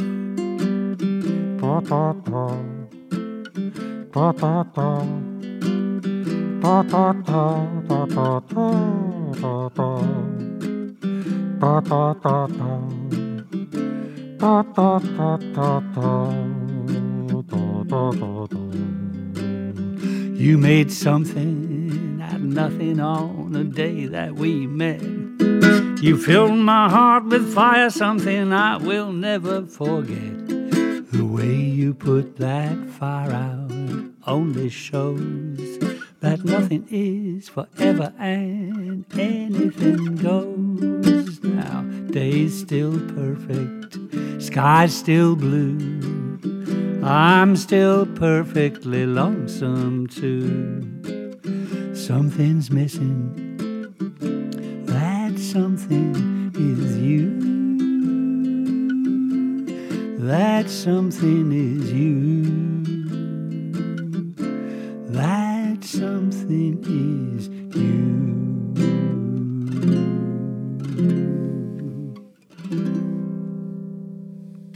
You 20.35 20.59
made 20.59 20.91
something 20.91 21.82
nothing 22.53 23.01
on 23.01 23.53
the 23.53 23.65
day 23.65 24.07
that 24.07 24.35
we 24.35 24.67
met. 24.67 25.03
You 26.03 26.19
filled 26.19 26.59
my 26.59 26.91
heart 26.91 27.25
with 27.25 27.55
fire, 27.55 27.89
something 27.91 28.53
I 28.53 28.77
will 28.77 29.13
never 29.13 29.67
forget. 29.67 30.49
The 31.13 31.25
way 31.25 31.55
you 31.55 31.95
put 31.95 32.37
that 32.39 32.77
fire 32.91 33.33
out 33.33 33.73
only 34.27 34.69
shows 34.69 35.79
that 36.21 36.45
nothing 36.45 36.87
is 36.91 37.49
forever 37.49 38.13
and 38.19 39.05
anything 39.19 40.17
goes. 40.17 41.43
Now, 41.43 41.83
day's 42.11 42.59
still 42.59 42.99
perfect, 43.15 44.43
sky's 44.43 44.95
still 44.95 45.37
blue. 45.37 46.13
I'm 47.05 47.57
still 47.57 48.07
perfectly 48.07 49.07
lonesome 49.07 50.07
too. 50.07 51.03
Something's 52.07 52.69
missing. 52.73 53.33
That 54.87 55.39
something 55.39 56.51
is 56.57 56.99
you. 56.99 57.39
That 60.27 60.69
something 60.69 61.53
is 61.53 61.93
you. 61.93 62.43
That 65.13 65.85
something 65.85 66.79
is 66.83 67.49
you. 67.49 68.23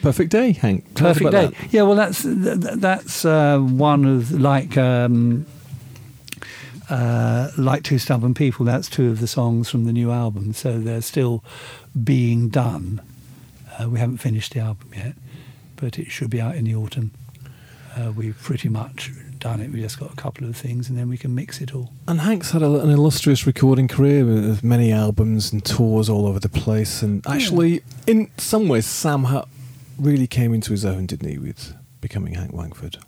Perfect 0.01 0.31
day, 0.31 0.53
Hank. 0.53 0.95
Perfect 0.95 1.33
day. 1.33 1.51
Yeah, 1.71 1.83
well, 1.83 1.97
that's 1.97 2.23
th- 2.23 2.61
th- 2.61 2.75
that's 2.77 3.25
uh, 3.25 3.59
one 3.59 4.05
of 4.05 4.31
like 4.31 4.79
um, 4.79 5.45
uh, 6.89 7.51
like 7.57 7.83
two 7.83 7.99
stubborn 7.99 8.35
people. 8.35 8.65
That's 8.65 8.89
two 8.89 9.11
of 9.11 9.21
the 9.21 9.27
songs 9.27 9.69
from 9.69 9.85
the 9.85 9.93
new 9.93 10.11
album. 10.11 10.53
So 10.53 10.79
they're 10.79 11.03
still 11.03 11.43
being 12.03 12.49
done. 12.49 13.01
Uh, 13.79 13.89
we 13.89 13.99
haven't 13.99 14.19
finished 14.19 14.55
the 14.55 14.61
album 14.61 14.91
yet, 14.95 15.15
but 15.77 15.99
it 15.99 16.11
should 16.11 16.31
be 16.31 16.41
out 16.41 16.57
in 16.57 16.65
the 16.65 16.75
autumn. 16.75 17.11
Uh, 17.97 18.13
we've 18.13 18.39
pretty 18.43 18.69
much 18.69 19.11
done 19.39 19.61
it. 19.61 19.71
We 19.71 19.81
just 19.81 19.99
got 19.99 20.13
a 20.13 20.17
couple 20.17 20.47
of 20.49 20.57
things, 20.57 20.89
and 20.89 20.99
then 20.99 21.09
we 21.09 21.17
can 21.17 21.35
mix 21.35 21.61
it 21.61 21.75
all. 21.75 21.93
And 22.07 22.21
Hank's 22.21 22.51
had 22.51 22.63
a, 22.63 22.81
an 22.81 22.91
illustrious 22.91 23.47
recording 23.47 23.89
career 23.89 24.25
with 24.25 24.63
many 24.63 24.93
albums 24.93 25.53
and 25.53 25.65
tours 25.65 26.09
all 26.09 26.27
over 26.27 26.39
the 26.39 26.49
place. 26.49 27.03
And 27.03 27.27
actually, 27.27 27.83
in 28.07 28.31
some 28.37 28.69
ways, 28.69 28.87
Sam 28.87 29.25
Hutt 29.25 29.49
really 29.99 30.27
came 30.27 30.53
into 30.53 30.73
his 30.73 30.85
own, 30.85 31.07
didn't 31.07 31.29
he, 31.29 31.39
with 31.39 31.75
becoming 32.01 32.35
Hank 32.35 32.53
Wangford? 32.53 32.99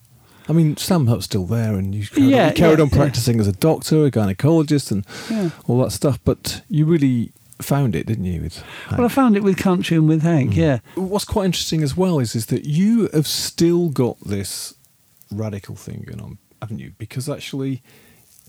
I 0.49 0.53
mean, 0.53 0.77
Sam 0.77 1.07
Hutt's 1.07 1.27
still 1.27 1.45
there, 1.45 1.75
and 1.75 1.95
you 1.95 2.07
carried, 2.07 2.31
Yeah, 2.31 2.49
you 2.49 2.55
carried 2.55 2.79
yeah, 2.79 2.85
on 2.85 2.89
yeah. 2.91 2.97
practicing 2.97 3.39
as 3.41 3.47
a 3.47 3.53
doctor, 3.53 4.07
a 4.07 4.11
gynecologist, 4.11 4.91
and 4.91 5.05
Yeah. 5.31 5.51
all 5.67 5.83
that 5.83 5.91
stuff. 5.93 6.19
But 6.25 6.63
you 6.69 6.87
really 6.87 7.33
found 7.61 7.95
it, 7.95 8.07
didn't 8.07 8.25
you? 8.25 8.41
With 8.43 8.63
Hank? 8.87 8.99
Well, 8.99 9.07
I 9.07 9.09
found 9.11 9.37
it 9.37 9.43
with 9.43 9.57
country 9.59 9.97
and 9.97 10.09
with 10.09 10.23
Hank. 10.23 10.53
Mm. 10.53 10.57
Yeah. 10.57 10.79
What's 10.95 11.25
quite 11.25 11.45
interesting 11.47 11.83
as 11.83 11.97
well 11.97 12.19
is 12.19 12.35
is 12.35 12.47
that 12.47 12.65
you 12.65 13.09
have 13.13 13.27
still 13.27 13.89
got 13.89 14.17
this 14.25 14.75
radical 15.31 15.75
thing 15.75 16.05
going 16.07 16.21
on, 16.23 16.39
haven't 16.63 16.79
you? 16.79 16.93
Because 16.99 17.29
actually, 17.29 17.83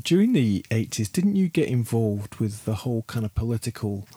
during 0.04 0.32
the 0.34 0.66
eighties, 0.72 1.10
didn't 1.10 1.36
you 1.36 1.50
get 1.50 1.68
involved 1.68 2.36
with 2.36 2.64
the 2.66 2.76
whole 2.76 3.04
kind 3.08 3.26
of 3.26 3.36
political, 3.36 4.08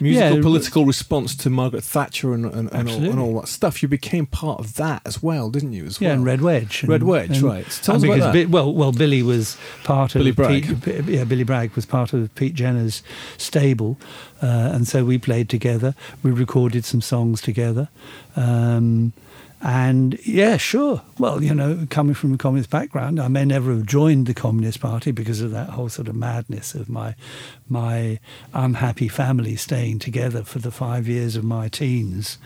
musical 0.00 0.36
Yeah, 0.36 0.42
political 0.42 0.84
response 0.86 1.34
to 1.36 1.50
Margaret 1.50 1.84
Thatcher 1.84 2.34
and 2.34 2.44
and, 2.46 2.72
and, 2.72 2.88
all, 2.88 3.02
and 3.04 3.18
all 3.18 3.40
that 3.40 3.48
stuff? 3.48 3.82
You 3.82 3.88
became 3.88 4.26
part 4.26 4.60
of 4.60 4.74
that 4.74 5.02
as 5.04 5.22
well, 5.22 5.50
didn't 5.50 5.72
you? 5.72 5.84
As 5.86 6.00
Yeah, 6.00 6.08
well, 6.08 6.16
and 6.16 6.24
Red 6.26 6.40
Wedge. 6.42 6.84
Red 6.84 7.02
Wedge, 7.02 7.40
right. 7.40 7.66
Tell 7.82 7.96
us 7.96 8.04
about 8.04 8.18
that. 8.18 8.32
Bi- 8.32 8.44
well, 8.44 8.72
well, 8.72 8.92
Billy 8.92 9.22
was 9.22 9.56
part 9.84 10.14
of 10.14 10.20
Billy 10.20 10.30
Bragg. 10.32 10.82
Pete, 10.82 11.04
yeah, 11.04 11.24
Billy 11.24 11.44
Bragg 11.44 11.72
was 11.72 11.86
part 11.86 12.12
of 12.12 12.34
Pete 12.34 12.54
Jenner's 12.54 13.02
stable, 13.38 13.98
uh, 14.42 14.70
and 14.72 14.86
so 14.88 15.04
we 15.04 15.18
played 15.18 15.48
together. 15.48 15.94
We 16.22 16.30
recorded 16.30 16.84
some 16.84 17.00
songs 17.00 17.40
together, 17.40 17.88
um, 18.36 19.12
and 19.62 20.18
yeah, 20.26 20.56
sure. 20.56 21.02
Well, 21.18 21.42
you 21.42 21.54
know, 21.54 21.86
coming 21.88 22.14
from 22.14 22.34
a 22.34 22.38
communist 22.38 22.70
background, 22.70 23.20
I 23.20 23.28
may 23.28 23.44
never 23.44 23.72
have 23.72 23.86
joined 23.86 24.26
the 24.26 24.34
Communist 24.34 24.80
Party 24.80 25.12
because 25.12 25.40
of 25.40 25.52
that 25.52 25.70
whole 25.70 25.88
sort 25.88 26.08
of 26.08 26.16
madness 26.16 26.74
of 26.74 26.88
my 26.88 27.14
my 27.68 28.18
unhappy 28.52 29.08
family 29.08 29.54
staying 29.54 30.00
together 30.00 30.42
for 30.42 30.58
the 30.58 30.72
five 30.72 31.06
years 31.06 31.36
of 31.36 31.44
my 31.44 31.68
teens 31.68 32.38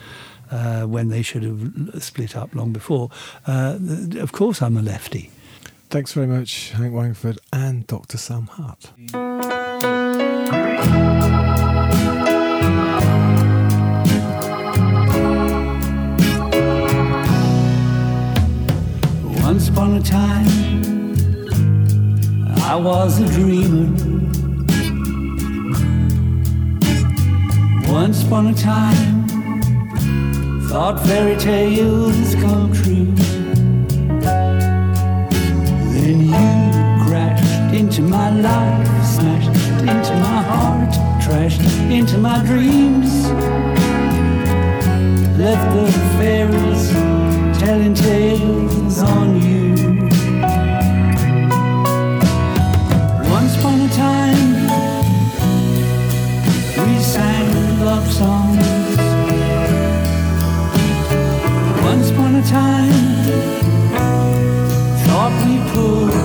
uh, 0.50 0.82
when 0.82 1.08
they 1.08 1.22
should 1.22 1.42
have 1.42 2.02
split 2.02 2.36
up 2.36 2.54
long 2.54 2.72
before. 2.72 3.10
Uh, 3.46 3.78
of 4.18 4.32
course, 4.32 4.60
I'm 4.60 4.76
a 4.76 4.82
lefty. 4.82 5.30
Thanks 5.88 6.12
very 6.12 6.26
much, 6.26 6.72
Hank 6.72 6.92
Wangford 6.92 7.38
and 7.52 7.86
Dr. 7.86 8.18
Sam 8.18 8.48
Hutt. 8.48 8.92
Was 22.86 23.20
a 23.20 23.26
dreamer. 23.26 23.90
Once 27.90 28.22
upon 28.24 28.46
a 28.46 28.54
time, 28.54 29.26
thought 30.68 31.00
fairy 31.06 31.36
tales 31.36 32.34
come 32.36 32.72
true. 32.72 33.12
Then 35.94 36.20
you 36.32 37.06
crashed 37.06 37.74
into 37.74 38.02
my 38.02 38.30
life, 38.30 39.04
smashed 39.04 39.48
into 39.80 40.14
my 40.26 40.42
heart, 40.52 40.92
trashed 41.24 41.64
into 41.90 42.18
my 42.18 42.38
dreams. 42.44 43.12
Left 45.38 45.66
the 45.74 45.86
fairies 46.18 46.90
telling 47.58 47.94
tales 47.94 49.02
on 49.02 49.40
you. 49.42 49.65
Love 57.96 58.12
songs. 58.12 58.96
Once 61.82 62.10
upon 62.10 62.34
a 62.34 62.42
time, 62.42 62.92
thought 65.06 65.34
we 65.46 65.54
pulled 65.72 66.15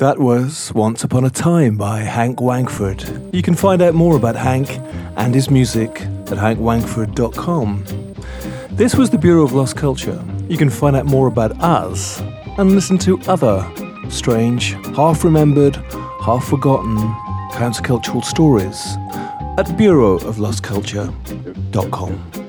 That 0.00 0.18
was 0.18 0.72
Once 0.74 1.04
Upon 1.04 1.24
a 1.26 1.30
Time 1.30 1.76
by 1.76 1.98
Hank 1.98 2.40
Wangford. 2.40 3.04
You 3.34 3.42
can 3.42 3.54
find 3.54 3.82
out 3.82 3.92
more 3.92 4.16
about 4.16 4.34
Hank 4.34 4.80
and 5.18 5.34
his 5.34 5.50
music 5.50 5.90
at 5.90 6.38
hankwangford.com. 6.38 7.84
This 8.70 8.94
was 8.94 9.10
the 9.10 9.18
Bureau 9.18 9.42
of 9.42 9.52
Lost 9.52 9.76
Culture. 9.76 10.24
You 10.48 10.56
can 10.56 10.70
find 10.70 10.96
out 10.96 11.04
more 11.04 11.26
about 11.26 11.52
us 11.60 12.18
and 12.56 12.70
listen 12.70 12.96
to 12.96 13.20
other 13.28 13.62
strange, 14.08 14.72
half 14.96 15.22
remembered, 15.22 15.76
half 16.22 16.46
forgotten 16.46 16.96
countercultural 17.52 18.24
stories 18.24 18.96
at 19.58 19.66
bureauoflostculture.com. 19.76 22.39